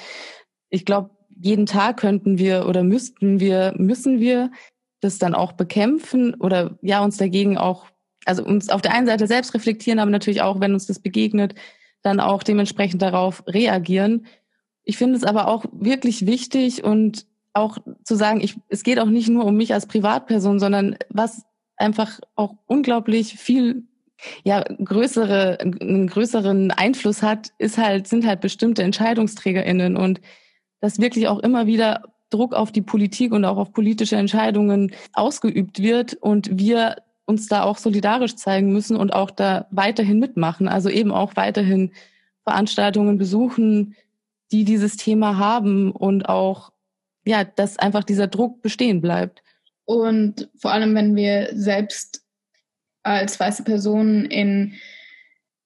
ich 0.70 0.86
glaube, 0.86 1.10
jeden 1.30 1.66
Tag 1.66 1.98
könnten 1.98 2.38
wir 2.38 2.68
oder 2.68 2.84
müssten 2.84 3.40
wir, 3.40 3.74
müssen 3.78 4.20
wir 4.20 4.52
das 5.04 5.18
dann 5.18 5.36
auch 5.36 5.54
bekämpfen 5.54 6.36
oder 6.36 6.78
ja, 6.82 7.04
uns 7.04 7.18
dagegen 7.18 7.58
auch, 7.58 7.88
also 8.26 8.44
uns 8.44 8.70
auf 8.70 8.82
der 8.82 8.94
einen 8.94 9.08
Seite 9.08 9.28
selbst 9.28 9.54
reflektieren, 9.54 10.00
aber 10.00 10.12
natürlich 10.12 10.42
auch, 10.42 10.60
wenn 10.60 10.74
uns 10.74 10.88
das 10.88 11.00
begegnet, 11.00 11.56
dann 12.02 12.20
auch 12.20 12.44
dementsprechend 12.44 13.02
darauf 13.02 13.44
reagieren. 13.48 14.26
Ich 14.84 14.98
finde 14.98 15.16
es 15.16 15.24
aber 15.24 15.48
auch 15.48 15.66
wirklich 15.72 16.26
wichtig 16.26 16.84
und 16.84 17.26
auch 17.54 17.78
zu 18.04 18.16
sagen, 18.16 18.42
ich, 18.42 18.56
es 18.68 18.84
geht 18.84 19.00
auch 19.00 19.10
nicht 19.10 19.30
nur 19.30 19.46
um 19.46 19.56
mich 19.56 19.74
als 19.74 19.86
Privatperson, 19.86 20.60
sondern 20.60 20.98
was 21.10 21.44
einfach 21.78 22.20
auch 22.36 22.56
unglaublich 22.68 23.36
viel 23.36 23.84
ja 24.44 24.64
größere 24.64 25.60
einen 25.60 26.08
größeren 26.08 26.72
Einfluss 26.72 27.22
hat, 27.22 27.50
ist 27.58 27.78
halt 27.78 28.08
sind 28.08 28.26
halt 28.26 28.42
bestimmte 28.42 28.84
Entscheidungsträgerinnen 28.84 29.98
und 29.98 30.22
dass 30.80 31.00
wirklich 31.00 31.28
auch 31.28 31.40
immer 31.40 31.66
wieder 31.66 32.13
Druck 32.34 32.54
auf 32.54 32.72
die 32.72 32.82
Politik 32.82 33.32
und 33.32 33.46
auch 33.46 33.58
auf 33.58 33.72
politische 33.72 34.16
Entscheidungen 34.16 34.92
ausgeübt 35.14 35.82
wird 35.82 36.16
und 36.16 36.58
wir 36.58 36.98
uns 37.26 37.48
da 37.48 37.64
auch 37.64 37.78
solidarisch 37.78 38.36
zeigen 38.36 38.74
müssen 38.74 38.98
und 38.98 39.14
auch 39.14 39.32
da 39.32 39.68
weiterhin 39.72 40.20
mitmachen. 40.20 40.68
Also 40.68 40.90
eben 40.90 41.12
auch 41.12 41.36
weiterhin 41.36 41.92
Veranstaltungen 42.44 43.18
besuchen, 43.18 43.96
die 44.52 44.66
dieses 44.66 44.98
Thema 44.98 45.38
haben 45.38 45.92
und 45.92 46.28
auch, 46.28 46.72
ja, 47.26 47.44
dass 47.44 47.78
einfach 47.80 48.04
dieser 48.04 48.28
Druck 48.28 48.62
bestehen 48.62 49.02
bleibt. 49.02 49.42
Und 49.86 50.50
vor 50.56 50.72
allem, 50.72 50.96
wenn 50.96 51.16
wir 51.16 51.50
selbst 51.54 52.24
als 53.04 53.40
weiße 53.40 53.64
Personen 53.64 54.26
in, 54.26 54.74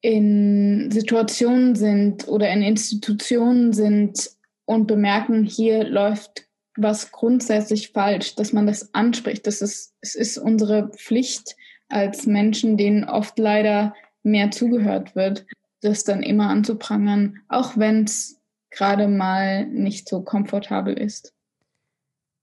in 0.01 0.89
Situationen 0.91 1.75
sind 1.75 2.27
oder 2.27 2.49
in 2.49 2.61
Institutionen 2.61 3.73
sind 3.73 4.29
und 4.65 4.87
bemerken, 4.87 5.43
hier 5.43 5.83
läuft 5.83 6.46
was 6.77 7.11
grundsätzlich 7.11 7.91
falsch, 7.91 8.35
dass 8.35 8.53
man 8.53 8.67
das 8.67 8.93
anspricht. 8.93 9.47
Das 9.47 9.61
ist, 9.61 9.93
es 10.01 10.15
ist 10.15 10.37
unsere 10.37 10.89
Pflicht 10.89 11.55
als 11.89 12.25
Menschen, 12.25 12.77
denen 12.77 13.03
oft 13.03 13.37
leider 13.39 13.93
mehr 14.23 14.51
zugehört 14.51 15.15
wird, 15.15 15.45
das 15.81 16.03
dann 16.03 16.23
immer 16.23 16.49
anzuprangern, 16.49 17.39
auch 17.47 17.77
wenn 17.77 18.03
es 18.03 18.39
gerade 18.69 19.07
mal 19.07 19.65
nicht 19.65 20.07
so 20.07 20.21
komfortabel 20.21 20.93
ist. 20.93 21.33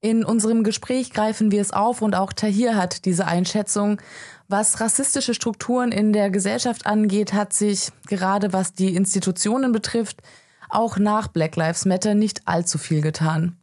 In 0.01 0.25
unserem 0.25 0.65
Gespräch 0.65 1.13
greifen 1.13 1.51
wir 1.51 1.63
es 1.63 1.73
auf 1.73 2.03
und 2.03 2.15
auch 2.15 2.33
Tahir 2.35 2.77
hat 2.77 3.07
diese 3.07 3.27
Einschätzung. 3.27 4.03
Was 4.49 4.81
rassistische 4.81 5.33
Strukturen 5.33 5.93
in 5.93 6.13
der 6.13 6.29
Gesellschaft 6.29 6.85
angeht, 6.85 7.33
hat 7.33 7.55
sich 7.55 7.89
gerade 8.07 8.53
was 8.53 8.75
die 8.75 8.95
Institutionen 8.95 9.73
betrifft, 9.73 10.21
auch 10.69 10.99
nach 10.99 11.29
Black 11.29 11.57
Lives 11.57 11.87
Matter 11.87 12.15
nicht 12.15 12.43
allzu 12.47 12.77
viel 12.77 13.01
getan. 13.01 13.57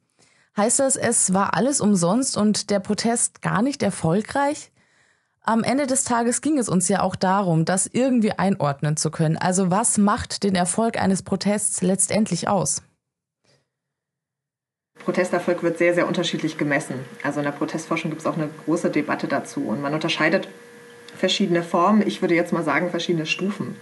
Heißt 0.58 0.80
das, 0.80 0.98
es 0.98 1.34
war 1.34 1.56
alles 1.56 1.80
umsonst 1.80 2.36
und 2.36 2.70
der 2.70 2.80
Protest 2.80 3.42
gar 3.42 3.62
nicht 3.62 3.84
erfolgreich? 3.84 4.72
Am 5.44 5.64
Ende 5.64 5.88
des 5.88 6.04
Tages 6.04 6.42
ging 6.42 6.60
es 6.60 6.70
uns 6.70 6.88
ja 6.88 7.02
auch 7.02 7.16
darum, 7.16 7.66
das 7.66 7.88
irgendwie 7.88 8.34
einordnen 8.34 8.96
zu 8.96 9.10
können. 9.10 9.38
Also 9.38 9.72
was 9.72 9.98
macht 9.98 10.44
den 10.44 10.56
Erfolg 10.56 11.02
eines 11.02 11.24
Protests 11.24 11.82
letztendlich 11.82 12.48
aus? 12.48 12.84
Protesterfolg 15.00 15.64
wird 15.64 15.80
sehr, 15.80 15.96
sehr 15.96 16.08
unterschiedlich 16.08 16.58
gemessen. 16.58 16.96
Also 17.24 17.40
in 17.40 17.46
der 17.46 17.54
Protestforschung 17.54 18.12
gibt 18.12 18.22
es 18.22 18.28
auch 18.28 18.38
eine 18.38 18.50
große 18.66 18.92
Debatte 18.92 19.28
dazu 19.28 19.62
und 19.62 19.82
man 19.82 19.96
unterscheidet 19.96 20.48
verschiedene 21.18 21.64
Formen. 21.64 22.06
Ich 22.06 22.22
würde 22.22 22.36
jetzt 22.36 22.54
mal 22.54 22.64
sagen, 22.64 22.92
verschiedene 22.92 23.26
Stufen, 23.26 23.76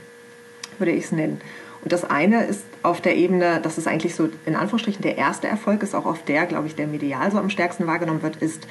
würde 0.78 0.92
ich 0.92 1.06
es 1.06 1.12
nennen. 1.12 1.42
Und 1.82 1.92
das 1.92 2.10
eine 2.10 2.46
ist 2.46 2.64
auf 2.84 3.02
der 3.02 3.16
Ebene, 3.16 3.60
das 3.62 3.78
ist 3.78 3.88
eigentlich 3.88 4.16
so 4.16 4.30
in 4.46 4.56
Anführungsstrichen 4.56 5.02
der 5.02 5.18
erste 5.18 5.48
Erfolg, 5.48 5.84
ist 5.84 5.96
auch 5.96 6.06
auf 6.06 6.24
der, 6.24 6.46
glaube 6.46 6.68
ich, 6.68 6.76
der 6.76 6.88
medial 6.88 7.32
so 7.32 7.38
am 7.38 7.50
stärksten 7.50 7.88
wahrgenommen 7.88 8.22
wird, 8.22 8.38
ist 8.38 8.68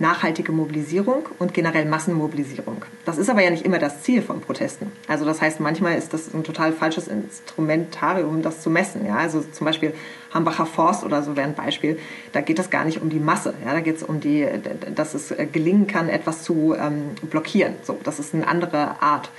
nachhaltige 0.00 0.52
Mobilisierung 0.52 1.28
und 1.38 1.54
generell 1.54 1.84
Massenmobilisierung. 1.84 2.84
Das 3.04 3.18
ist 3.18 3.28
aber 3.30 3.42
ja 3.42 3.50
nicht 3.50 3.64
immer 3.64 3.78
das 3.78 4.02
Ziel 4.02 4.22
von 4.22 4.40
Protesten. 4.40 4.92
Also 5.08 5.24
das 5.24 5.40
heißt, 5.40 5.60
manchmal 5.60 5.98
ist 5.98 6.14
das 6.14 6.32
ein 6.32 6.44
total 6.44 6.72
falsches 6.72 7.08
Instrumentarium, 7.08 8.42
das 8.42 8.60
zu 8.60 8.70
messen. 8.70 9.04
Ja? 9.06 9.16
Also 9.16 9.40
zum 9.40 9.64
Beispiel 9.64 9.92
Hambacher 10.32 10.66
Forst 10.66 11.04
oder 11.04 11.22
so 11.22 11.36
wäre 11.36 11.48
ein 11.48 11.54
Beispiel. 11.54 11.98
Da 12.32 12.40
geht 12.40 12.58
es 12.58 12.70
gar 12.70 12.84
nicht 12.84 13.02
um 13.02 13.10
die 13.10 13.18
Masse. 13.18 13.54
Ja? 13.64 13.72
Da 13.72 13.80
geht 13.80 13.96
es 13.96 14.02
um 14.02 14.20
die, 14.20 14.46
dass 14.94 15.14
es 15.14 15.34
gelingen 15.52 15.86
kann, 15.86 16.08
etwas 16.08 16.42
zu 16.42 16.76
ähm, 16.78 17.10
blockieren. 17.22 17.74
So, 17.82 17.98
das 18.04 18.20
ist 18.20 18.34
eine 18.34 18.46
andere 18.46 19.02
Art. 19.02 19.30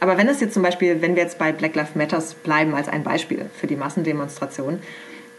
Aber 0.00 0.18
wenn 0.18 0.28
es 0.28 0.40
jetzt 0.40 0.54
zum 0.54 0.62
Beispiel, 0.62 1.00
wenn 1.02 1.16
wir 1.16 1.22
jetzt 1.22 1.38
bei 1.38 1.52
Black 1.52 1.74
Lives 1.74 1.94
Matters 1.94 2.34
bleiben 2.34 2.74
als 2.74 2.88
ein 2.88 3.02
Beispiel 3.02 3.46
für 3.54 3.66
die 3.66 3.76
Massendemonstration, 3.76 4.80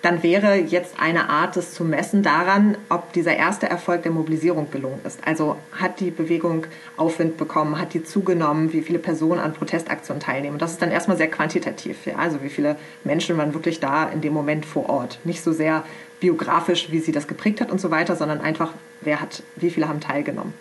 dann 0.02 0.22
wäre 0.22 0.56
jetzt 0.56 1.00
eine 1.00 1.30
Art, 1.30 1.56
das 1.56 1.74
zu 1.74 1.84
messen 1.84 2.22
daran, 2.22 2.78
ob 2.88 3.14
dieser 3.14 3.36
erste 3.36 3.68
Erfolg 3.68 4.04
der 4.04 4.12
Mobilisierung 4.12 4.70
gelungen 4.70 5.00
ist. 5.06 5.20
Also 5.26 5.58
hat 5.72 6.00
die 6.00 6.12
Bewegung 6.12 6.68
Aufwind 6.98 7.38
bekommen, 7.38 7.80
hat 7.80 7.94
die 7.94 8.04
zugenommen, 8.04 8.74
wie 8.74 8.82
viele 8.82 9.00
Personen 9.00 9.40
an 9.40 9.54
Protestaktionen 9.54 10.22
teilnehmen. 10.22 10.60
das 10.60 10.72
ist 10.72 10.82
dann 10.82 10.92
erstmal 10.92 11.18
sehr 11.18 11.30
quantitativ. 11.30 12.06
Ja? 12.06 12.18
Also 12.18 12.44
wie 12.44 12.50
viele 12.50 12.78
Menschen 13.04 13.38
waren 13.38 13.54
wirklich 13.54 13.80
da 13.80 14.08
in 14.08 14.22
dem 14.22 14.34
Moment 14.34 14.66
vor 14.66 14.88
Ort. 14.88 15.20
Nicht 15.24 15.44
so 15.44 15.52
sehr 15.52 15.84
biografisch, 16.20 16.92
wie 16.92 17.00
sie 17.00 17.12
das 17.12 17.28
geprägt 17.28 17.60
hat 17.60 17.72
und 17.72 17.82
so 17.82 17.90
weiter, 17.90 18.16
sondern 18.16 18.40
einfach, 18.40 18.74
wer 19.02 19.20
hat, 19.20 19.42
wie 19.56 19.72
viele 19.72 19.90
haben 19.90 20.00
teilgenommen. 20.00 20.54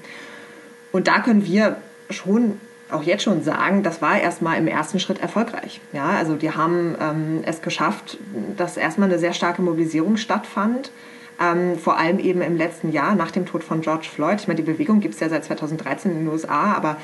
Und 0.92 1.08
da 1.08 1.20
können 1.20 1.44
wir 1.44 1.76
schon 2.10 2.58
auch 2.90 3.02
jetzt 3.02 3.24
schon 3.24 3.42
sagen, 3.42 3.82
das 3.82 4.00
war 4.00 4.20
erstmal 4.20 4.58
im 4.58 4.68
ersten 4.68 5.00
Schritt 5.00 5.20
erfolgreich. 5.20 5.80
Ja, 5.92 6.10
also 6.10 6.36
die 6.36 6.52
haben 6.52 6.96
ähm, 7.00 7.42
es 7.44 7.62
geschafft, 7.62 8.18
dass 8.56 8.76
erstmal 8.76 9.08
eine 9.08 9.18
sehr 9.18 9.32
starke 9.32 9.62
Mobilisierung 9.62 10.16
stattfand. 10.16 10.90
Ähm, 11.38 11.78
vor 11.78 11.98
allem 11.98 12.18
eben 12.18 12.40
im 12.40 12.56
letzten 12.56 12.92
Jahr 12.92 13.14
nach 13.14 13.30
dem 13.30 13.44
Tod 13.44 13.62
von 13.62 13.82
George 13.82 14.08
Floyd. 14.10 14.40
Ich 14.40 14.48
meine, 14.48 14.56
die 14.56 14.70
Bewegung 14.70 15.00
gibt 15.00 15.14
es 15.14 15.20
ja 15.20 15.28
seit 15.28 15.44
2013 15.44 16.10
in 16.10 16.18
den 16.20 16.28
USA, 16.28 16.72
aber 16.72 16.96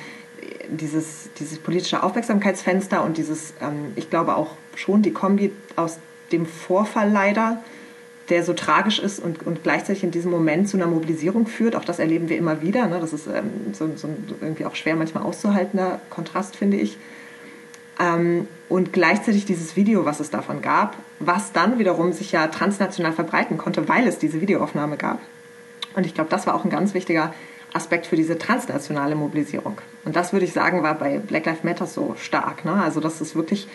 dieses, 0.68 1.30
dieses 1.38 1.58
politische 1.58 2.02
Aufmerksamkeitsfenster 2.02 3.04
und 3.04 3.16
dieses, 3.16 3.54
ähm, 3.60 3.92
ich 3.96 4.10
glaube 4.10 4.36
auch 4.36 4.52
schon 4.74 5.02
die 5.02 5.12
Kombi 5.12 5.52
aus 5.76 5.98
dem 6.30 6.46
Vorfall 6.46 7.10
leider 7.10 7.62
der 8.28 8.44
so 8.44 8.52
tragisch 8.52 8.98
ist 8.98 9.18
und, 9.18 9.46
und 9.46 9.62
gleichzeitig 9.62 10.04
in 10.04 10.10
diesem 10.10 10.30
Moment 10.30 10.68
zu 10.68 10.76
einer 10.76 10.86
Mobilisierung 10.86 11.46
führt. 11.46 11.76
Auch 11.76 11.84
das 11.84 11.98
erleben 11.98 12.28
wir 12.28 12.38
immer 12.38 12.62
wieder. 12.62 12.86
Ne? 12.86 12.98
Das 13.00 13.12
ist 13.12 13.26
ähm, 13.26 13.72
so, 13.72 13.90
so 13.96 14.08
irgendwie 14.40 14.64
auch 14.64 14.74
schwer 14.74 14.96
manchmal 14.96 15.24
auszuhaltender 15.24 16.00
Kontrast, 16.10 16.56
finde 16.56 16.76
ich. 16.76 16.96
Ähm, 18.00 18.46
und 18.68 18.92
gleichzeitig 18.92 19.44
dieses 19.44 19.76
Video, 19.76 20.04
was 20.04 20.20
es 20.20 20.30
davon 20.30 20.62
gab, 20.62 20.96
was 21.18 21.52
dann 21.52 21.78
wiederum 21.78 22.12
sich 22.12 22.32
ja 22.32 22.46
transnational 22.46 23.12
verbreiten 23.12 23.58
konnte, 23.58 23.88
weil 23.88 24.06
es 24.06 24.18
diese 24.18 24.40
Videoaufnahme 24.40 24.96
gab. 24.96 25.20
Und 25.94 26.06
ich 26.06 26.14
glaube, 26.14 26.30
das 26.30 26.46
war 26.46 26.54
auch 26.54 26.64
ein 26.64 26.70
ganz 26.70 26.94
wichtiger 26.94 27.34
Aspekt 27.74 28.06
für 28.06 28.16
diese 28.16 28.38
transnationale 28.38 29.14
Mobilisierung. 29.14 29.78
Und 30.04 30.16
das 30.16 30.32
würde 30.32 30.44
ich 30.44 30.52
sagen, 30.52 30.82
war 30.82 30.94
bei 30.94 31.18
Black 31.18 31.46
Lives 31.46 31.64
Matter 31.64 31.86
so 31.86 32.14
stark. 32.18 32.64
Ne? 32.64 32.72
Also, 32.72 33.00
das 33.00 33.20
ist 33.20 33.34
wirklich 33.34 33.68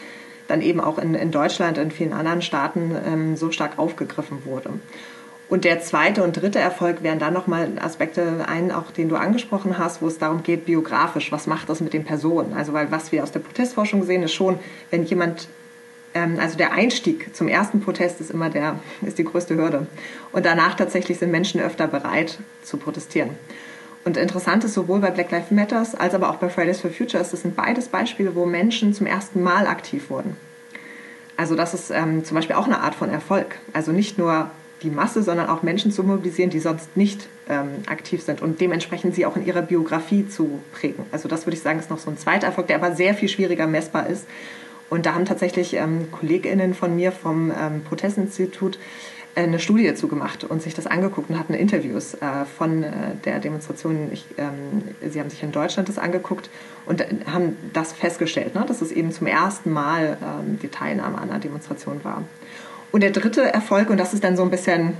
dann 0.47 0.61
eben 0.61 0.79
auch 0.79 0.97
in, 0.97 1.13
in 1.13 1.31
Deutschland, 1.31 1.77
in 1.77 1.91
vielen 1.91 2.13
anderen 2.13 2.41
Staaten 2.41 2.95
ähm, 3.05 3.35
so 3.37 3.51
stark 3.51 3.77
aufgegriffen 3.77 4.45
wurde. 4.45 4.71
Und 5.49 5.63
der 5.63 5.79
zweite 5.79 6.23
und 6.23 6.33
dritte 6.33 6.59
Erfolg 6.59 7.03
wären 7.03 7.19
dann 7.19 7.33
nochmal 7.33 7.71
Aspekte 7.79 8.45
ein, 8.47 8.71
auch 8.71 8.91
den 8.91 9.07
du 9.07 9.15
angesprochen 9.15 9.77
hast, 9.77 10.01
wo 10.01 10.07
es 10.07 10.17
darum 10.17 10.43
geht, 10.43 10.65
biografisch, 10.65 11.31
was 11.31 11.47
macht 11.47 11.69
das 11.69 11.79
mit 11.79 11.93
den 11.93 12.03
Personen? 12.03 12.53
Also, 12.53 12.73
weil 12.73 12.91
was 12.91 13.13
wir 13.13 13.23
aus 13.23 13.31
der 13.31 13.39
Protestforschung 13.39 14.03
sehen, 14.03 14.23
ist 14.23 14.33
schon, 14.33 14.59
wenn 14.91 15.05
jemand, 15.05 15.47
ähm, 16.13 16.37
also 16.41 16.57
der 16.57 16.73
Einstieg 16.73 17.33
zum 17.33 17.47
ersten 17.47 17.79
Protest 17.79 18.19
ist 18.19 18.29
immer 18.29 18.49
der, 18.49 18.79
ist 19.05 19.17
die 19.19 19.23
größte 19.23 19.55
Hürde. 19.55 19.87
Und 20.33 20.45
danach 20.45 20.75
tatsächlich 20.75 21.17
sind 21.17 21.31
Menschen 21.31 21.61
öfter 21.61 21.87
bereit 21.87 22.39
zu 22.63 22.75
protestieren. 22.75 23.29
Und 24.05 24.17
interessant 24.17 24.63
ist 24.63 24.73
sowohl 24.73 24.99
bei 24.99 25.11
Black 25.11 25.31
Lives 25.31 25.51
Matters 25.51 25.95
als 25.95 26.13
aber 26.13 26.29
auch 26.29 26.37
bei 26.37 26.49
Fridays 26.49 26.81
for 26.81 26.91
Future, 26.91 27.21
das 27.21 27.31
sind 27.31 27.55
beides 27.55 27.89
Beispiele, 27.89 28.35
wo 28.35 28.45
Menschen 28.45 28.93
zum 28.93 29.05
ersten 29.05 29.43
Mal 29.43 29.67
aktiv 29.67 30.09
wurden. 30.09 30.37
Also 31.35 31.55
das 31.55 31.73
ist 31.73 31.91
ähm, 31.91 32.23
zum 32.23 32.35
Beispiel 32.35 32.55
auch 32.55 32.65
eine 32.65 32.79
Art 32.79 32.95
von 32.95 33.09
Erfolg. 33.09 33.59
Also 33.73 33.91
nicht 33.91 34.17
nur 34.17 34.49
die 34.83 34.89
Masse, 34.89 35.23
sondern 35.23 35.49
auch 35.49 35.63
Menschen 35.63 35.91
zu 35.91 36.03
mobilisieren, 36.03 36.49
die 36.49 36.59
sonst 36.59 36.95
nicht 36.95 37.27
ähm, 37.49 37.69
aktiv 37.87 38.21
sind 38.21 38.41
und 38.41 38.61
dementsprechend 38.61 39.15
sie 39.15 39.25
auch 39.25 39.35
in 39.35 39.45
ihrer 39.45 39.61
Biografie 39.61 40.27
zu 40.27 40.59
prägen. 40.71 41.05
Also 41.11 41.27
das 41.27 41.45
würde 41.45 41.55
ich 41.55 41.63
sagen, 41.63 41.79
ist 41.79 41.89
noch 41.89 41.99
so 41.99 42.09
ein 42.09 42.17
zweiter 42.17 42.47
Erfolg, 42.47 42.67
der 42.67 42.77
aber 42.77 42.95
sehr 42.95 43.13
viel 43.13 43.29
schwieriger 43.29 43.67
messbar 43.67 44.07
ist. 44.07 44.25
Und 44.89 45.05
da 45.05 45.15
haben 45.15 45.25
tatsächlich 45.25 45.73
ähm, 45.73 46.11
KollegInnen 46.11 46.73
von 46.73 46.95
mir 46.95 47.11
vom 47.11 47.51
ähm, 47.51 47.83
Protestinstitut 47.83 48.79
eine 49.43 49.59
Studie 49.59 49.85
dazu 49.85 50.07
gemacht 50.07 50.43
und 50.43 50.61
sich 50.61 50.73
das 50.73 50.87
angeguckt 50.87 51.29
und 51.29 51.37
hatten 51.37 51.53
Interviews 51.53 52.15
äh, 52.15 52.45
von 52.57 52.83
äh, 52.83 52.91
der 53.23 53.39
Demonstration. 53.39 54.09
Ich, 54.11 54.25
ähm, 54.37 54.83
sie 55.07 55.19
haben 55.19 55.29
sich 55.29 55.43
in 55.43 55.51
Deutschland 55.51 55.87
das 55.89 55.97
angeguckt 55.97 56.49
und 56.85 57.05
haben 57.31 57.55
das 57.73 57.93
festgestellt, 57.93 58.55
ne, 58.55 58.65
dass 58.67 58.81
es 58.81 58.91
eben 58.91 59.11
zum 59.11 59.27
ersten 59.27 59.71
Mal 59.71 60.17
ähm, 60.21 60.59
die 60.61 60.69
Teilnahme 60.69 61.17
an 61.19 61.29
einer 61.29 61.39
Demonstration 61.39 62.03
war. 62.03 62.23
Und 62.91 63.01
der 63.01 63.11
dritte 63.11 63.41
Erfolg, 63.41 63.89
und 63.89 63.97
das 63.97 64.13
ist 64.13 64.23
dann 64.23 64.35
so 64.35 64.43
ein 64.43 64.49
bisschen, 64.49 64.93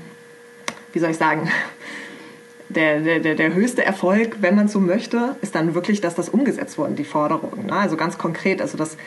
wie 0.94 1.00
soll 1.00 1.12
ich 1.12 1.18
sagen, 1.18 1.50
der, 2.70 3.00
der, 3.20 3.34
der 3.36 3.54
höchste 3.54 3.84
Erfolg, 3.84 4.38
wenn 4.42 4.56
man 4.56 4.68
so 4.68 4.80
möchte, 4.80 5.36
ist 5.42 5.56
dann 5.56 5.74
wirklich, 5.74 6.02
dass 6.02 6.14
das 6.14 6.30
umgesetzt 6.30 6.78
wurde, 6.78 6.94
die 6.94 7.06
Forderungen. 7.06 7.66
Ne? 7.66 7.74
Also 7.74 7.98
ganz 7.98 8.18
konkret, 8.18 8.62
also 8.62 8.78
dass 8.78 8.98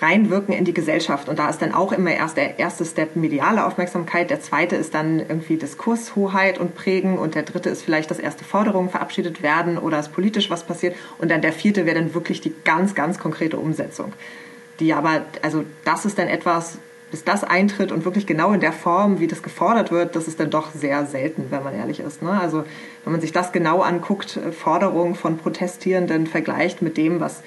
reinwirken 0.00 0.54
in 0.54 0.64
die 0.64 0.74
Gesellschaft. 0.74 1.28
Und 1.28 1.38
da 1.38 1.48
ist 1.48 1.62
dann 1.62 1.72
auch 1.72 1.92
immer 1.92 2.10
erst 2.10 2.36
der 2.36 2.58
erste 2.58 2.84
Step 2.84 3.16
mediale 3.16 3.64
Aufmerksamkeit, 3.64 4.30
der 4.30 4.40
zweite 4.40 4.76
ist 4.76 4.94
dann 4.94 5.20
irgendwie 5.20 5.56
Diskurshoheit 5.56 6.58
und 6.58 6.74
Prägen 6.74 7.18
und 7.18 7.34
der 7.34 7.42
dritte 7.42 7.70
ist 7.70 7.82
vielleicht, 7.82 8.10
dass 8.10 8.18
erste 8.18 8.44
Forderungen 8.44 8.90
verabschiedet 8.90 9.42
werden 9.42 9.78
oder 9.78 9.98
es 9.98 10.08
politisch 10.08 10.50
was 10.50 10.64
passiert 10.64 10.96
und 11.18 11.30
dann 11.30 11.40
der 11.40 11.52
vierte 11.52 11.86
wäre 11.86 11.98
dann 11.98 12.14
wirklich 12.14 12.40
die 12.40 12.54
ganz, 12.64 12.94
ganz 12.94 13.18
konkrete 13.18 13.58
Umsetzung. 13.58 14.12
Die 14.80 14.92
aber, 14.92 15.22
also 15.40 15.64
das 15.84 16.04
ist 16.04 16.18
dann 16.18 16.28
etwas, 16.28 16.78
bis 17.10 17.24
das 17.24 17.44
eintritt 17.44 17.92
und 17.92 18.04
wirklich 18.04 18.26
genau 18.26 18.52
in 18.52 18.60
der 18.60 18.72
Form, 18.72 19.20
wie 19.20 19.26
das 19.26 19.42
gefordert 19.42 19.90
wird, 19.90 20.16
das 20.16 20.28
ist 20.28 20.40
dann 20.40 20.50
doch 20.50 20.72
sehr 20.72 21.06
selten, 21.06 21.46
wenn 21.50 21.62
man 21.62 21.74
ehrlich 21.74 22.00
ist. 22.00 22.20
Ne? 22.20 22.30
Also 22.30 22.64
wenn 23.04 23.12
man 23.12 23.20
sich 23.20 23.32
das 23.32 23.52
genau 23.52 23.80
anguckt, 23.80 24.36
äh, 24.36 24.52
Forderungen 24.52 25.14
von 25.14 25.38
Protestierenden 25.38 26.26
vergleicht 26.26 26.82
mit 26.82 26.96
dem, 26.96 27.20
was 27.20 27.42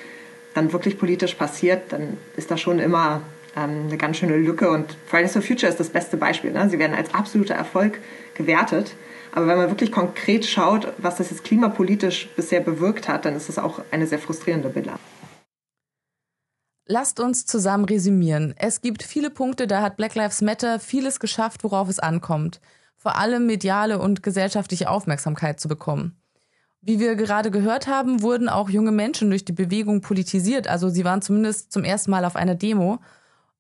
dann 0.53 0.73
wirklich 0.73 0.97
politisch 0.97 1.35
passiert, 1.35 1.91
dann 1.93 2.17
ist 2.35 2.51
das 2.51 2.59
schon 2.59 2.79
immer 2.79 3.21
ähm, 3.55 3.85
eine 3.87 3.97
ganz 3.97 4.17
schöne 4.17 4.37
Lücke. 4.37 4.69
Und 4.69 4.97
Fridays 5.05 5.33
for 5.33 5.41
Future 5.41 5.69
ist 5.71 5.79
das 5.79 5.89
beste 5.89 6.17
Beispiel. 6.17 6.51
Ne? 6.51 6.69
Sie 6.69 6.79
werden 6.79 6.95
als 6.95 7.13
absoluter 7.13 7.55
Erfolg 7.55 7.99
gewertet. 8.35 8.95
Aber 9.31 9.47
wenn 9.47 9.57
man 9.57 9.69
wirklich 9.69 9.91
konkret 9.91 10.45
schaut, 10.45 10.91
was 10.97 11.17
das 11.17 11.29
jetzt 11.29 11.43
klimapolitisch 11.43 12.29
bisher 12.35 12.61
bewirkt 12.61 13.07
hat, 13.07 13.25
dann 13.25 13.35
ist 13.35 13.47
das 13.47 13.59
auch 13.59 13.81
eine 13.91 14.07
sehr 14.07 14.19
frustrierende 14.19 14.69
Bilanz. 14.69 14.99
Lasst 16.91 17.19
uns 17.19 17.45
zusammen 17.45 17.85
resümieren. 17.85 18.55
Es 18.57 18.81
gibt 18.81 19.03
viele 19.03 19.29
Punkte, 19.29 19.67
da 19.67 19.83
hat 19.83 19.95
Black 19.97 20.15
Lives 20.15 20.41
Matter 20.41 20.79
vieles 20.79 21.19
geschafft, 21.19 21.63
worauf 21.63 21.87
es 21.87 21.99
ankommt. 21.99 22.59
Vor 22.97 23.15
allem 23.15 23.45
mediale 23.45 23.99
und 23.99 24.23
gesellschaftliche 24.23 24.89
Aufmerksamkeit 24.89 25.59
zu 25.59 25.67
bekommen. 25.67 26.18
Wie 26.89 26.99
wir 26.99 27.13
gerade 27.13 27.51
gehört 27.51 27.85
haben, 27.85 28.23
wurden 28.23 28.49
auch 28.49 28.67
junge 28.67 28.91
Menschen 28.91 29.29
durch 29.29 29.45
die 29.45 29.51
Bewegung 29.51 30.01
politisiert. 30.01 30.67
Also 30.67 30.89
sie 30.89 31.05
waren 31.05 31.21
zumindest 31.21 31.71
zum 31.71 31.83
ersten 31.83 32.09
Mal 32.09 32.25
auf 32.25 32.35
einer 32.35 32.55
Demo. 32.55 32.97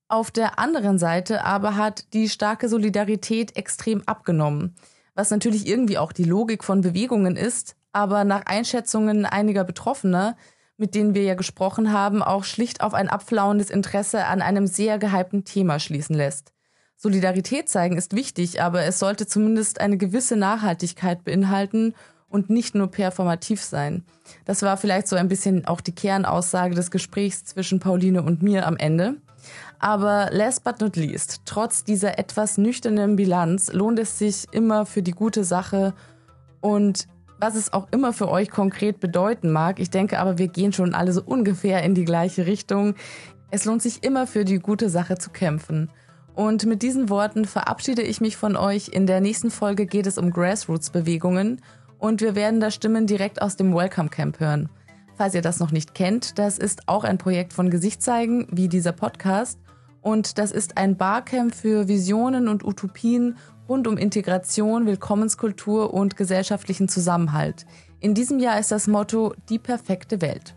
Auf 0.07 0.31
der 0.31 0.57
anderen 0.57 0.97
Seite 0.97 1.45
aber 1.45 1.75
hat 1.75 2.11
die 2.13 2.27
starke 2.27 2.67
Solidarität 2.67 3.55
extrem 3.55 4.01
abgenommen. 4.07 4.73
Was 5.13 5.29
natürlich 5.29 5.67
irgendwie 5.67 5.99
auch 5.99 6.11
die 6.11 6.23
Logik 6.23 6.63
von 6.63 6.81
Bewegungen 6.81 7.35
ist, 7.35 7.75
aber 7.91 8.23
nach 8.23 8.47
Einschätzungen 8.47 9.27
einiger 9.27 9.63
Betroffener, 9.63 10.35
mit 10.77 10.95
denen 10.95 11.13
wir 11.13 11.21
ja 11.21 11.35
gesprochen 11.35 11.93
haben, 11.93 12.23
auch 12.23 12.43
schlicht 12.43 12.81
auf 12.81 12.95
ein 12.95 13.09
abflauendes 13.09 13.69
Interesse 13.69 14.25
an 14.25 14.41
einem 14.41 14.65
sehr 14.65 14.97
gehypten 14.97 15.45
Thema 15.45 15.77
schließen 15.77 16.15
lässt. 16.15 16.51
Solidarität 16.95 17.69
zeigen 17.69 17.95
ist 17.95 18.15
wichtig, 18.15 18.59
aber 18.59 18.85
es 18.85 18.97
sollte 18.97 19.27
zumindest 19.27 19.81
eine 19.81 19.97
gewisse 19.97 20.35
Nachhaltigkeit 20.35 21.23
beinhalten 21.23 21.93
und 22.29 22.49
nicht 22.49 22.75
nur 22.75 22.87
performativ 22.87 23.61
sein. 23.61 24.03
Das 24.45 24.61
war 24.61 24.77
vielleicht 24.77 25.07
so 25.07 25.15
ein 25.15 25.27
bisschen 25.27 25.65
auch 25.65 25.81
die 25.81 25.95
Kernaussage 25.95 26.75
des 26.75 26.91
Gesprächs 26.91 27.43
zwischen 27.43 27.79
Pauline 27.79 28.23
und 28.23 28.41
mir 28.41 28.67
am 28.67 28.77
Ende. 28.77 29.15
Aber 29.79 30.29
last 30.31 30.63
but 30.63 30.81
not 30.81 30.95
least, 30.95 31.41
trotz 31.45 31.83
dieser 31.83 32.19
etwas 32.19 32.57
nüchternen 32.57 33.15
Bilanz 33.15 33.71
lohnt 33.71 33.99
es 33.99 34.19
sich 34.19 34.45
immer 34.51 34.85
für 34.85 35.01
die 35.01 35.13
gute 35.13 35.43
Sache 35.43 35.93
und 36.61 37.07
was 37.39 37.55
es 37.55 37.71
auch 37.71 37.87
immer 37.91 38.11
für 38.11 38.29
euch 38.29 38.49
konkret 38.49 38.99
bedeuten 38.99 39.51
mag. 39.51 39.79
Ich 39.79 39.89
denke 39.89 40.19
aber, 40.19 40.37
wir 40.37 40.49
gehen 40.49 40.73
schon 40.73 40.93
alle 40.93 41.13
so 41.13 41.23
ungefähr 41.23 41.83
in 41.83 41.95
die 41.95 42.03
gleiche 42.03 42.45
Richtung. 42.45 42.95
Es 43.49 43.63
lohnt 43.63 43.81
sich 43.81 44.03
immer 44.03 44.27
für 44.27 44.43
die 44.43 44.59
gute 44.59 44.89
Sache 44.89 45.17
zu 45.17 45.29
kämpfen. 45.29 45.89
Und 46.35 46.65
mit 46.65 46.81
diesen 46.83 47.09
Worten 47.09 47.45
verabschiede 47.45 48.01
ich 48.01 48.21
mich 48.21 48.37
von 48.37 48.55
euch. 48.55 48.89
In 48.89 49.07
der 49.07 49.21
nächsten 49.21 49.51
Folge 49.51 49.85
geht 49.85 50.05
es 50.05 50.17
um 50.17 50.31
Grassroots-Bewegungen 50.31 51.61
und 51.99 52.21
wir 52.21 52.33
werden 52.33 52.59
da 52.59 52.71
Stimmen 52.71 53.05
direkt 53.05 53.41
aus 53.41 53.55
dem 53.55 53.75
Welcome 53.75 54.09
Camp 54.09 54.39
hören. 54.39 54.69
Falls 55.15 55.35
ihr 55.35 55.41
das 55.41 55.59
noch 55.59 55.71
nicht 55.71 55.93
kennt, 55.93 56.39
das 56.39 56.57
ist 56.57 56.87
auch 56.87 57.03
ein 57.03 57.17
Projekt 57.17 57.53
von 57.53 57.69
Gesicht 57.69 58.01
zeigen, 58.01 58.47
wie 58.51 58.69
dieser 58.69 58.93
Podcast. 58.93 59.59
Und 60.01 60.37
das 60.37 60.51
ist 60.51 60.77
ein 60.77 60.95
Barcamp 60.95 61.53
für 61.53 61.89
Visionen 61.89 62.47
und 62.47 62.63
Utopien 62.63 63.35
rund 63.67 63.85
um 63.85 63.97
Integration, 63.97 64.85
Willkommenskultur 64.85 65.93
und 65.93 66.15
gesellschaftlichen 66.15 66.87
Zusammenhalt. 66.87 67.65
In 67.99 68.13
diesem 68.13 68.39
Jahr 68.39 68.59
ist 68.59 68.71
das 68.71 68.87
Motto 68.87 69.33
Die 69.49 69.59
perfekte 69.59 70.21
Welt. 70.21 70.55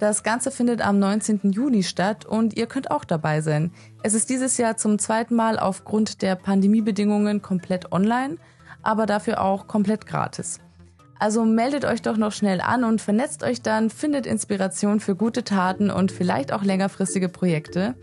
Das 0.00 0.24
Ganze 0.24 0.50
findet 0.50 0.84
am 0.84 0.98
19. 0.98 1.52
Juni 1.52 1.84
statt 1.84 2.26
und 2.26 2.56
ihr 2.56 2.66
könnt 2.66 2.90
auch 2.90 3.04
dabei 3.04 3.40
sein. 3.40 3.70
Es 4.02 4.14
ist 4.14 4.28
dieses 4.28 4.58
Jahr 4.58 4.76
zum 4.76 4.98
zweiten 4.98 5.36
Mal 5.36 5.56
aufgrund 5.56 6.20
der 6.20 6.34
Pandemiebedingungen 6.34 7.42
komplett 7.42 7.92
online, 7.92 8.38
aber 8.82 9.06
dafür 9.06 9.40
auch 9.40 9.68
komplett 9.68 10.04
gratis. 10.06 10.58
Also 11.20 11.44
meldet 11.44 11.84
euch 11.84 12.00
doch 12.00 12.16
noch 12.16 12.32
schnell 12.32 12.62
an 12.62 12.82
und 12.82 13.02
vernetzt 13.02 13.42
euch 13.42 13.60
dann, 13.60 13.90
findet 13.90 14.24
Inspiration 14.24 15.00
für 15.00 15.14
gute 15.14 15.44
Taten 15.44 15.90
und 15.90 16.10
vielleicht 16.10 16.50
auch 16.50 16.64
längerfristige 16.64 17.28
Projekte. 17.28 17.94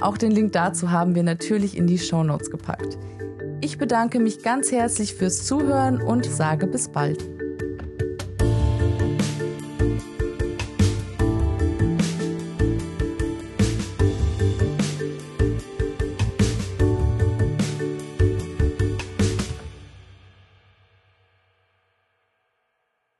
Auch 0.00 0.16
den 0.16 0.32
Link 0.32 0.52
dazu 0.52 0.90
haben 0.90 1.14
wir 1.14 1.22
natürlich 1.22 1.76
in 1.76 1.86
die 1.86 1.98
Show 1.98 2.24
Notes 2.24 2.50
gepackt. 2.50 2.96
Ich 3.60 3.76
bedanke 3.76 4.20
mich 4.20 4.42
ganz 4.42 4.72
herzlich 4.72 5.14
fürs 5.14 5.44
Zuhören 5.44 6.00
und 6.00 6.24
sage 6.24 6.66
bis 6.66 6.88
bald. 6.88 7.41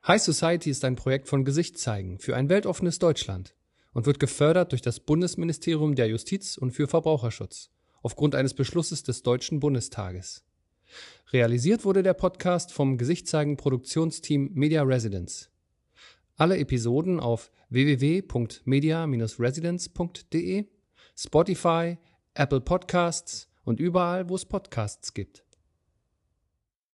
High 0.05 0.21
Society 0.21 0.69
ist 0.69 0.83
ein 0.83 0.97
Projekt 0.97 1.29
von 1.29 1.45
Gesicht 1.45 1.79
zeigen 1.79 2.19
für 2.19 2.35
ein 2.35 2.49
weltoffenes 2.49 2.99
Deutschland 2.99 3.55
und 3.93 4.05
wird 4.05 4.19
gefördert 4.19 4.73
durch 4.73 4.81
das 4.81 4.99
Bundesministerium 4.99 5.95
der 5.95 6.09
Justiz 6.09 6.57
und 6.57 6.71
für 6.71 6.89
Verbraucherschutz 6.89 7.69
aufgrund 8.01 8.35
eines 8.35 8.53
Beschlusses 8.53 9.03
des 9.03 9.23
Deutschen 9.23 9.61
Bundestages. 9.61 10.43
Realisiert 11.31 11.85
wurde 11.85 12.03
der 12.03 12.15
Podcast 12.15 12.73
vom 12.73 12.97
Gesicht 12.97 13.29
zeigen 13.29 13.55
Produktionsteam 13.55 14.49
Media 14.53 14.83
Residence. 14.83 15.49
Alle 16.35 16.57
Episoden 16.57 17.21
auf 17.21 17.49
www.media-residence.de, 17.69 20.65
Spotify, 21.15 21.97
Apple 22.33 22.59
Podcasts 22.59 23.47
und 23.63 23.79
überall, 23.79 24.27
wo 24.27 24.35
es 24.35 24.43
Podcasts 24.43 25.13
gibt. 25.13 25.42